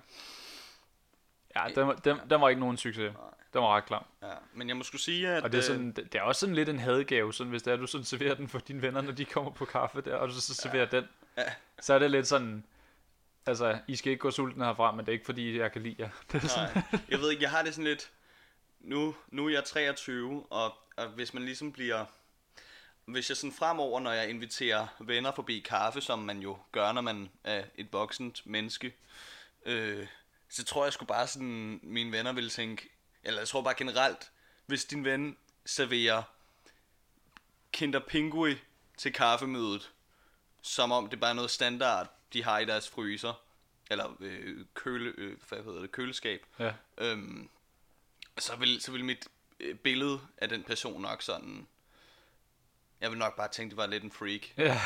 Ja, 1.63 1.69
den, 1.75 1.87
var- 1.87 1.95
den, 1.95 2.17
den 2.31 2.41
var 2.41 2.49
ikke 2.49 2.61
nogen 2.61 2.77
succes. 2.77 3.13
Nej. 3.15 3.23
Den 3.53 3.63
var 3.63 3.77
ret 3.77 3.85
klam. 3.87 4.05
ja. 4.23 4.29
Men 4.55 4.69
jeg 4.69 4.77
må 4.77 4.83
skulle 4.83 5.03
sige, 5.03 5.29
at... 5.29 5.43
Og 5.43 5.53
det 5.53 5.59
er, 5.59 5.63
øh, 5.63 5.67
sådan, 5.67 5.93
det 5.93 6.15
er 6.15 6.23
også 6.23 6.41
sådan 6.41 6.55
lidt 6.55 6.69
en 6.69 6.79
hadegave, 6.79 7.33
sådan, 7.35 7.51
hvis 7.51 7.63
det 7.63 7.73
er, 7.73 7.77
du 7.77 7.87
sådan 7.87 8.05
serverer 8.05 8.35
den 8.35 8.49
for 8.49 8.59
dine 8.59 8.83
venner, 8.83 9.01
når 9.01 9.13
de 9.13 9.25
kommer 9.25 9.51
på 9.51 9.65
kaffe 9.65 10.01
der, 10.01 10.15
og 10.17 10.29
du 10.29 10.35
så 10.41 10.55
serverer 10.55 10.87
den. 10.87 11.09
Ja. 11.37 11.43
Så 11.81 11.95
er 11.95 11.99
det 11.99 12.11
lidt 12.11 12.27
sådan, 12.27 12.65
altså, 13.47 13.79
I 13.89 13.97
skal 13.97 14.13
ikke 14.13 14.21
gå 14.21 14.31
sultne 14.31 14.65
herfra, 14.65 14.93
men 14.93 15.01
det 15.01 15.09
er 15.09 15.13
ikke 15.13 15.25
fordi, 15.27 15.59
jeg 15.59 15.73
kan 15.73 15.83
lide 15.83 15.97
jer. 15.99 16.09
Det 16.33 16.45
er 16.45 16.49
sådan, 16.49 16.69
Nej, 16.75 16.83
jeg 17.11 17.19
ved 17.21 17.31
ikke, 17.31 17.43
jeg 17.43 17.51
har 17.51 17.63
det 17.63 17.75
sådan 17.75 17.85
lidt... 17.85 18.11
nu, 18.81 19.15
nu 19.29 19.47
er 19.47 19.51
jeg 19.51 19.65
23, 19.65 20.45
og, 20.51 20.75
og 20.97 21.07
hvis 21.09 21.35
man 21.35 21.43
ligesom 21.45 21.73
bliver... 21.73 22.05
Hvis 23.05 23.29
jeg 23.29 23.37
sådan 23.37 23.53
fremover, 23.53 24.01
når 24.01 24.13
jeg 24.13 24.31
inviterer 24.31 24.87
venner 25.01 25.33
forbi 25.33 25.59
kaffe, 25.61 26.01
som 26.01 26.19
man 26.19 26.39
jo 26.39 26.59
gør, 26.73 26.93
når 26.93 27.01
man 27.01 27.29
er 27.45 27.65
et 27.75 27.93
voksent 27.93 28.43
menneske, 28.47 28.95
øh, 29.67 30.07
så 30.49 30.65
tror 30.65 30.85
jeg 30.85 30.93
sgu 30.93 31.05
bare 31.05 31.27
sådan, 31.27 31.81
mine 31.83 32.13
venner 32.13 32.33
vil 32.33 32.51
tænke, 32.51 32.89
eller 33.23 33.41
jeg 33.41 33.49
tror 33.49 33.63
bare 33.63 33.75
generelt, 33.75 34.31
hvis 34.67 34.85
din 34.85 35.05
ven 35.05 35.37
serverer 35.67 36.23
Kinder 37.73 38.01
Pingui 38.01 38.57
til 38.97 39.13
kaffemødet, 39.13 39.93
som 40.63 40.93
om 40.93 41.09
det 41.11 41.21
bare 41.21 41.31
er 41.31 41.35
noget 41.35 41.51
standard, 41.51 42.15
de 42.33 42.45
har 42.45 42.59
i 42.59 42.65
deres 42.65 42.89
fryser, 42.89 43.43
eller 43.91 44.17
øh, 44.21 44.65
køle, 44.75 45.15
øh, 45.19 45.37
hvad 45.49 45.65
hedder 45.65 45.81
det, 45.81 45.93
køleskab, 45.93 46.47
Ja. 46.59 46.73
øhm, 46.99 47.49
så, 48.39 48.57
vil, 48.57 48.81
så 48.81 48.93
vil 48.93 49.05
mit 49.05 49.29
øh, 49.61 49.75
billede 49.77 50.21
af 50.39 50.49
den 50.49 50.63
person 50.63 51.03
nok 51.03 51.23
sådan, 51.23 51.67
jeg 53.01 53.11
vil 53.11 53.19
nok 53.19 53.37
bare 53.37 53.49
tænke, 53.49 53.71
det 53.71 53.77
var 53.77 53.87
lidt 53.87 54.05
en 54.05 54.13
freak. 54.13 54.41
Ja. 54.57 54.81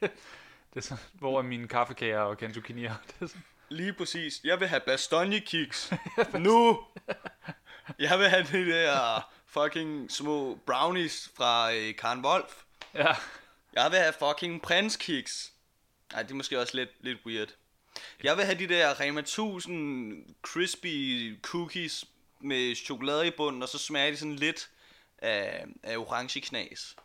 det 0.00 0.76
er 0.76 0.80
sådan, 0.80 1.04
hvor 1.12 1.38
er 1.38 1.42
mine 1.42 1.68
kaffekager 1.68 2.20
og 2.20 2.38
kantukinier? 2.38 2.94
Det 3.06 3.14
er 3.22 3.26
sådan, 3.26 3.44
Lige 3.70 3.92
præcis. 3.92 4.40
Jeg 4.44 4.60
vil 4.60 4.68
have 4.68 4.80
Bastogne 4.80 5.40
kiks. 5.40 5.92
nu! 6.46 6.84
Jeg 7.98 8.18
vil 8.18 8.28
have 8.28 8.42
de 8.52 8.70
der 8.72 9.30
fucking 9.46 10.10
små 10.10 10.58
brownies 10.66 11.30
fra 11.36 11.72
øh, 11.74 11.94
Karen 11.96 12.24
Wolf. 12.24 12.62
ja. 12.94 13.14
Jeg 13.72 13.90
vil 13.90 13.98
have 13.98 14.12
fucking 14.12 14.62
prins 14.62 14.96
kiks. 14.96 15.52
Nej, 16.12 16.22
det 16.22 16.30
er 16.30 16.34
måske 16.34 16.60
også 16.60 16.76
lidt, 16.76 16.90
lidt 17.00 17.18
weird. 17.26 17.48
Jeg 18.22 18.36
vil 18.36 18.44
have 18.44 18.58
de 18.58 18.68
der 18.68 19.00
Rema 19.00 19.20
1000 19.20 20.34
crispy 20.42 21.36
cookies 21.42 22.04
med 22.40 22.74
chokolade 22.74 23.26
i 23.26 23.30
bunden, 23.30 23.62
og 23.62 23.68
så 23.68 23.78
smager 23.78 24.10
de 24.10 24.16
sådan 24.16 24.36
lidt 24.36 24.70
af, 25.18 25.64
af 25.82 25.96
orange 25.96 26.40
knas. 26.40 26.96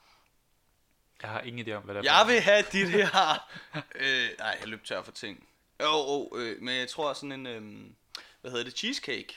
Jeg 1.22 1.30
har 1.30 1.42
ingen 1.42 1.68
idé 1.68 1.72
om, 1.72 1.84
hvad 1.84 1.96
det 1.96 2.08
er. 2.08 2.18
Jeg 2.18 2.28
vil 2.28 2.42
have 2.42 2.66
de 2.72 2.92
der... 2.92 3.48
øh, 3.96 4.30
nej, 4.40 4.58
jeg 4.60 4.68
løb 4.68 4.84
tør 4.84 5.04
for 5.04 5.12
ting. 5.12 5.48
Jo, 5.82 5.88
oh, 5.88 6.42
øh, 6.42 6.62
men 6.62 6.76
jeg 6.76 6.90
tror 6.90 7.14
sådan 7.14 7.32
en... 7.32 7.48
Øh, 7.48 7.92
hvad 8.42 8.52
hedder 8.52 8.66
det? 8.66 8.78
Cheesecake. 8.78 9.36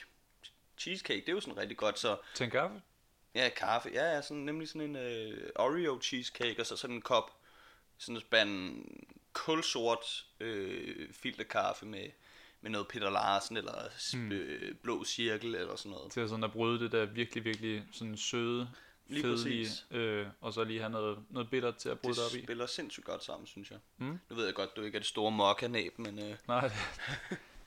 Cheesecake, 0.77 1.21
det 1.21 1.29
er 1.29 1.33
jo 1.33 1.39
sådan 1.39 1.57
rigtig 1.57 1.77
godt, 1.77 1.99
så... 1.99 2.17
Til 2.35 2.43
en 2.43 2.51
kaffe? 2.51 2.81
Ja, 3.35 3.49
kaffe. 3.49 3.89
Ja, 3.93 4.15
ja, 4.15 4.21
sådan, 4.21 4.43
nemlig 4.43 4.67
sådan 4.69 4.81
en 4.81 4.95
øh, 4.95 5.49
Oreo 5.55 6.01
cheesecake, 6.01 6.59
og 6.59 6.65
så 6.65 6.77
sådan 6.77 6.95
en 6.95 7.01
kop, 7.01 7.31
sådan 7.97 8.15
en 8.15 8.21
spand 8.21 8.83
kulsort 9.33 10.25
øh, 10.39 11.13
filterkaffe 11.13 11.85
med, 11.85 12.09
med 12.61 12.71
noget 12.71 12.87
Peter 12.87 13.09
Larsen, 13.09 13.57
eller 13.57 13.89
mm. 14.13 14.31
øh, 14.31 14.75
blå 14.75 15.03
cirkel, 15.03 15.55
eller 15.55 15.75
sådan 15.75 15.91
noget. 15.91 16.11
Til 16.11 16.29
sådan 16.29 16.43
at 16.43 16.51
bryde 16.51 16.79
det 16.79 16.91
der 16.91 17.05
virkelig, 17.05 17.45
virkelig 17.45 17.83
sådan 17.91 18.17
søde, 18.17 18.69
Lige 19.09 19.21
fedelige, 19.23 19.63
præcis. 19.65 19.85
øh, 19.91 20.27
og 20.41 20.53
så 20.53 20.63
lige 20.63 20.79
have 20.79 20.89
noget, 20.89 21.17
noget 21.29 21.49
bitter 21.49 21.71
til 21.71 21.89
at 21.89 21.99
bryde 21.99 22.15
det 22.15 22.25
op 22.25 22.31
Det 22.31 22.39
i. 22.39 22.43
spiller 22.43 22.65
sindssygt 22.65 23.05
godt 23.05 23.23
sammen, 23.23 23.47
synes 23.47 23.71
jeg. 23.71 23.79
Mm. 23.97 24.19
Nu 24.29 24.35
ved 24.35 24.45
jeg 24.45 24.53
godt, 24.55 24.75
du 24.75 24.81
ikke 24.81 24.95
er 24.95 24.99
det 24.99 25.07
store 25.07 25.31
mokkanæb, 25.31 25.99
men 25.99 26.19
øh, 26.19 26.35
Nej, 26.47 26.61
det, 26.61 26.71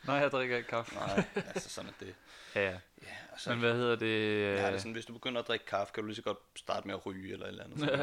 nej, 0.07 0.17
jeg 0.17 0.31
drikker 0.31 0.57
ikke 0.57 0.69
kaffe. 0.69 0.95
nej, 0.95 1.25
altså 1.37 1.69
sådan 1.69 1.91
er 2.01 2.05
det. 2.05 2.15
Ja, 2.55 2.61
ja. 2.71 2.79
Ja, 3.03 3.09
altså, 3.33 3.51
Men 3.51 3.59
hvad 3.59 3.75
hedder 3.75 3.97
det? 3.97 4.07
Ja, 4.41 4.53
det 4.53 4.61
er 4.61 4.73
øh, 4.73 4.79
sådan, 4.79 4.93
hvis 4.93 5.05
du 5.07 5.13
begynder 5.13 5.41
at 5.41 5.49
drikke 5.49 5.67
kaffe, 5.67 5.93
kan 5.95 6.03
du 6.03 6.07
lige 6.07 6.17
så 6.17 6.23
godt 6.23 6.39
starte 6.57 6.87
med 6.87 6.95
at 6.95 7.07
ryge 7.07 7.33
eller 7.33 7.47
et 7.47 7.51
eller 7.51 7.65
andet. 7.65 7.81
Så 7.81 7.87
det, 7.87 7.99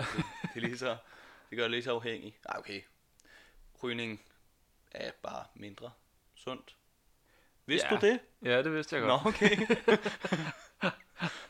det, 0.53 0.55
er 0.55 0.59
lige 0.67 0.77
så, 0.77 0.97
det 1.49 1.57
gør 1.57 1.63
dig 1.63 1.69
lige 1.71 1.83
så 1.83 1.91
afhængig. 1.95 2.37
Ah, 2.45 2.59
okay. 2.59 2.81
Rygning 3.83 4.21
er 4.91 5.11
bare 5.23 5.43
mindre 5.55 5.91
sundt. 6.35 6.75
Vidste 7.65 7.87
Ja. 7.91 7.95
du 7.99 8.05
det? 8.05 8.19
Ja, 8.43 8.63
det 8.63 8.73
vidste 8.73 8.95
jeg 8.95 9.05
Nå, 9.05 9.17
godt. 9.17 9.35
okay. 9.35 9.57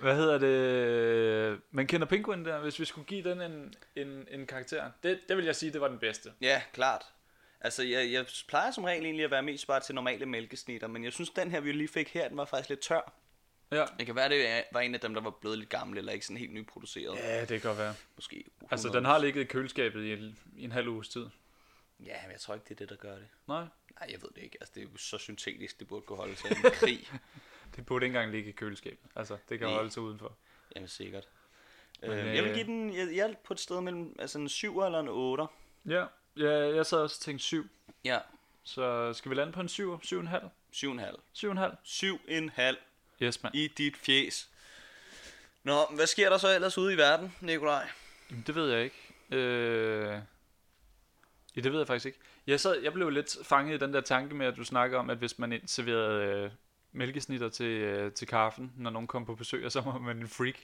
Hvad 0.00 0.16
hedder 0.16 0.38
det? 0.38 1.60
Man 1.70 1.86
kender 1.86 2.06
Penguin 2.06 2.44
der, 2.44 2.60
hvis 2.60 2.80
vi 2.80 2.84
skulle 2.84 3.06
give 3.06 3.30
den 3.30 3.40
en, 3.40 3.74
en, 3.96 4.26
en 4.30 4.46
karakter. 4.46 4.90
Det, 5.02 5.20
det 5.28 5.36
vil 5.36 5.44
jeg 5.44 5.56
sige, 5.56 5.72
det 5.72 5.80
var 5.80 5.88
den 5.88 5.98
bedste. 5.98 6.32
ja, 6.40 6.62
klart. 6.72 7.04
Altså, 7.60 7.82
jeg, 7.82 8.12
jeg 8.12 8.26
plejer 8.48 8.70
som 8.70 8.84
regel 8.84 9.04
egentlig 9.04 9.24
at 9.24 9.30
være 9.30 9.42
mest 9.42 9.66
bare 9.66 9.80
til 9.80 9.94
normale 9.94 10.26
mælkesnitter, 10.26 10.86
men 10.88 11.04
jeg 11.04 11.12
synes, 11.12 11.30
den 11.30 11.50
her, 11.50 11.60
vi 11.60 11.72
lige 11.72 11.88
fik 11.88 12.08
her, 12.08 12.28
den 12.28 12.36
var 12.36 12.44
faktisk 12.44 12.68
lidt 12.68 12.80
tør. 12.80 13.12
Ja. 13.72 13.84
Det 13.98 14.06
kan 14.06 14.14
være, 14.16 14.28
det 14.28 14.64
var 14.72 14.80
en 14.80 14.94
af 14.94 15.00
dem, 15.00 15.14
der 15.14 15.20
var 15.20 15.30
blevet 15.30 15.58
lidt 15.58 15.70
gammel, 15.70 15.98
eller 15.98 16.12
ikke 16.12 16.26
sådan 16.26 16.36
helt 16.36 16.52
nyproduceret. 16.52 17.18
Ja, 17.18 17.40
det 17.40 17.48
kan 17.48 17.60
godt 17.60 17.78
være. 17.78 17.94
Måske 18.16 18.36
100. 18.36 18.68
Altså, 18.70 18.88
den 18.88 19.04
har 19.04 19.18
ligget 19.18 19.40
i 19.40 19.44
køleskabet 19.44 20.04
i 20.04 20.12
en, 20.12 20.38
i 20.56 20.64
en 20.64 20.72
halv 20.72 20.88
uges 20.88 21.08
tid. 21.08 21.26
Ja, 22.00 22.16
men 22.22 22.32
jeg 22.32 22.40
tror 22.40 22.54
ikke, 22.54 22.64
det 22.64 22.70
er 22.70 22.78
det, 22.78 22.88
der 22.88 22.96
gør 22.96 23.14
det. 23.14 23.28
Nej, 23.48 23.64
Nej, 24.00 24.08
jeg 24.12 24.22
ved 24.22 24.28
det 24.34 24.42
ikke. 24.42 24.56
Altså, 24.60 24.72
det 24.74 24.80
er 24.82 24.86
jo 24.92 24.96
så 24.96 25.18
syntetisk, 25.18 25.80
det 25.80 25.88
burde 25.88 26.02
kunne 26.06 26.16
holde 26.16 26.32
i 26.32 26.36
en 26.50 26.70
krig. 26.72 27.08
det 27.80 27.86
burde 27.86 28.06
ikke 28.06 28.16
engang 28.16 28.32
ligge 28.32 28.48
i 28.50 28.52
køleskabet. 28.52 29.10
Altså, 29.16 29.36
det 29.48 29.58
kan 29.58 29.68
Nej. 29.68 29.76
holde 29.76 29.90
sig 29.90 30.02
udenfor. 30.02 30.36
Jamen 30.76 30.88
sikkert. 30.88 31.28
Men, 32.00 32.10
Men, 32.10 32.18
øh, 32.18 32.34
jeg 32.36 32.44
vil 32.44 32.54
give 32.54 32.64
den, 32.64 32.94
jeg, 32.96 33.16
jeg 33.16 33.30
er 33.30 33.34
på 33.44 33.52
et 33.52 33.60
sted 33.60 33.80
mellem 33.80 34.16
altså 34.18 34.38
en 34.38 34.48
7 34.48 34.80
eller 34.80 35.00
en 35.00 35.08
8. 35.08 35.44
Ja, 35.88 36.04
ja 36.36 36.74
jeg 36.74 36.86
sad 36.86 36.98
også 36.98 37.16
og 37.20 37.24
tænkte 37.24 37.44
7. 37.44 37.66
Ja, 38.04 38.18
Så 38.62 39.12
skal 39.12 39.30
vi 39.30 39.34
lande 39.34 39.52
på 39.52 39.60
en 39.60 39.68
7? 39.68 39.94
7,5? 39.94 40.00
7,5. 40.72 41.16
7,5? 41.34 41.76
7,5 41.84 42.76
Yes, 43.22 43.42
mand. 43.42 43.54
i 43.54 43.68
dit 43.68 43.96
fjes. 43.96 44.50
Nå, 45.62 45.86
hvad 45.94 46.06
sker 46.06 46.30
der 46.30 46.38
så 46.38 46.54
ellers 46.54 46.78
ude 46.78 46.94
i 46.94 46.96
verden, 46.96 47.34
Nikolaj? 47.40 47.88
Jamen, 48.30 48.44
det 48.46 48.54
ved 48.54 48.70
jeg 48.72 48.84
ikke. 48.84 48.96
Øh... 49.30 50.20
Ja, 51.56 51.60
det 51.60 51.72
ved 51.72 51.78
jeg 51.80 51.86
faktisk 51.86 52.06
ikke. 52.06 52.18
Jeg, 52.46 52.60
sad, 52.60 52.80
jeg 52.82 52.92
blev 52.92 53.10
lidt 53.10 53.36
fanget 53.42 53.74
i 53.74 53.78
den 53.84 53.94
der 53.94 54.00
tanke 54.00 54.34
med, 54.34 54.46
at 54.46 54.56
du 54.56 54.64
snakker 54.64 54.98
om, 54.98 55.10
at 55.10 55.18
hvis 55.18 55.38
man 55.38 55.62
serverede 55.66 56.24
øh, 56.44 56.50
mælkesnitter 56.92 57.48
til, 57.48 57.66
øh, 57.66 58.12
til 58.12 58.28
kaffen, 58.28 58.72
når 58.76 58.90
nogen 58.90 59.06
kom 59.06 59.24
på 59.24 59.34
besøg, 59.34 59.64
og 59.66 59.72
så 59.72 59.80
var 59.80 59.98
man 59.98 60.16
en 60.18 60.28
freak. 60.28 60.54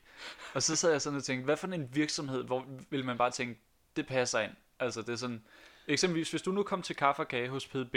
Og 0.54 0.62
så 0.62 0.76
sad 0.76 0.90
jeg 0.90 1.02
sådan 1.02 1.16
og 1.16 1.24
tænkte, 1.24 1.44
hvad 1.44 1.56
for 1.56 1.66
en 1.66 1.88
virksomhed, 1.94 2.44
hvor 2.44 2.64
vil 2.90 3.04
man 3.04 3.18
bare 3.18 3.30
tænke, 3.30 3.60
det 3.96 4.06
passer 4.06 4.40
ind. 4.40 4.52
Altså 4.78 5.00
det 5.02 5.08
er 5.08 5.16
sådan, 5.16 5.44
eksempelvis 5.88 6.30
hvis 6.30 6.42
du 6.42 6.52
nu 6.52 6.62
kom 6.62 6.82
til 6.82 6.96
kaffe 6.96 7.22
og 7.22 7.28
kage 7.28 7.48
hos 7.48 7.66
PDB, 7.66 7.96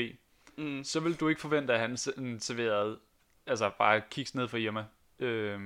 Mm. 0.57 0.83
så 0.83 0.99
vil 0.99 1.15
du 1.15 1.27
ikke 1.27 1.41
forvente, 1.41 1.73
at 1.73 1.79
han 1.79 1.97
serverede, 1.97 2.99
altså 3.45 3.71
bare 3.77 4.01
kiks 4.11 4.35
ned 4.35 4.47
for 4.47 4.57
Irma. 4.57 4.85
Øh, 5.19 5.59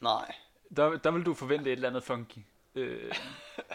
Nej. 0.00 0.34
der, 0.76 0.96
der 0.96 1.10
vil 1.10 1.22
du 1.26 1.34
forvente 1.34 1.66
et 1.70 1.76
eller 1.76 1.88
andet 1.88 2.02
funky. 2.02 2.38
Øh, 2.74 3.12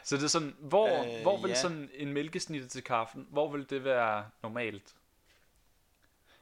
så 0.03 0.15
det 0.17 0.23
er 0.23 0.27
sådan, 0.27 0.55
hvor, 0.59 0.87
Øh, 1.03 1.07
øh, 1.15 1.21
hvor 1.21 1.41
vil 1.41 1.49
ja. 1.49 1.55
sådan 1.55 1.89
en 1.93 2.13
mælkesnitte 2.13 2.67
til 2.67 2.83
kaffen, 2.83 3.27
hvor 3.29 3.51
vil 3.51 3.69
det 3.69 3.83
være 3.83 4.25
normalt? 4.43 4.95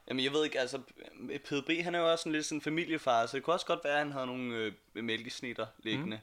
Jamen, 0.08 0.24
jeg 0.24 0.32
ved 0.32 0.44
ikke, 0.44 0.60
altså, 0.60 0.78
PDB, 1.44 1.82
han 1.84 1.94
er 1.94 1.98
jo 1.98 2.10
også 2.10 2.22
sådan 2.22 2.32
lidt 2.32 2.46
sådan 2.46 2.56
en 2.58 2.62
familiefar, 2.62 3.26
så 3.26 3.36
det 3.36 3.44
kunne 3.44 3.54
også 3.54 3.66
godt 3.66 3.80
være, 3.84 3.92
at 3.92 3.98
han 3.98 4.12
havde 4.12 4.26
nogle 4.26 4.54
øh, 4.56 4.72
mælkesnitter 5.04 5.66
liggende. 5.78 6.16
Mm. 6.16 6.22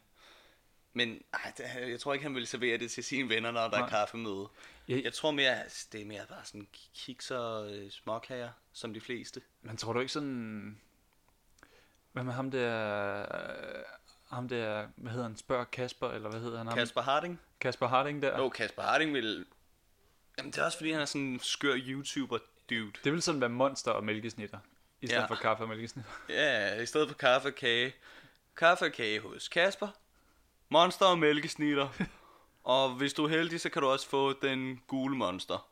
Men 0.94 1.22
ej, 1.34 1.54
det, 1.58 1.90
jeg 1.90 2.00
tror 2.00 2.14
ikke, 2.14 2.24
han 2.24 2.34
ville 2.36 2.46
servere 2.48 2.78
det 2.78 2.92
til 2.92 3.04
sine 3.04 3.30
venner, 3.30 3.52
når 3.52 3.68
der 3.68 3.78
er 3.78 3.80
Nej. 3.80 3.90
kaffemøde. 3.90 4.48
Jeg, 4.88 5.04
Jeg 5.04 5.14
tror 5.14 5.32
mere, 5.32 5.64
at 5.64 5.88
det 5.92 6.02
er 6.02 6.06
mere 6.06 6.26
bare 6.30 6.46
sådan 6.46 6.68
kiks 6.96 7.32
og 7.32 7.72
øh, 7.74 7.92
småkager, 7.92 8.50
som 8.74 8.94
de 8.94 9.02
fleste. 9.02 9.42
men 9.62 9.78
tror 9.78 9.94
du 9.94 10.00
ikke 10.00 10.12
sådan... 10.12 10.82
Hvad 12.12 12.24
med 12.24 12.34
ham 12.34 12.52
der... 12.52 13.20
øh, 13.22 13.84
Ham 14.30 14.48
der... 14.50 14.88
Hvad 14.96 15.12
hedder 15.12 15.28
han? 15.28 15.38
Spørg 15.38 15.72
Kasper, 15.72 16.10
eller 16.10 16.30
hvad 16.30 16.40
hedder 16.40 16.58
han? 16.58 16.68
Ham? 16.68 16.78
Kasper 16.78 17.02
Harding? 17.02 17.40
Kasper 17.60 17.88
Harding 17.88 18.22
der. 18.22 18.38
Jo, 18.38 18.50
Kasper 18.50 18.82
Harding 18.82 19.14
vil... 19.14 19.46
Jamen, 20.38 20.52
det 20.52 20.60
er 20.60 20.66
også 20.66 20.78
fordi, 20.78 20.92
han 20.92 21.02
er 21.02 21.06
sådan 21.06 21.22
en 21.22 21.40
skør 21.40 21.76
YouTuber 21.78 22.38
dude. 22.72 22.92
Det 23.04 23.12
vil 23.12 23.22
sådan 23.22 23.42
være 23.42 23.50
monster 23.50 23.92
og 23.92 24.04
mælkesnitter. 24.04 24.60
I 25.02 25.08
stedet 25.08 25.22
Ja. 25.22 25.26
for 25.28 25.36
kaffe 25.36 25.64
og 25.64 25.70
mælkesnitter. 25.70 26.12
Ja, 26.30 26.82
i 26.82 26.86
stedet 26.86 27.08
for 27.10 27.16
kaffe 27.16 27.48
og 27.48 27.56
kage. 27.56 27.94
Kaffe 28.56 28.86
og 28.86 28.92
kage 28.92 29.20
hos 29.20 29.48
Kasper. 29.48 29.88
Monster 30.70 31.06
og 31.06 31.20
mælkesnitter. 31.20 31.90
og 32.64 32.96
hvis 32.96 33.14
du 33.14 33.24
er 33.26 33.30
heldig, 33.30 33.62
så 33.62 33.70
kan 33.70 33.82
du 33.82 33.88
også 33.88 34.08
få 34.10 34.34
den 34.34 34.82
gule 34.88 35.16
monster. 35.18 35.70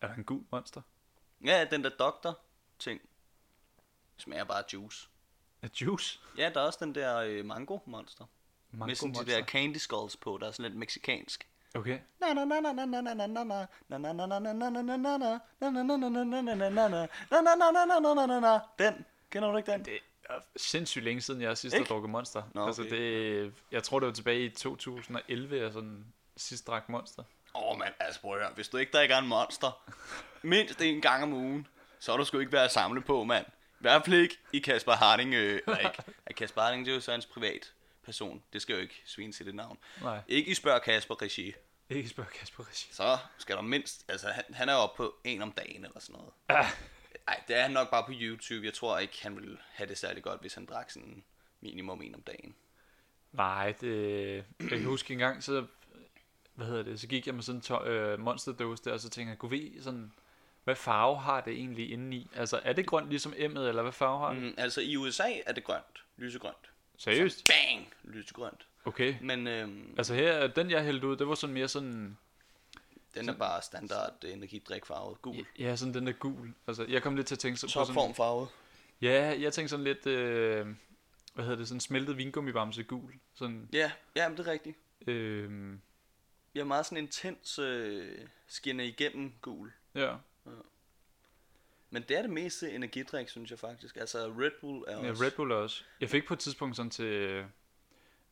Er 0.00 0.06
der 0.06 0.14
en 0.14 0.24
gul 0.24 0.44
monster? 0.52 0.82
Ja, 1.44 1.64
den 1.70 1.84
der 1.84 1.90
doktor 1.90 2.38
ting. 2.78 3.00
Smager 4.16 4.44
bare 4.44 4.62
juice. 4.72 5.08
Er 5.62 5.68
juice? 5.80 6.20
Ja, 6.38 6.50
der 6.54 6.60
er 6.60 6.64
også 6.66 6.78
den 6.84 6.94
der 6.94 7.16
øh, 7.18 7.44
mango 7.44 7.78
monster. 7.86 8.24
Mango 8.70 8.86
Med 8.86 8.94
sådan 8.94 9.14
de 9.14 9.26
der 9.26 9.44
candy 9.44 9.76
skulls 9.76 10.16
på, 10.16 10.38
der 10.40 10.46
er 10.46 10.50
sådan 10.52 10.70
lidt 10.70 10.78
meksikansk. 10.78 11.48
Okay. 11.76 11.98
Den. 18.78 19.04
Kender 19.30 19.50
du 19.50 19.56
ikke 19.56 19.72
den? 19.72 19.84
Det 19.84 19.98
er 20.30 20.34
sindssygt 20.56 21.04
længe 21.04 21.20
siden, 21.20 21.40
jeg 21.40 21.58
sidst 21.58 21.76
har 21.76 21.84
drukket 21.84 22.10
Monster. 22.10 22.42
Nå, 22.54 22.66
altså, 22.66 22.82
det, 22.82 23.52
jeg 23.72 23.82
tror, 23.82 24.00
det 24.00 24.06
var 24.06 24.12
tilbage 24.12 24.44
i 24.44 24.48
2011, 24.48 25.56
jeg 25.56 25.72
sådan 25.72 26.06
sidst 26.36 26.66
drak 26.66 26.88
Monster. 26.88 27.22
Åh, 27.54 27.70
oh, 27.70 27.78
mand, 27.78 27.94
altså 28.00 28.20
prøv 28.20 28.32
at 28.32 28.38
høre. 28.38 28.50
Hvis 28.54 28.68
du 28.68 28.76
ikke 28.76 28.92
drikker 28.92 29.18
en 29.18 29.26
Monster 29.26 29.82
mindst 30.42 30.80
en 30.80 31.00
gang 31.00 31.22
om 31.22 31.32
ugen, 31.32 31.66
så 31.98 32.12
er 32.12 32.16
du 32.16 32.24
sgu 32.24 32.38
ikke 32.38 32.52
været 32.52 32.64
at 32.64 32.72
samle 32.72 33.00
på, 33.00 33.24
mand. 33.24 33.46
I 33.46 33.80
hvert 33.80 34.04
fald 34.04 34.16
ikke 34.16 34.38
i 34.52 34.58
Kasper 34.58 34.92
Harding. 34.92 35.34
Øh, 35.34 35.60
eller 35.66 35.78
ikke. 35.78 36.02
Kasper 36.36 36.60
Harding, 36.62 36.86
det 36.86 36.90
er 36.90 36.94
jo 36.94 37.00
så 37.00 37.10
hans 37.10 37.26
privat 37.26 37.72
person. 38.04 38.42
Det 38.52 38.62
skal 38.62 38.74
jo 38.74 38.80
ikke 38.80 39.02
svine 39.06 39.32
til 39.32 39.46
det 39.46 39.54
navn. 39.54 39.78
Nej. 40.02 40.20
Ikke 40.28 40.50
i 40.50 40.54
Spørg 40.54 40.82
Kasper 40.82 41.22
Regi 41.22 41.52
ikke 41.90 42.08
spørg 42.08 42.26
Kasper 42.28 42.68
Regi. 42.68 42.88
Så 42.92 43.18
skal 43.38 43.56
der 43.56 43.62
mindst... 43.62 44.04
Altså, 44.08 44.28
han, 44.28 44.44
han 44.54 44.68
er 44.68 44.72
jo 44.72 44.78
oppe 44.78 44.96
på 44.96 45.14
en 45.24 45.42
om 45.42 45.52
dagen 45.52 45.84
eller 45.84 46.00
sådan 46.00 46.12
noget. 46.16 46.32
Ah, 46.48 46.66
ej, 47.28 47.42
det 47.48 47.56
er 47.56 47.62
han 47.62 47.70
nok 47.70 47.90
bare 47.90 48.04
på 48.06 48.12
YouTube. 48.14 48.66
Jeg 48.66 48.74
tror 48.74 48.98
ikke, 48.98 49.18
han 49.22 49.36
ville 49.36 49.58
have 49.72 49.88
det 49.88 49.98
særlig 49.98 50.22
godt, 50.22 50.40
hvis 50.40 50.54
han 50.54 50.66
drak 50.66 50.90
sådan 50.90 51.24
minimum 51.60 52.02
en 52.02 52.14
om 52.14 52.22
dagen. 52.22 52.54
Nej, 53.32 53.72
det, 53.80 54.34
jeg 54.60 54.68
kan 54.68 54.84
huske 54.84 55.12
en 55.12 55.18
gang, 55.18 55.42
så, 55.44 55.66
hvad 56.54 56.66
hedder 56.66 56.82
det, 56.82 57.00
så 57.00 57.06
gik 57.06 57.26
jeg 57.26 57.34
med 57.34 57.42
sådan 57.42 57.56
en 57.58 57.62
to- 57.62 57.84
øh, 57.84 58.18
monsterdose 58.20 58.84
der, 58.84 58.92
og 58.92 59.00
så 59.00 59.08
tænkte 59.10 59.30
jeg, 59.30 59.38
kunne 59.38 59.50
vi 59.50 59.82
sådan, 59.82 60.12
hvad 60.64 60.76
farve 60.76 61.18
har 61.18 61.40
det 61.40 61.52
egentlig 61.52 61.90
indeni? 61.90 62.30
Altså, 62.34 62.60
er 62.64 62.72
det 62.72 62.86
grønt 62.86 63.08
ligesom 63.08 63.32
M'et, 63.32 63.38
eller 63.58 63.82
hvad 63.82 63.92
farve 63.92 64.18
har 64.18 64.32
det? 64.34 64.42
Mm, 64.42 64.54
altså 64.58 64.80
i 64.80 64.96
USA 64.96 65.32
er 65.46 65.52
det 65.52 65.64
grønt. 65.64 66.02
Lysegrønt. 66.16 66.70
Seriøst? 66.98 67.46
Bang! 67.46 67.92
Lysegrønt. 68.04 68.66
Okay. 68.86 69.14
Men 69.20 69.46
øhm, 69.46 69.94
Altså 69.98 70.14
her, 70.14 70.46
den 70.46 70.70
jeg 70.70 70.84
hældte 70.84 71.06
ud, 71.06 71.16
det 71.16 71.28
var 71.28 71.34
sådan 71.34 71.54
mere 71.54 71.68
sådan, 71.68 72.18
den 73.14 73.28
er 73.28 73.36
bare 73.36 73.62
standard 73.62 74.24
energidrikfarvet. 74.24 75.22
Gul. 75.22 75.46
ja, 75.58 75.76
sådan 75.76 75.94
den 75.94 76.06
der 76.06 76.12
gul. 76.12 76.54
Altså, 76.66 76.84
jeg 76.88 77.02
kom 77.02 77.16
lidt 77.16 77.26
til 77.26 77.34
at 77.34 77.38
tænke 77.38 77.60
så 77.60 77.66
på 77.66 77.84
sådan, 77.84 78.14
farvet. 78.14 78.48
ja, 79.02 79.36
jeg 79.40 79.52
tænkte 79.52 79.68
sådan 79.68 79.84
lidt, 79.84 80.06
øh, 80.06 80.66
hvad 81.34 81.44
hedder 81.44 81.58
det, 81.58 81.68
sådan 81.68 81.80
smeltet 81.80 82.16
vingummibamse 82.16 82.82
gul. 82.82 83.12
Sådan, 83.34 83.68
Ja, 83.72 83.92
ja, 84.16 84.28
men 84.28 84.38
det 84.38 84.46
er 84.48 84.52
rigtigt. 84.52 84.76
øh, 85.06 85.72
Jeg 86.54 86.60
er 86.60 86.64
meget 86.64 86.86
sådan 86.86 86.98
intens 86.98 87.58
øh, 87.58 88.18
skinner 88.46 88.84
igennem 88.84 89.32
gul. 89.42 89.72
ja. 89.94 90.14
Men 91.90 92.02
det 92.08 92.16
er 92.18 92.22
det 92.22 92.30
meste 92.30 92.72
energidrik, 92.72 93.28
synes 93.28 93.50
jeg 93.50 93.58
faktisk. 93.58 93.96
Altså 93.96 94.18
Red 94.38 94.50
Bull 94.60 94.84
er 94.88 95.04
Ja, 95.04 95.10
også... 95.10 95.24
Red 95.24 95.30
Bull 95.30 95.52
også. 95.52 95.84
Jeg 96.00 96.10
fik 96.10 96.26
på 96.26 96.34
et 96.34 96.40
tidspunkt 96.40 96.76
sådan 96.76 96.90
til, 96.90 97.44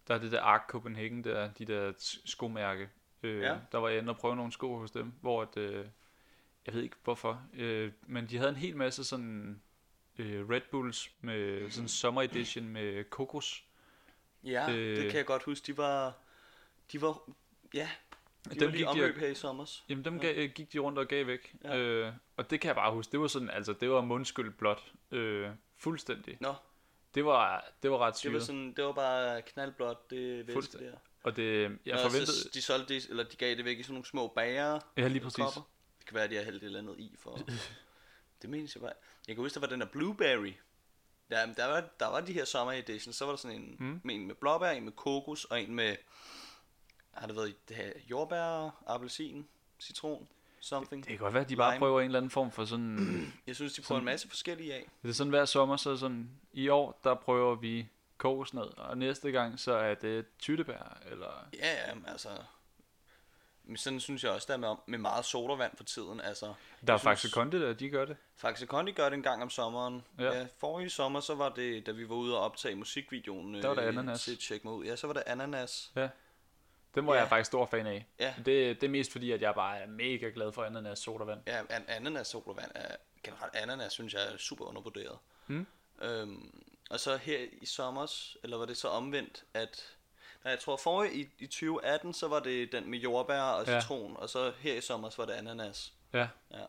der 0.09 0.15
er 0.15 0.19
det 0.19 0.33
der 0.33 0.41
Ark 0.43 0.65
Copenhagen, 0.69 1.25
der, 1.25 1.51
de 1.53 1.65
der 1.65 1.93
skomærke. 2.25 2.89
Øh, 3.23 3.41
Ja. 3.43 3.57
Der 3.73 3.79
var 3.79 3.89
jeg 3.89 3.99
inde 3.99 4.11
og 4.11 4.17
prøve 4.17 4.37
nogle 4.37 4.53
sko 4.53 4.77
hos 4.79 4.91
dem, 4.91 5.13
hvor 5.21 5.43
at, 5.43 5.57
øh, 5.57 5.87
jeg 6.67 6.75
ved 6.75 6.83
ikke 6.83 6.97
hvorfor, 7.05 7.43
øh, 7.55 7.93
men 8.07 8.27
de 8.27 8.37
havde 8.37 8.51
en 8.51 8.57
hel 8.57 8.77
masse 8.77 9.05
sådan 9.05 9.63
øh, 10.19 10.49
Red 10.51 10.61
Bulls 10.71 11.11
med 11.21 11.71
sådan 11.71 11.89
summer 11.89 12.23
edition 12.23 12.69
med 12.69 13.05
kokos. 13.05 13.65
Ja, 14.45 14.71
øh... 14.71 14.77
Øh. 14.91 14.97
det 14.97 15.05
kan 15.11 15.17
jeg 15.19 15.27
godt 15.27 15.43
huske. 15.43 15.67
De 15.67 15.77
var... 15.79 16.15
De 16.93 17.01
var... 17.03 17.31
Ja, 17.75 17.89
de 18.45 18.51
Dem 18.51 18.61
var 18.61 18.67
gik 18.67 18.73
lige 18.75 18.85
de- 18.85 18.89
omløb 18.91 19.17
her 19.17 19.29
i 19.29 19.35
sommer. 19.35 19.67
Jamen 19.89 20.05
dem 20.05 20.19
gav, 20.21 20.49
gik 20.49 20.73
de 20.73 20.79
rundt 20.79 20.99
og 20.99 21.07
gav 21.09 21.27
væk. 21.27 21.57
Ja. 21.65 21.77
Øh, 21.79 22.13
og 22.37 22.51
det 22.51 22.61
kan 22.61 22.69
jeg 22.69 22.75
bare 22.77 22.93
huske, 22.93 23.13
det 23.13 23.21
var 23.21 23.27
sådan, 23.27 23.51
altså 23.51 23.73
det 23.73 23.91
var 23.91 24.01
mundskyld 24.01 24.51
blot. 24.51 24.93
Øh, 25.11 25.51
fuldstændig. 25.77 26.37
Nå, 26.41 26.55
Det 27.15 27.25
var, 27.25 27.71
det 27.83 27.91
var 27.91 27.99
ret 27.99 28.13
det 28.13 28.19
syret. 28.19 28.35
var, 28.35 28.41
sådan, 28.41 28.73
det 28.73 28.85
var 28.85 28.93
bare 28.93 29.43
knaldblåt, 29.43 30.11
det 30.11 30.47
væske 30.47 30.79
der. 30.79 30.93
Og 31.23 31.37
det, 31.37 31.79
jeg 31.87 31.95
Nå, 31.95 32.03
forventede... 32.03 32.27
Så 32.27 32.51
de 32.55 32.63
solgte 32.63 32.95
det, 32.95 33.07
eller 33.09 33.25
de 33.25 33.37
gav 33.37 33.57
det 33.57 33.65
væk 33.65 33.79
i 33.79 33.83
sådan 33.83 33.95
nogle 33.95 34.07
små 34.07 34.29
bager. 34.29 34.81
Ja, 34.97 35.09
lige 35.09 35.21
præcis. 35.21 35.45
Kopper. 35.45 35.71
Det 35.99 36.07
kan 36.07 36.15
være, 36.15 36.25
at 36.25 36.31
de 36.31 36.37
har 36.37 36.43
hældt 36.43 36.63
et 36.63 36.67
eller 36.67 36.79
andet 36.79 36.99
i 36.99 37.17
for... 37.19 37.39
det 38.43 38.51
menes 38.51 38.75
jeg 38.75 38.83
bare. 38.83 38.93
Jeg 39.29 39.37
kan 39.37 39.43
huske, 39.43 39.55
der 39.55 39.61
var 39.61 39.67
den 39.67 39.81
der 39.81 39.87
blueberry. 39.87 40.53
Der, 41.31 41.53
der, 41.53 41.67
var, 41.67 41.89
der 42.01 42.07
var 42.07 42.21
de 42.21 42.33
her 42.33 42.45
summer 42.45 42.73
edition, 42.73 43.13
så 43.13 43.25
var 43.25 43.33
der 43.33 43.37
sådan 43.37 43.57
en, 43.57 43.77
mm. 43.79 44.01
med 44.05 44.15
en 44.15 44.27
med 44.27 44.35
blåbær, 44.35 44.71
en 44.71 44.85
med 44.85 44.93
kokos, 44.93 45.45
og 45.45 45.63
en 45.63 45.75
med, 45.75 45.97
har 47.11 47.27
det 47.27 47.37
været 47.37 47.69
det 47.69 47.77
her 47.77 47.93
jordbær, 48.11 48.83
appelsin, 48.87 49.49
citron, 49.81 50.29
something. 50.65 51.03
Det 51.05 51.09
kan 51.11 51.19
godt 51.19 51.35
være, 51.35 51.43
at 51.43 51.49
de 51.49 51.57
bare 51.57 51.73
Lime. 51.73 51.79
prøver 51.79 52.01
en 52.01 52.07
eller 52.07 52.19
anden 52.19 52.31
form 52.31 52.51
for 52.51 52.65
sådan... 52.65 53.33
Jeg 53.47 53.57
synes, 53.57 53.73
de 53.73 53.83
prøver 53.83 53.99
en 53.99 54.05
masse 54.05 54.29
forskellige 54.29 54.75
af. 54.75 54.91
Det 55.03 55.09
er 55.09 55.13
sådan 55.15 55.31
hver 55.31 55.45
sommer, 55.45 55.77
så 55.77 55.97
sådan... 55.97 56.31
I 56.53 56.69
år, 56.69 57.01
der 57.05 57.15
prøver 57.15 57.55
vi 57.55 57.89
kokosnød, 58.19 58.79
og 58.79 58.99
næste 58.99 59.31
gang, 59.31 59.61
så 59.61 59.73
er 59.73 59.95
det 59.95 60.27
tyttebær, 60.39 60.99
eller... 61.11 61.49
Ja, 61.59 61.73
ja, 61.73 61.93
altså... 62.07 62.29
Men 63.67 63.77
sådan 63.77 64.01
synes 64.01 64.25
jeg 64.25 64.33
også, 64.33 64.47
der 64.49 64.55
er 64.55 64.59
med, 64.59 64.75
med 64.87 64.99
meget 64.99 65.25
sodavand 65.25 65.77
for 65.77 65.85
tiden. 65.85 66.21
Altså, 66.21 66.55
Der 66.87 66.93
er 66.93 66.99
faktisk 66.99 67.35
Kondi, 67.35 67.61
der 67.61 67.73
de 67.73 67.91
gør 67.91 68.05
det. 68.05 68.17
Faxe 68.37 68.67
Kondi 68.67 68.93
gør 68.93 69.09
det 69.09 69.17
en 69.17 69.23
gang 69.23 69.43
om 69.43 69.51
sommeren. 69.51 70.05
Ja. 70.19 70.25
Ja. 70.39 70.47
Forrige 70.59 70.91
sommer, 70.91 71.21
så 71.21 71.35
var 71.35 71.49
det, 71.49 71.87
da 71.87 71.93
vi 71.93 72.09
var 72.09 72.15
ude 72.15 72.37
og 72.39 72.45
optage 72.45 72.75
musikvideoen. 72.75 73.55
Der 73.55 73.69
var 73.69 73.75
der 73.75 73.83
øh, 73.83 73.89
ananas. 73.89 74.25
Til 74.25 74.37
Check 74.41 74.65
mig 74.65 74.73
ud. 74.75 74.85
Ja, 74.85 74.97
så 74.97 75.07
var 75.07 75.15
det 75.15 75.23
ananas. 75.27 75.93
Ja. 75.97 76.09
Den 76.95 77.07
var 77.07 77.15
Ja. 77.15 77.21
jeg 77.21 77.29
faktisk 77.29 77.47
stor 77.47 77.67
fan 77.67 77.87
af. 77.87 78.07
Ja. 78.21 78.35
Det, 78.37 78.81
det 78.81 78.85
er 78.85 78.89
mest 78.89 79.13
fordi, 79.13 79.33
at 79.33 79.43
jeg 79.43 79.55
bare 79.55 79.79
er 79.79 79.87
mega 79.87 80.31
glad 80.35 80.53
for 80.53 80.65
ananas 80.65 80.99
sodavand. 80.99 81.41
Ja, 81.47 81.61
an- 81.71 81.85
ananas 81.89 82.27
sodavand 82.27 82.71
er 82.75 82.97
generelt 83.23 83.55
ananas, 83.57 83.93
synes 83.93 84.15
jeg 84.15 84.23
er 84.33 84.37
super 84.37 84.65
undervurderet. 84.65 85.19
Mm. 85.47 85.67
Øhm, 86.03 86.65
og 86.91 87.01
så 87.01 87.17
her 87.17 87.39
i 87.63 87.67
sommer, 87.67 88.13
eller 88.43 88.57
var 88.57 88.65
det 88.67 88.77
så 88.77 88.89
omvendt, 88.89 89.45
at 89.55 89.83
nej, 90.45 90.51
jeg 90.51 90.61
tror 90.61 90.77
forrige 90.77 91.15
i, 91.15 91.29
i 91.39 91.47
2018, 91.47 92.13
så 92.13 92.29
var 92.29 92.41
det 92.41 92.73
den 92.73 92.91
med 92.91 92.99
jordbær 92.99 93.41
og 93.43 93.67
Ja. 93.67 93.81
citron, 93.81 94.17
og 94.17 94.29
så 94.31 94.53
her 94.59 94.75
i 94.75 94.81
sommer, 94.81 95.11
var 95.17 95.25
det 95.25 95.33
ananas. 95.33 95.93
Ja. 96.13 96.29
Ja. 96.51 96.65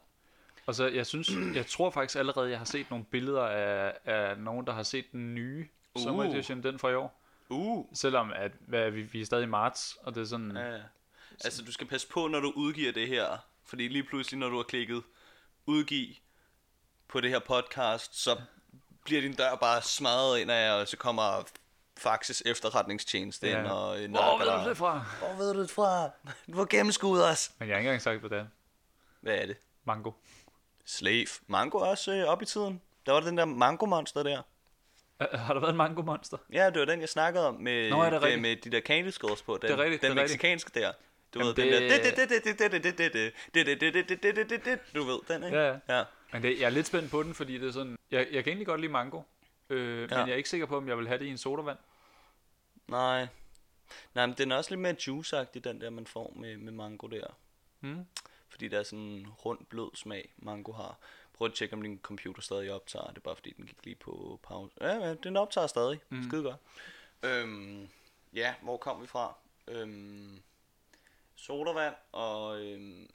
Og 0.66 0.76
så, 0.76 0.88
jeg 0.88 1.06
synes, 1.06 1.30
jeg 1.56 1.66
tror 1.66 1.90
faktisk 1.90 2.20
allerede, 2.20 2.50
jeg 2.50 2.58
har 2.58 2.66
set 2.66 2.90
nogle 2.90 3.06
billeder 3.06 3.44
af, 3.44 3.94
af 4.06 4.38
nogen, 4.38 4.68
der 4.68 4.74
har 4.74 4.84
set 4.84 5.06
den 5.12 5.36
nye 5.36 5.68
uh. 5.96 6.02
Summer. 6.02 6.24
Edition, 6.24 6.64
den 6.64 6.80
fra 6.80 6.90
i 6.90 6.96
år. 6.96 7.22
Uh, 7.50 7.86
Selvom 7.94 8.32
at, 8.36 8.52
hvad, 8.60 8.92
vi, 8.92 9.02
vi 9.02 9.22
er 9.22 9.26
stadig 9.26 9.44
i 9.44 9.48
marts, 9.48 9.98
og 10.04 10.16
det 10.16 10.22
er 10.22 10.26
sådan... 10.26 10.52
Ja, 10.58 10.76
ja. 10.76 10.82
Altså, 11.44 11.64
du 11.64 11.72
skal 11.72 11.88
passe 11.88 12.08
på, 12.08 12.28
når 12.28 12.40
du 12.40 12.54
udgiver 12.56 12.92
det 12.92 13.08
her. 13.08 13.38
Fordi 13.66 13.88
lige 13.88 14.04
pludselig, 14.04 14.40
når 14.40 14.50
du 14.50 14.56
har 14.56 14.64
klikket 14.64 15.04
udgiv 15.66 16.16
på 17.08 17.22
det 17.22 17.30
her 17.30 17.40
podcast, 17.40 18.16
så 18.24 18.42
bliver 19.06 19.22
din 19.22 19.34
dør 19.34 19.56
bare 19.56 19.82
smadret 19.82 20.40
ind 20.40 20.52
af, 20.52 20.72
og 20.72 20.88
så 20.88 20.98
kommer 20.98 21.44
Faxes 21.98 22.44
efterretningstjeneste 22.46 23.48
Ja. 23.48 23.60
ind 23.60 23.68
og 23.68 24.04
øh, 24.04 24.10
Hvor 24.12 24.38
ved 24.38 24.64
du 24.64 24.70
det 24.70 24.78
fra? 24.78 25.06
Hvor 25.20 25.34
ved 25.38 25.54
du 25.54 25.62
det 25.62 25.70
fra? 25.72 26.10
Du 26.54 26.58
har 26.58 26.66
gennemskuet 26.66 27.26
os. 27.26 27.52
Men 27.60 27.68
jeg 27.70 27.76
har 27.76 27.80
ikke 27.80 27.90
engang 27.90 28.02
sagt, 28.02 28.34
er. 28.34 28.46
Hvad 29.22 29.36
er 29.36 29.46
det? 29.46 29.58
Mango. 29.84 30.12
Slave. 30.86 31.28
Mango 31.48 31.78
er 31.78 31.86
også 31.86 32.12
øh, 32.14 32.26
op 32.28 32.42
i 32.42 32.46
tiden. 32.46 32.82
Der 33.06 33.12
var 33.12 33.20
den 33.20 33.38
der 33.38 33.46
mango-monster 33.46 34.24
der. 34.24 34.42
Uh, 35.20 35.40
har 35.40 35.54
der 35.54 35.60
været 35.62 35.72
en 35.72 35.78
mango 35.78 36.02
monster? 36.02 36.38
Ja, 36.54 36.70
det 36.70 36.80
var 36.80 36.86
den, 36.86 37.00
jeg 37.00 37.10
snakkede 37.10 37.48
om 37.48 37.56
med, 37.56 37.90
Nå, 37.90 38.00
er 38.00 38.04
det 38.04 38.12
det, 38.14 38.22
rigtigt? 38.22 38.42
med 38.42 38.56
de 38.56 38.70
der 38.70 38.82
candy 38.82 39.10
skulls 39.10 39.42
på. 39.42 39.54
Den, 39.54 39.62
Det 39.62 39.72
er 39.72 39.78
rigtigt, 39.78 40.02
Den 40.02 40.12
det 40.12 40.18
er 40.18 40.22
rigtigt. 40.24 40.44
mexikanske 40.44 40.80
der. 40.80 40.92
Du 41.34 41.40
Jamen, 41.40 41.48
ved, 41.48 41.56
den 41.56 41.74
det- 41.74 41.82
der... 44.66 44.78
Du 44.96 45.04
ved 45.04 45.20
den, 45.28 45.44
ikke? 45.44 45.58
Ja, 45.58 45.78
ja. 45.90 46.04
Men 46.34 46.44
det, 46.44 46.60
jeg 46.60 46.66
er 46.66 46.70
lidt 46.70 46.88
spændt 46.88 47.12
på 47.12 47.24
den, 47.24 47.34
fordi 47.34 47.58
det 47.58 47.68
er 47.68 47.72
sådan... 47.72 47.98
Jeg, 48.12 48.28
jeg 48.32 48.44
kan 48.44 48.52
egentlig 48.52 48.68
godt 48.68 48.82
lide 48.82 48.92
mango. 48.92 49.22
Øh. 49.70 50.00
Men 50.00 50.10
jeg 50.12 50.30
er 50.30 50.36
ikke 50.36 50.50
sikker 50.50 50.66
på, 50.66 50.78
om 50.78 50.88
jeg 50.88 50.98
vil 50.98 51.08
have 51.08 51.20
det 51.20 51.26
i 51.26 51.30
en 51.30 51.38
sodavand. 51.38 51.78
Nej. 52.88 53.28
Nej, 54.16 54.26
men 54.26 54.36
den 54.38 54.52
er 54.52 54.56
også 54.56 54.72
lidt 54.72 54.82
mere 54.82 54.96
juiceagtig, 55.08 55.64
den 55.64 55.82
der, 55.82 55.90
man 55.90 56.08
får 56.08 56.34
med, 56.36 56.58
med 56.58 56.72
mango 56.72 57.08
der. 57.08 57.28
Hmm? 57.80 58.06
Fordi 58.50 58.68
der 58.68 58.80
er 58.80 58.84
sådan 58.84 59.00
en 59.00 59.28
rund, 59.28 59.60
blød 59.70 59.96
smag, 59.96 60.34
mango 60.38 60.72
har. 60.72 60.98
Prøv 61.38 61.46
at 61.46 61.54
tjekke, 61.54 61.74
om 61.74 61.82
din 61.82 62.00
computer 62.04 62.42
stadig 62.42 62.72
optager. 62.72 63.08
Det 63.08 63.18
er 63.18 63.22
bare 63.22 63.36
fordi, 63.36 63.54
den 63.58 63.66
gik 63.66 63.86
lige 63.86 63.96
på 63.96 64.40
pause. 64.44 64.76
Ja, 64.82 64.94
ja, 64.94 65.14
den 65.14 65.38
optager 65.38 65.68
stadig. 65.68 66.00
Mm. 66.10 66.24
Skide 66.24 66.44
godt. 66.44 66.58
Øhm, 67.24 67.90
ja, 68.34 68.54
hvor 68.62 68.78
kom 68.78 69.02
vi 69.02 69.08
fra? 69.08 69.36
Øhm, 69.68 70.42
sodavand 71.36 71.96
og... 72.12 72.62
Øhm, 72.62 73.10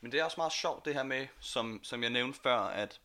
men 0.00 0.12
det 0.12 0.20
er 0.20 0.24
også 0.24 0.34
meget 0.36 0.52
sjovt 0.52 0.84
det 0.84 0.94
her 0.94 1.02
med, 1.02 1.26
som, 1.40 1.80
som 1.82 2.02
jeg 2.02 2.10
nævnte 2.10 2.40
før, 2.42 2.58
at 2.58 3.00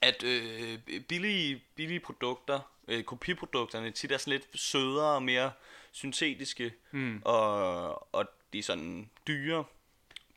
at 0.00 0.22
øh, 0.22 0.78
billige, 1.08 1.62
billige 1.74 2.00
produkter, 2.00 2.60
øh, 2.88 3.04
kopiprodukterne, 3.04 3.90
tit 3.90 4.12
er 4.12 4.18
sådan 4.18 4.30
lidt 4.30 4.60
sødere 4.60 5.14
og 5.14 5.22
mere 5.22 5.52
syntetiske, 5.92 6.72
mm. 6.90 7.22
og, 7.24 8.14
og 8.14 8.26
de 8.52 8.62
sådan 8.62 9.10
dyre, 9.26 9.64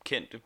kendte 0.05 0.41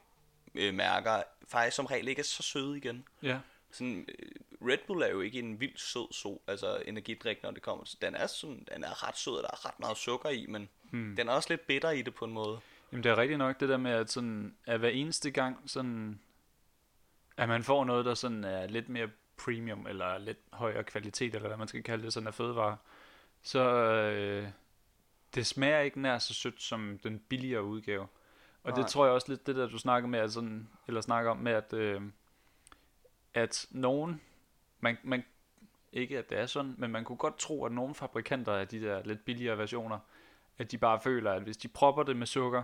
øh, 0.57 0.73
mærker, 0.73 1.23
faktisk 1.47 1.75
som 1.75 1.85
regel 1.85 2.07
ikke 2.07 2.19
er 2.19 2.23
så 2.23 2.43
søde 2.43 2.77
igen. 2.77 3.07
Ja. 3.23 3.39
Sådan, 3.71 4.05
øh, 4.19 4.31
Red 4.69 4.77
Bull 4.87 5.01
er 5.01 5.07
jo 5.07 5.21
ikke 5.21 5.39
en 5.39 5.59
vild 5.59 5.77
sød 5.77 6.13
so, 6.13 6.41
altså 6.47 6.83
energidrik, 6.85 7.43
når 7.43 7.51
det 7.51 7.61
kommer 7.61 7.83
til. 7.83 8.01
Den 8.01 8.15
er, 8.15 8.27
sådan, 8.27 8.67
den 8.73 8.83
er 8.83 9.07
ret 9.07 9.17
sød, 9.17 9.33
og 9.33 9.43
der 9.43 9.49
er 9.53 9.65
ret 9.65 9.79
meget 9.79 9.97
sukker 9.97 10.29
i, 10.29 10.45
men 10.49 10.69
mm. 10.91 11.15
den 11.15 11.27
er 11.29 11.33
også 11.33 11.49
lidt 11.49 11.67
bitter 11.67 11.91
i 11.91 12.01
det 12.01 12.15
på 12.15 12.25
en 12.25 12.33
måde. 12.33 12.59
Jamen 12.91 13.03
det 13.03 13.11
er 13.11 13.17
rigtigt 13.17 13.37
nok 13.37 13.59
det 13.59 13.69
der 13.69 13.77
med, 13.77 13.91
at, 13.91 14.11
sådan, 14.11 14.55
at 14.65 14.79
hver 14.79 14.89
eneste 14.89 15.31
gang, 15.31 15.69
sådan, 15.69 16.19
at 17.37 17.49
man 17.49 17.63
får 17.63 17.85
noget, 17.85 18.05
der 18.05 18.13
sådan 18.13 18.43
er 18.43 18.67
lidt 18.67 18.89
mere 18.89 19.09
premium, 19.37 19.87
eller 19.87 20.17
lidt 20.17 20.37
højere 20.53 20.83
kvalitet, 20.83 21.35
eller 21.35 21.47
hvad 21.47 21.57
man 21.57 21.67
skal 21.67 21.83
kalde 21.83 22.03
det, 22.03 22.13
sådan 22.13 22.27
af 22.27 22.33
fødevare, 22.33 22.77
så 23.43 23.69
øh, 23.69 24.47
det 25.35 25.45
smager 25.45 25.79
ikke 25.79 26.01
nær 26.01 26.17
så 26.17 26.33
sødt 26.33 26.61
som 26.61 26.99
den 27.03 27.19
billigere 27.19 27.63
udgave. 27.63 28.07
Og 28.67 28.75
det 28.75 28.81
Nej. 28.81 28.87
tror 28.87 29.05
jeg 29.05 29.13
også 29.13 29.29
lidt, 29.29 29.47
det 29.47 29.55
der 29.55 29.67
du 29.67 29.77
snakker 29.77 30.09
med, 30.09 30.19
at 30.19 30.33
sådan, 30.33 30.69
eller 30.87 31.01
snakker 31.01 31.31
om 31.31 31.37
med, 31.37 31.51
at, 31.51 31.73
øh, 31.73 32.01
at 33.33 33.67
nogen, 33.69 34.21
man, 34.79 34.97
man, 35.03 35.25
ikke 35.93 36.17
at 36.17 36.29
det 36.29 36.37
er 36.37 36.45
sådan, 36.45 36.75
men 36.77 36.91
man 36.91 37.03
kunne 37.03 37.17
godt 37.17 37.37
tro, 37.37 37.65
at 37.65 37.71
nogle 37.71 37.95
fabrikanter 37.95 38.53
af 38.53 38.67
de 38.67 38.81
der 38.81 39.03
lidt 39.03 39.25
billigere 39.25 39.57
versioner, 39.57 39.99
at 40.57 40.71
de 40.71 40.77
bare 40.77 41.01
føler, 41.01 41.31
at 41.31 41.41
hvis 41.41 41.57
de 41.57 41.67
propper 41.67 42.03
det 42.03 42.15
med 42.15 42.27
sukker, 42.27 42.63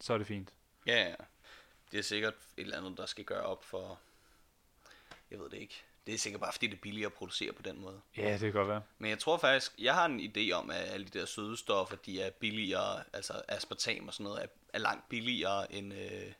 så 0.00 0.14
er 0.14 0.18
det 0.18 0.26
fint. 0.26 0.54
Ja, 0.86 1.08
ja. 1.08 1.14
Det 1.92 1.98
er 1.98 2.02
sikkert 2.02 2.34
et 2.34 2.62
eller 2.62 2.78
andet, 2.78 2.98
der 2.98 3.06
skal 3.06 3.24
gøre 3.24 3.42
op 3.42 3.64
for... 3.64 3.98
Jeg 5.30 5.38
ved 5.38 5.50
det 5.50 5.58
ikke. 5.58 5.82
Det 6.06 6.14
er 6.14 6.18
sikkert 6.18 6.40
bare, 6.40 6.52
fordi 6.52 6.66
det 6.66 6.74
er 6.74 6.80
billigere 6.80 7.06
at 7.06 7.12
producere 7.12 7.52
på 7.52 7.62
den 7.62 7.80
måde. 7.80 8.00
Ja, 8.16 8.32
det 8.32 8.40
kan 8.40 8.52
godt 8.52 8.68
være. 8.68 8.82
Men 8.98 9.10
jeg 9.10 9.18
tror 9.18 9.38
faktisk, 9.38 9.72
jeg 9.78 9.94
har 9.94 10.06
en 10.06 10.20
idé 10.20 10.52
om, 10.52 10.70
at 10.70 10.76
alle 10.76 11.06
de 11.06 11.18
der 11.18 11.26
søde 11.26 11.56
stoffer, 11.56 11.96
de 11.96 12.22
er 12.22 12.30
billigere, 12.30 13.02
altså 13.12 13.42
aspartam 13.48 14.08
og 14.08 14.14
sådan 14.14 14.24
noget, 14.24 14.42
er, 14.42 14.46
er 14.74 14.78
langt 14.78 15.08
billigere 15.08 15.72
end, 15.72 15.94
øh, 15.94 16.32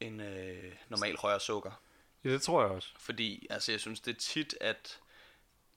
end 0.00 0.22
øh, 0.22 0.72
normal 0.88 1.16
højere 1.16 1.40
sukker. 1.40 1.82
Ja, 2.24 2.30
det 2.30 2.42
tror 2.42 2.62
jeg 2.62 2.70
også. 2.70 2.88
Fordi 2.98 3.46
altså, 3.50 3.72
jeg 3.72 3.80
synes, 3.80 4.00
det 4.00 4.16
er 4.16 4.20
tit, 4.20 4.54
at 4.60 5.00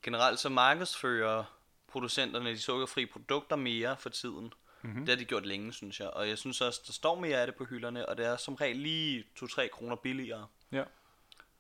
generelt 0.03 0.39
så 0.39 0.49
markedsfører 0.49 1.43
producenterne 1.88 2.49
de 2.49 2.60
sukkerfri 2.60 3.05
produkter 3.05 3.55
mere 3.55 3.97
for 3.97 4.10
tiden. 4.10 4.53
Mm-hmm. 4.82 5.05
Det 5.05 5.10
har 5.10 5.16
de 5.16 5.26
gjort 5.26 5.45
længe, 5.45 5.74
synes 5.74 5.99
jeg. 5.99 6.10
Og 6.10 6.30
jeg 6.30 6.38
synes 6.38 6.62
også, 6.62 6.82
der 6.88 6.93
står 6.93 7.20
mere 7.20 7.38
af 7.38 7.47
det 7.47 7.55
på 7.55 7.66
hylderne, 7.66 8.10
og 8.10 8.18
det 8.18 8.26
er 8.26 8.38
som 8.38 8.55
regel 8.55 8.78
lige 8.78 9.26
2-3 9.39 9.68
kroner 9.68 9.95
billigere. 9.95 10.47
Ja. 10.72 10.84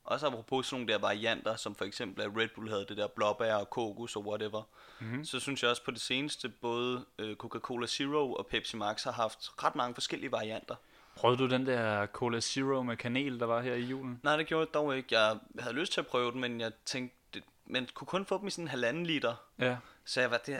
Også 0.03 0.27
apropos 0.27 0.65
sådan 0.67 0.81
nogle 0.81 0.93
der 0.93 0.99
varianter, 0.99 1.55
som 1.55 1.75
for 1.75 1.85
eksempel 1.85 2.21
at 2.23 2.29
Red 2.37 2.47
Bull 2.55 2.69
havde 2.69 2.85
det 2.89 2.97
der 2.97 3.07
blåbær 3.07 3.53
og 3.55 3.69
kokos 3.69 4.15
og 4.15 4.27
whatever. 4.27 4.63
Mm-hmm. 4.99 5.25
Så 5.25 5.39
synes 5.39 5.63
jeg 5.63 5.69
også 5.71 5.83
på 5.83 5.91
det 5.91 6.01
seneste, 6.01 6.49
både 6.49 7.05
øh, 7.19 7.35
Coca-Cola 7.35 7.87
Zero 7.87 8.33
og 8.33 8.47
Pepsi 8.47 8.77
Max 8.77 9.03
har 9.03 9.11
haft 9.11 9.63
ret 9.63 9.75
mange 9.75 9.93
forskellige 9.93 10.31
varianter. 10.31 10.75
Prøvede 11.15 11.37
du 11.39 11.47
den 11.49 11.65
der 11.65 12.05
Cola 12.05 12.39
Zero 12.39 12.83
med 12.83 12.97
kanel, 12.97 13.39
der 13.39 13.45
var 13.45 13.61
her 13.61 13.73
i 13.73 13.81
julen? 13.81 14.19
Nej, 14.23 14.37
det 14.37 14.47
gjorde 14.47 14.67
jeg 14.67 14.73
dog 14.73 14.97
ikke. 14.97 15.19
Jeg 15.19 15.37
havde 15.59 15.75
lyst 15.75 15.93
til 15.93 16.01
at 16.01 16.07
prøve 16.07 16.31
den, 16.31 16.41
men 16.41 16.61
jeg 16.61 16.71
tænkte, 16.85 17.15
det, 17.33 17.43
man 17.65 17.87
kunne 17.93 18.07
kun 18.07 18.25
få 18.25 18.37
dem 18.39 18.47
i 18.47 18.51
sådan 18.51 18.63
en 18.65 18.67
halvanden 18.69 19.05
liter. 19.05 19.35
Ja. 19.59 19.77
Så 20.05 20.21
jeg 20.21 20.31
var 20.31 20.37
det, 20.37 20.53
øh, 20.53 20.59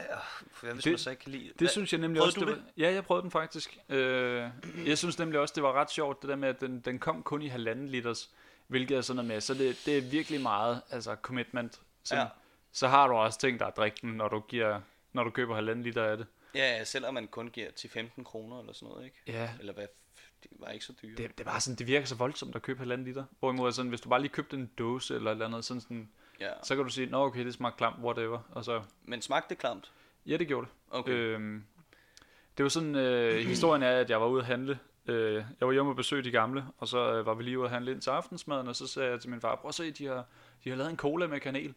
hvad 0.62 0.74
hvis 0.74 0.84
Det- 0.84 0.92
man 0.92 0.98
så 1.00 1.10
ikke 1.10 1.24
kan 1.24 1.32
lide? 1.32 1.44
Det 1.48 1.54
Hvad- 1.58 1.68
synes 1.70 1.94
jeg 1.94 2.00
nemlig 2.02 2.20
prøvede 2.20 2.30
også, 2.30 2.40
du 2.40 2.46
det 2.46 2.56
var, 2.56 2.64
ja, 2.78 2.94
jeg 2.94 3.04
prøvede 3.04 3.22
den 3.24 3.32
faktisk. 3.32 3.78
Øh, 3.90 4.50
jeg 4.86 4.98
synes 4.98 5.20
nemlig 5.20 5.40
også, 5.40 5.54
det 5.56 5.64
var 5.64 5.74
ret 5.74 5.92
sjovt, 5.92 6.22
det 6.22 6.30
der 6.30 6.36
med, 6.36 6.50
at 6.50 6.62
den, 6.62 6.80
den 6.80 7.00
kom 7.00 7.24
kun 7.24 7.42
i 7.42 7.48
halvanden 7.48 7.88
liters, 7.90 8.30
hvilket 8.70 8.98
er 8.98 9.02
sådan 9.02 9.16
noget 9.16 9.28
med, 9.28 9.42
så 9.42 9.54
det, 9.54 9.82
det 9.86 9.98
er 9.98 10.02
virkelig 10.02 10.42
meget, 10.42 10.82
altså 10.90 11.16
commitment. 11.22 11.80
Så, 12.04 12.16
Ja. 12.16 12.28
så 12.72 12.88
har 12.88 13.08
du 13.08 13.14
også 13.14 13.40
tænkt 13.40 13.60
dig 13.60 13.68
at 13.68 13.78
drikke 13.78 13.98
den, 14.02 14.10
når 14.12 14.28
du, 14.28 14.40
giver, 14.40 14.82
når 15.14 15.24
du 15.24 15.30
køber 15.30 15.56
halvanden 15.56 15.84
liter 15.84 16.04
af 16.04 16.18
det. 16.18 16.28
Ja, 16.56 16.84
selvom 16.84 17.14
man 17.14 17.28
kun 17.28 17.48
giver 17.48 17.72
til 17.72 17.90
15 17.90 18.24
kroner 18.24 18.60
eller 18.60 18.74
sådan 18.74 18.88
noget, 18.90 19.06
ikke? 19.06 19.18
Ja, 19.28 19.50
Eller 19.60 19.74
hvad, 19.74 19.86
det 20.44 20.52
var 20.60 20.68
ikke 20.70 20.86
så 20.86 20.94
dyre. 21.02 21.16
det, 21.18 21.38
det, 21.38 21.46
var 21.46 21.60
sådan, 21.60 21.76
det 21.78 21.88
virker 21.88 22.06
så 22.08 22.16
voldsomt 22.16 22.56
at 22.56 22.62
købe 22.62 22.80
halvanden 22.80 23.08
liter. 23.08 23.24
Hvorimod 23.40 23.72
sådan, 23.72 23.90
hvis 23.90 24.02
du 24.02 24.10
bare 24.10 24.22
lige 24.22 24.32
købte 24.32 24.56
en 24.58 24.70
dåse 24.78 25.16
eller 25.16 25.32
et 25.32 25.36
eller 25.36 25.46
andet, 25.46 25.66
sådan, 25.66 25.82
sådan, 25.82 26.10
Ja. 26.40 26.52
så 26.64 26.76
kan 26.76 26.84
du 26.84 26.90
sige, 26.90 27.08
nå 27.08 27.26
okay, 27.26 27.46
det 27.46 27.54
smager 27.54 27.76
klamt, 27.76 27.96
whatever. 28.00 28.40
Og 28.52 28.66
så, 28.66 28.82
Men 29.04 29.22
smagte 29.22 29.50
det 29.50 29.58
klamt? 29.58 29.92
ja, 30.26 30.38
det 30.38 30.48
gjorde 30.48 30.66
det. 30.68 30.74
Okay. 31.00 31.12
Øhm, 31.12 31.64
det 32.58 32.64
var 32.64 32.70
sådan, 32.70 32.96
øh, 32.96 33.46
historien 33.54 33.84
er, 33.84 33.92
at 34.00 34.10
jeg 34.10 34.22
var 34.22 34.28
ude 34.28 34.40
at 34.42 34.46
handle. 34.48 34.80
Øh, 35.10 35.44
jeg 35.60 35.68
var 35.68 35.74
hjemme 35.74 35.92
og 35.92 35.96
besøge 35.96 36.24
de 36.24 36.32
gamle, 36.32 36.66
og 36.78 36.88
så 36.88 37.14
øh, 37.14 37.26
var 37.26 37.34
vi 37.34 37.44
lige 37.44 37.60
ude 37.60 37.66
at 37.66 37.72
handle 37.72 37.92
ind 37.92 38.02
til 38.02 38.10
aftensmaden, 38.10 38.68
og 38.68 38.76
så 38.76 38.88
sagde 38.88 39.12
jeg 39.12 39.20
til 39.22 39.30
min 39.30 39.42
far, 39.42 39.56
prøv 39.56 39.70
at 39.70 39.76
se, 39.76 39.92
de 39.92 40.06
har, 40.06 40.26
de 40.64 40.70
har 40.70 40.78
lavet 40.78 40.90
en 40.92 40.98
cola 40.98 41.28
med 41.28 41.40
kanel. 41.40 41.74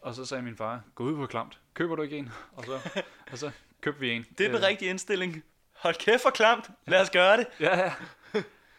Og 0.00 0.14
så 0.14 0.24
sagde 0.24 0.42
min 0.42 0.56
far, 0.56 0.80
gå 0.94 1.04
ud 1.04 1.16
på 1.16 1.26
klamt, 1.26 1.60
køber 1.74 1.96
du 1.96 2.02
ikke 2.02 2.16
en? 2.18 2.30
Og 2.52 2.64
så, 2.64 3.00
og 3.32 3.38
så 3.38 3.50
købte 3.80 4.00
vi 4.00 4.10
en. 4.12 4.26
Det 4.38 4.46
er 4.46 4.48
den 4.48 4.56
Øh, 4.58 4.62
rigtige 4.68 4.90
indstilling. 4.90 5.42
Hold 5.76 5.94
kæft 5.94 6.22
for 6.22 6.30
klamt. 6.30 6.70
Lad 6.86 7.00
os 7.00 7.10
gøre 7.10 7.36
det. 7.36 7.46
Ja, 7.60 7.78
ja. 7.78 7.92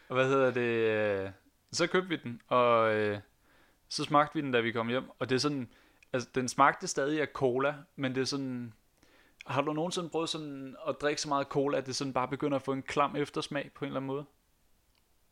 Og 0.09 0.15
hvad 0.15 0.27
hedder 0.27 0.51
det? 0.51 0.61
øh, 1.25 1.29
Så 1.71 1.87
købte 1.87 2.09
vi 2.09 2.15
den, 2.15 2.41
og 2.47 2.95
øh, 2.95 3.19
så 3.89 4.03
smagte 4.03 4.35
vi 4.35 4.41
den, 4.41 4.51
da 4.51 4.59
vi 4.59 4.71
kom 4.71 4.87
hjem. 4.87 5.03
Og 5.19 5.29
det 5.29 5.35
er 5.35 5.39
sådan, 5.39 5.69
altså 6.13 6.29
den 6.35 6.47
smagte 6.47 6.87
stadig 6.87 7.21
af 7.21 7.27
cola, 7.33 7.75
men 7.95 8.15
det 8.15 8.21
er 8.21 8.25
sådan, 8.25 8.73
har 9.47 9.61
du 9.61 9.73
nogensinde 9.73 10.09
prøvet 10.09 10.29
sådan 10.29 10.75
at 10.87 10.95
drikke 11.01 11.21
så 11.21 11.27
meget 11.29 11.47
cola, 11.47 11.77
at 11.77 11.85
det 11.85 11.95
sådan 11.95 12.13
bare 12.13 12.27
begynder 12.27 12.55
at 12.55 12.61
få 12.61 12.73
en 12.73 12.81
klam 12.83 13.15
eftersmag 13.15 13.71
på 13.75 13.85
en 13.85 13.87
eller 13.89 13.99
anden 13.99 14.07
måde? 14.07 14.25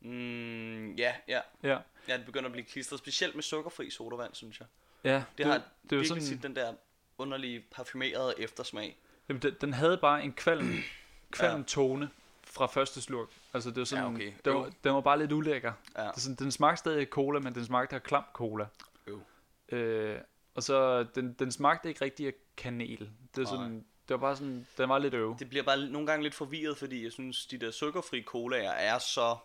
Mm, 0.02 0.92
ja, 0.96 1.14
ja. 1.28 1.42
Ja. 1.64 1.78
Ja, 2.08 2.18
det 2.18 2.26
begynder 2.26 2.46
at 2.46 2.52
blive 2.52 2.66
klistret. 2.66 3.00
Specielt 3.00 3.36
med 3.36 3.44
sukkerfri 3.44 3.90
sodavand, 3.90 4.34
synes 4.34 4.60
jeg. 4.60 4.68
Ja, 5.04 5.24
Det, 5.38 5.46
har 5.46 5.62
det 5.84 5.92
er 5.92 5.98
jo 5.98 6.04
sådan, 6.04 6.24
tit 6.24 6.44
den 6.44 6.56
der 6.56 6.74
underlige 7.18 7.66
parfumerede 7.72 8.34
eftersmag. 8.38 8.98
jamen, 9.30 9.42
den, 9.42 9.56
den 9.62 9.74
havde 9.74 9.98
bare 9.98 10.24
en 10.24 10.34
kvalm, 10.34 10.68
kvalm 11.32 11.58
Ja. 11.58 11.64
tone 11.68 12.10
fra 12.44 12.66
første 12.68 13.02
slurk. 13.02 13.28
Altså 13.54 13.70
det 13.70 13.78
var 13.78 13.86
sådan, 13.86 14.04
Ja, 14.04 14.10
okay. 14.14 14.34
den, 14.46 14.54
var, 14.54 14.72
den 14.84 14.94
var 14.94 15.02
bare 15.02 15.20
lidt 15.20 15.32
ulækker. 15.32 15.74
Ja. 15.98 16.08
Det 16.16 16.22
sådan, 16.22 16.36
den 16.36 16.52
smagte 16.52 16.80
stadig 16.80 17.08
cola, 17.08 17.40
men 17.40 17.56
den 17.56 17.66
smagte 17.66 17.96
af 17.96 18.04
klam 18.04 18.24
cola. 18.34 18.66
Øv. 19.08 19.22
Øh, 19.70 20.20
og 20.56 20.64
så, 20.64 21.04
den, 21.04 21.34
den 21.34 21.52
smagte 21.52 21.90
ikke 21.90 22.06
rigtig 22.06 22.28
af 22.28 22.34
kanel. 22.58 23.10
Det, 23.36 23.42
er 23.44 23.48
sådan, 23.48 23.86
det 24.08 24.14
var 24.14 24.18
bare 24.18 24.36
sådan, 24.36 24.68
den 24.78 24.90
var 24.90 24.98
lidt 24.98 25.14
øv. 25.14 25.36
Det 25.40 25.50
bliver 25.50 25.64
bare 25.64 25.78
nogle 25.78 26.08
gange 26.08 26.24
lidt 26.24 26.36
forvirret, 26.36 26.78
fordi 26.78 27.04
jeg 27.04 27.12
synes, 27.12 27.46
de 27.46 27.58
der 27.58 27.72
sukkerfri 27.72 28.24
colaer 28.24 28.72
er 28.72 29.00
så 29.00 29.38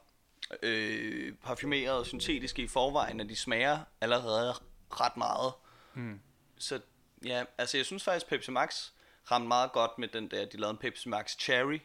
øh, 0.62 1.34
parfumerede 1.34 1.98
og 1.98 2.06
syntetiske 2.06 2.62
i 2.62 2.66
forvejen, 2.66 3.20
at 3.20 3.28
de 3.28 3.36
smager 3.36 3.78
allerede 4.00 4.54
ret 4.90 5.16
meget. 5.16 5.52
Mm. 5.94 6.20
Så 6.58 6.80
ja, 7.24 7.44
altså 7.58 7.76
jeg 7.76 7.86
synes 7.86 8.04
faktisk, 8.04 8.26
Pepsi 8.26 8.50
Max 8.50 8.90
ramte 9.30 9.48
meget 9.48 9.72
godt 9.72 9.98
med 9.98 10.08
den 10.08 10.30
der, 10.30 10.44
de 10.44 10.56
lavede 10.56 10.70
en 10.70 10.76
Pepsi 10.76 11.08
Max 11.08 11.36
Cherry. 11.38 11.78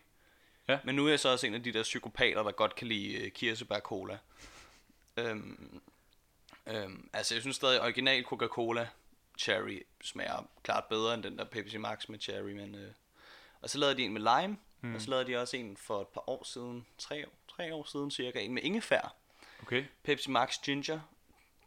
Ja. 0.68 0.80
Men 0.84 0.96
nu 0.96 1.06
er 1.06 1.10
jeg 1.10 1.20
så 1.20 1.30
også 1.30 1.48
en 1.48 1.54
af 1.54 1.64
de 1.64 1.74
der 1.74 1.84
psykopater, 1.84 2.44
der 2.44 2.52
godt 2.52 2.76
kan 2.76 2.88
lide 2.88 3.14
øh, 3.14 3.32
kirsebær 3.32 3.80
cola. 3.80 4.18
Øhm, 5.18 5.82
øhm, 6.68 7.10
altså 7.14 7.36
jeg 7.36 7.42
synes 7.42 7.56
stadig, 7.56 7.82
original 7.82 8.24
Coca-Cola 8.24 8.88
Cherry 9.38 9.82
smager 10.04 10.50
klart 10.64 10.84
bedre 10.90 11.14
end 11.14 11.24
den 11.24 11.38
der 11.38 11.46
Pepsi 11.46 11.78
Max 11.78 12.10
med 12.10 12.20
Cherry. 12.20 12.52
Men, 12.52 12.76
øh, 12.76 12.92
og 13.62 13.70
så 13.70 13.78
lavede 13.78 13.98
de 13.98 14.04
en 14.04 14.14
med 14.14 14.22
lime, 14.22 14.58
mm. 14.82 14.96
og 14.96 15.02
så 15.02 15.10
lavede 15.10 15.28
de 15.28 15.38
også 15.38 15.58
en 15.58 15.78
for 15.78 16.02
et 16.02 16.08
par 16.08 16.30
år 16.30 16.44
siden, 16.44 16.86
tre, 16.98 17.26
tre 17.48 17.74
år 17.74 17.84
siden 17.84 18.12
cirka, 18.12 18.40
en 18.40 18.54
med 18.54 18.64
ingefær. 18.64 19.16
Okay. 19.62 19.86
Pepsi 20.04 20.30
Max 20.30 20.58
Ginger. 20.64 21.00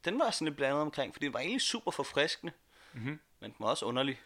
Den 0.04 0.18
var 0.18 0.30
sådan 0.30 0.46
lidt 0.46 0.56
blandet 0.56 0.80
omkring, 0.80 1.14
fordi 1.14 1.26
den 1.26 1.32
var 1.32 1.40
egentlig 1.40 1.60
super 1.60 1.90
forfriskende. 1.90 2.52
Mhm. 2.92 3.20
Men 3.40 3.50
den 3.50 3.56
var 3.58 3.66
også 3.66 3.84
underlig. 3.84 4.20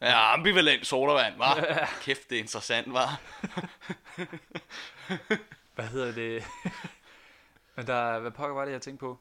Ja, 0.00 0.32
ambivalent 0.32 0.86
sodavand, 0.86 1.36
var. 1.38 1.54
Kæft, 2.02 2.30
det 2.30 2.36
er 2.36 2.40
interessant, 2.40 2.92
var. 2.92 3.20
Hvad 5.74 5.84
hedder 5.88 6.12
det? 6.12 6.44
Men 7.76 7.86
der, 7.86 8.18
hvad 8.18 8.30
pokker 8.30 8.54
var 8.54 8.64
det, 8.64 8.72
jeg 8.72 8.82
tænkte 8.82 9.00
på? 9.00 9.18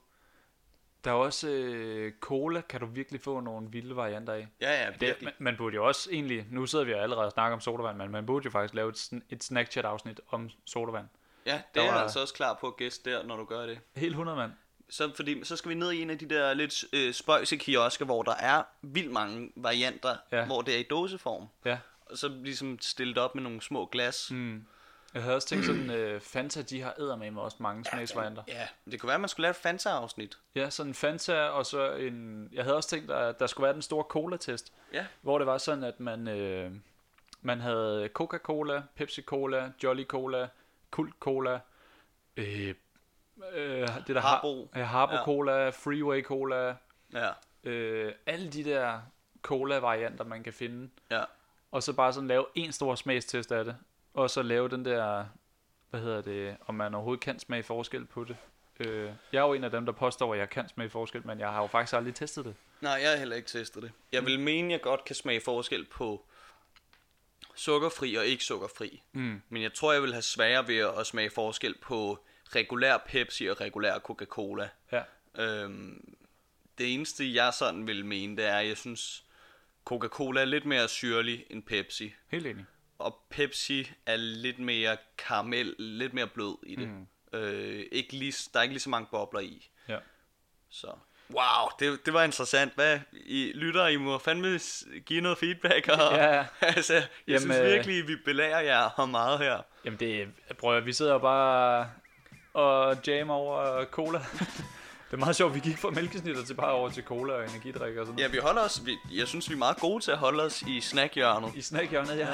Der 1.03 1.11
er 1.11 1.15
også 1.15 1.47
øh, 1.49 2.13
cola, 2.19 2.61
kan 2.61 2.79
du 2.79 2.85
virkelig 2.85 3.21
få 3.21 3.39
nogle 3.39 3.67
vilde 3.71 3.95
varianter 3.95 4.33
af. 4.33 4.47
Ja, 4.61 4.83
ja, 4.85 4.91
Det, 4.91 5.01
virkelig. 5.01 5.25
man, 5.25 5.33
man 5.39 5.57
burde 5.57 5.75
jo 5.75 5.87
også 5.87 6.09
egentlig, 6.11 6.45
nu 6.51 6.65
sidder 6.65 6.85
vi 6.85 6.91
jo 6.91 6.97
allerede 6.97 7.25
og 7.25 7.31
snakker 7.31 7.53
om 7.55 7.61
sodavand, 7.61 7.97
men 7.97 8.11
man 8.11 8.25
burde 8.25 8.45
jo 8.45 8.51
faktisk 8.51 8.73
lave 8.73 8.89
et, 8.89 9.09
et 9.29 9.43
snack 9.43 9.71
chat 9.71 9.85
afsnit 9.85 10.21
om 10.29 10.49
sodavand. 10.65 11.05
Ja, 11.45 11.51
det 11.53 11.61
der 11.75 11.81
er 11.81 11.85
jeg 11.85 11.93
var- 11.93 12.01
altså 12.01 12.21
også 12.21 12.33
klar 12.33 12.57
på 12.61 12.67
at 12.67 12.77
gæste 12.77 13.11
der, 13.11 13.23
når 13.23 13.35
du 13.37 13.45
gør 13.45 13.65
det. 13.65 13.79
Helt 13.95 14.11
100 14.11 14.37
mand. 14.37 14.51
Så, 14.89 15.11
fordi, 15.15 15.43
så 15.43 15.55
skal 15.55 15.69
vi 15.69 15.75
ned 15.75 15.91
i 15.91 16.01
en 16.01 16.09
af 16.09 16.17
de 16.17 16.29
der 16.29 16.53
lidt 16.53 16.83
øh, 16.93 17.13
spøjse 17.13 17.57
kiosker, 17.57 18.05
hvor 18.05 18.23
der 18.23 18.35
er 18.35 18.63
vildt 18.81 19.11
mange 19.11 19.51
varianter, 19.55 20.15
ja. 20.31 20.45
hvor 20.45 20.61
det 20.61 20.75
er 20.75 20.79
i 20.79 20.83
dåseform. 20.89 21.47
Ja. 21.65 21.77
Og 22.05 22.17
så 22.17 22.27
ligesom 22.27 22.77
stillet 22.81 23.17
op 23.17 23.35
med 23.35 23.43
nogle 23.43 23.61
små 23.61 23.85
glas. 23.85 24.31
Mm. 24.31 24.65
Jeg 25.13 25.21
havde 25.23 25.35
også 25.35 25.47
tænkt 25.47 25.65
sådan, 25.65 25.89
øh, 25.91 26.21
Fanta, 26.21 26.61
de 26.61 26.81
har 26.81 26.93
eddermame 26.99 27.31
med 27.31 27.41
også 27.41 27.57
mange 27.59 27.85
smagsvarianter. 27.85 28.43
Ja, 28.47 28.67
det 28.91 28.99
kunne 28.99 29.07
være, 29.07 29.15
at 29.15 29.21
man 29.21 29.29
skulle 29.29 29.41
lave 29.43 29.49
et 29.51 29.55
Fanta-afsnit. 29.55 30.37
Ja, 30.55 30.69
sådan 30.69 30.93
Fanta, 30.93 31.43
og 31.47 31.65
så 31.65 31.91
en... 31.93 32.49
Jeg 32.53 32.63
havde 32.63 32.75
også 32.75 32.89
tænkt, 32.89 33.11
at 33.11 33.39
der 33.39 33.47
skulle 33.47 33.65
være 33.65 33.73
den 33.73 33.81
store 33.81 34.03
cola-test, 34.03 34.73
Ja. 34.93 35.05
hvor 35.21 35.37
det 35.37 35.47
var 35.47 35.57
sådan, 35.57 35.83
at 35.83 35.99
man, 35.99 36.27
øh, 36.27 36.71
man 37.41 37.59
havde 37.61 38.09
Coca-Cola, 38.13 38.83
Pepsi-Cola, 38.95 39.71
Jolly 39.83 40.05
Cola, 40.05 40.47
Kult 40.91 41.13
Cola, 41.19 41.59
øh, 42.37 42.75
øh, 43.53 43.87
det 44.07 44.15
der 44.15 44.19
Harbo. 44.21 44.69
Har, 44.73 44.79
ja, 44.79 44.85
Harbo 44.85 45.13
Ja. 45.13 45.23
Cola, 45.23 45.69
Freeway 45.69 46.23
Cola, 46.23 46.75
Ja, 47.13 47.29
øh, 47.63 48.13
alle 48.25 48.49
de 48.49 48.63
der 48.63 48.99
cola-varianter, 49.41 50.23
man 50.23 50.43
kan 50.43 50.53
finde. 50.53 50.89
ja. 51.11 51.23
Og 51.71 51.83
så 51.83 51.93
bare 51.93 52.13
sådan 52.13 52.27
lave 52.27 52.45
en 52.55 52.71
stor 52.71 52.95
smagstest 52.95 53.51
af 53.51 53.65
det. 53.65 53.75
Og 54.19 54.29
så 54.29 54.41
lave 54.41 54.69
den 54.69 54.85
der, 54.85 55.25
hvad 55.89 56.01
hedder 56.01 56.21
det, 56.21 56.57
om 56.67 56.75
man 56.75 56.93
overhovedet 56.93 57.23
kan 57.23 57.39
smage 57.39 57.63
forskel 57.63 58.05
på 58.05 58.23
det. 58.23 58.37
Øh, 58.79 59.11
jeg 59.31 59.39
er 59.39 59.47
jo 59.47 59.53
en 59.53 59.63
af 59.63 59.71
dem, 59.71 59.85
der 59.85 59.93
påstår, 59.93 60.33
at 60.33 60.39
jeg 60.39 60.49
kan 60.49 60.69
smage 60.69 60.89
forskel, 60.89 61.27
men 61.27 61.39
jeg 61.39 61.49
har 61.49 61.61
jo 61.61 61.67
faktisk 61.67 61.93
aldrig 61.93 62.15
testet 62.15 62.45
det. 62.45 62.55
Nej, 62.81 62.91
jeg 62.91 63.09
har 63.09 63.17
heller 63.17 63.35
ikke 63.35 63.47
testet 63.47 63.83
det. 63.83 63.91
Jeg 64.11 64.25
vil 64.25 64.39
mene, 64.39 64.71
jeg 64.71 64.81
godt 64.81 65.05
kan 65.05 65.15
smage 65.15 65.41
forskel 65.41 65.85
på 65.85 66.25
sukkerfri 67.55 68.15
og 68.15 68.25
ikke 68.25 68.43
sukkerfri. 68.43 69.01
Mm. 69.11 69.41
Men 69.49 69.61
jeg 69.61 69.73
tror, 69.73 69.93
jeg 69.93 70.01
vil 70.01 70.13
have 70.13 70.21
sværere 70.21 70.67
ved 70.67 70.77
at 70.99 71.07
smage 71.07 71.29
forskel 71.29 71.75
på 71.81 72.19
regulær 72.55 72.97
Pepsi 72.97 73.45
og 73.45 73.61
regulær 73.61 73.99
Coca-Cola. 73.99 74.69
Ja. 74.91 75.03
Øhm, 75.43 76.15
det 76.77 76.93
eneste, 76.93 77.33
jeg 77.33 77.53
sådan 77.53 77.87
vil 77.87 78.05
mene, 78.05 78.37
det 78.37 78.45
er, 78.45 78.57
at 78.57 78.67
jeg 78.67 78.77
synes, 78.77 79.23
Coca-Cola 79.85 80.41
er 80.41 80.45
lidt 80.45 80.65
mere 80.65 80.87
syrlig 80.87 81.45
end 81.49 81.63
Pepsi. 81.63 82.13
Helt 82.27 82.47
enig. 82.47 82.65
Og 82.99 83.17
Pepsi 83.29 83.91
er 84.05 84.15
lidt 84.15 84.59
mere 84.59 84.97
karamel, 85.17 85.75
lidt 85.77 86.13
mere 86.13 86.27
blød 86.27 86.57
i 86.63 86.75
det. 86.75 86.87
Mm. 86.89 87.07
Øh, 87.39 87.85
ikke 87.91 88.13
lige, 88.13 88.33
der 88.53 88.59
er 88.59 88.63
ikke 88.63 88.73
lige 88.73 88.81
så 88.81 88.89
mange 88.89 89.07
bobler 89.11 89.39
i. 89.39 89.69
Ja. 89.87 89.97
Så. 90.69 90.87
Wow, 91.33 91.69
det, 91.79 92.05
det 92.05 92.13
var 92.13 92.23
interessant. 92.23 92.73
Hvad, 92.75 92.99
I 93.13 93.51
lytter, 93.55 93.87
I 93.87 93.95
må 93.97 94.17
fandme 94.17 94.59
give 95.05 95.21
noget 95.21 95.37
feedback. 95.37 95.87
Og, 95.87 95.97
Ja, 96.15 96.35
ja. 96.35 96.45
altså, 96.75 96.93
jeg 96.93 97.03
Jamen, 97.27 97.41
synes 97.41 97.57
øh, 97.57 97.65
virkelig, 97.65 98.07
vi 98.07 98.15
belærer 98.25 98.59
jer 98.59 98.89
om 98.99 99.09
meget 99.09 99.39
her. 99.39 99.61
Jamen 99.85 99.99
det, 99.99 100.27
prøv 100.59 100.77
at, 100.77 100.85
vi 100.85 100.93
sidder 100.93 101.11
jo 101.13 101.19
bare 101.19 101.89
og 102.53 102.97
jammer 103.07 103.33
over 103.33 103.85
cola. 103.85 104.19
det 105.07 105.13
er 105.13 105.17
meget 105.17 105.35
sjovt, 105.35 105.55
vi 105.55 105.59
gik 105.59 105.77
fra 105.77 105.89
mælkesnitter 105.89 106.45
til 106.45 106.53
bare 106.53 106.71
over 106.71 106.89
til 106.89 107.03
cola 107.03 107.33
og 107.33 107.43
energidrik 107.43 107.97
og 107.97 108.05
sådan 108.05 108.19
Ja, 108.19 108.23
noget. 108.23 108.33
vi 108.33 108.39
holder 108.39 108.61
os, 108.61 108.81
vi, 108.85 108.97
jeg 109.11 109.27
synes, 109.27 109.49
vi 109.49 109.53
er 109.53 109.57
meget 109.57 109.77
gode 109.77 110.03
til 110.03 110.11
at 110.11 110.17
holde 110.17 110.43
os 110.43 110.61
i 110.61 110.81
snackhjørnet. 110.81 111.55
I 111.55 111.61
snackhjørnet, 111.61 112.17
ja. 112.17 112.27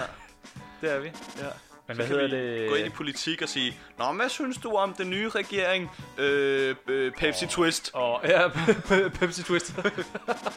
Det 0.81 0.91
er 0.91 0.99
vi. 0.99 1.07
Ja. 1.39 1.45
Men 1.87 1.97
hvad 1.97 2.05
hedder 2.07 2.27
det? 2.27 2.69
gå 2.69 2.75
ind 2.75 2.87
i 2.87 2.89
politik 2.89 3.41
og 3.41 3.49
sige, 3.49 3.77
Nå, 3.99 4.05
hvad 4.13 4.29
synes 4.29 4.57
du 4.57 4.71
om 4.75 4.93
den 4.93 5.09
nye 5.09 5.29
regering? 5.29 5.91
Øh, 6.17 6.75
øh 6.87 7.11
Pepsi 7.11 7.45
Twist. 7.47 7.91
Og 7.93 8.21
ja, 8.23 8.47
Pepsi 9.19 9.43
Twist. 9.43 9.73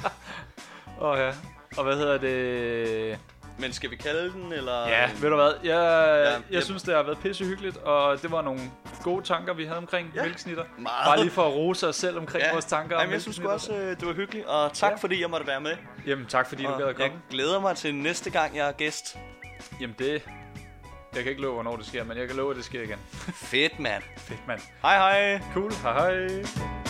og 0.98 1.18
ja. 1.18 1.32
Og 1.76 1.84
hvad 1.84 1.96
hedder 1.96 2.18
det? 2.18 3.18
Men 3.60 3.72
skal 3.72 3.90
vi 3.90 3.96
kalde 3.96 4.32
den, 4.32 4.52
eller? 4.52 4.88
Ja, 4.88 5.10
ved 5.20 5.30
du 5.30 5.36
hvad? 5.36 5.52
Jeg, 5.64 5.70
ja, 5.70 6.30
jeg 6.30 6.40
jeg- 6.50 6.62
synes, 6.62 6.82
det 6.82 6.94
har 6.94 7.02
været 7.02 7.18
pissehyggeligt, 7.18 7.76
og 7.76 8.22
det 8.22 8.30
var 8.30 8.42
nogle 8.42 8.60
gode 9.02 9.24
tanker, 9.24 9.54
vi 9.54 9.64
havde 9.64 9.78
omkring 9.78 10.12
Ja, 10.14 10.22
mælkesnitter. 10.22 10.64
meget. 10.78 11.06
Bare 11.06 11.20
lige 11.20 11.30
for 11.30 11.46
at 11.46 11.52
rose 11.54 11.88
os 11.88 11.96
selv 11.96 12.18
omkring 12.18 12.44
ja. 12.44 12.52
vores 12.52 12.64
tanker 12.64 12.96
om 12.96 13.00
Jamen, 13.00 13.12
jeg 13.12 13.22
synes 13.22 13.38
også, 13.38 13.72
øh, 13.74 13.96
det 14.00 14.06
var 14.06 14.12
hyggeligt, 14.12 14.46
og 14.46 14.72
tak 14.72 14.90
Ja. 14.90 14.96
fordi 14.96 15.20
jeg 15.20 15.30
måtte 15.30 15.46
være 15.46 15.60
med. 15.60 15.72
Jamen, 16.06 16.26
tak 16.26 16.48
fordi 16.48 16.62
du 16.62 16.68
Og 16.68 16.78
gad 16.78 16.86
at 16.88 16.98
jeg 16.98 17.06
komme. 17.10 17.22
glæder 17.30 17.60
mig 17.60 17.76
til 17.76 17.94
næste 17.94 18.30
gang, 18.30 18.56
jeg 18.56 18.68
er 18.68 18.72
gæst. 18.72 19.18
Jamen, 19.80 19.96
det... 19.98 20.22
Jeg 21.14 21.22
kan 21.22 21.30
ikke 21.30 21.42
love, 21.42 21.54
hvornår 21.54 21.76
det 21.76 21.86
sker, 21.86 22.04
men 22.04 22.18
jeg 22.18 22.26
kan 22.26 22.36
love, 22.36 22.50
at 22.50 22.56
det 22.56 22.64
sker 22.64 22.82
igen. 22.82 22.98
Fedt, 23.34 23.78
mand. 23.78 24.02
Fedt, 24.16 24.46
mand. 24.46 24.60
Hej 24.82 24.96
hej. 24.96 25.40
Cool. 25.54 25.72
Hej 25.72 25.92
hej. 25.92 26.87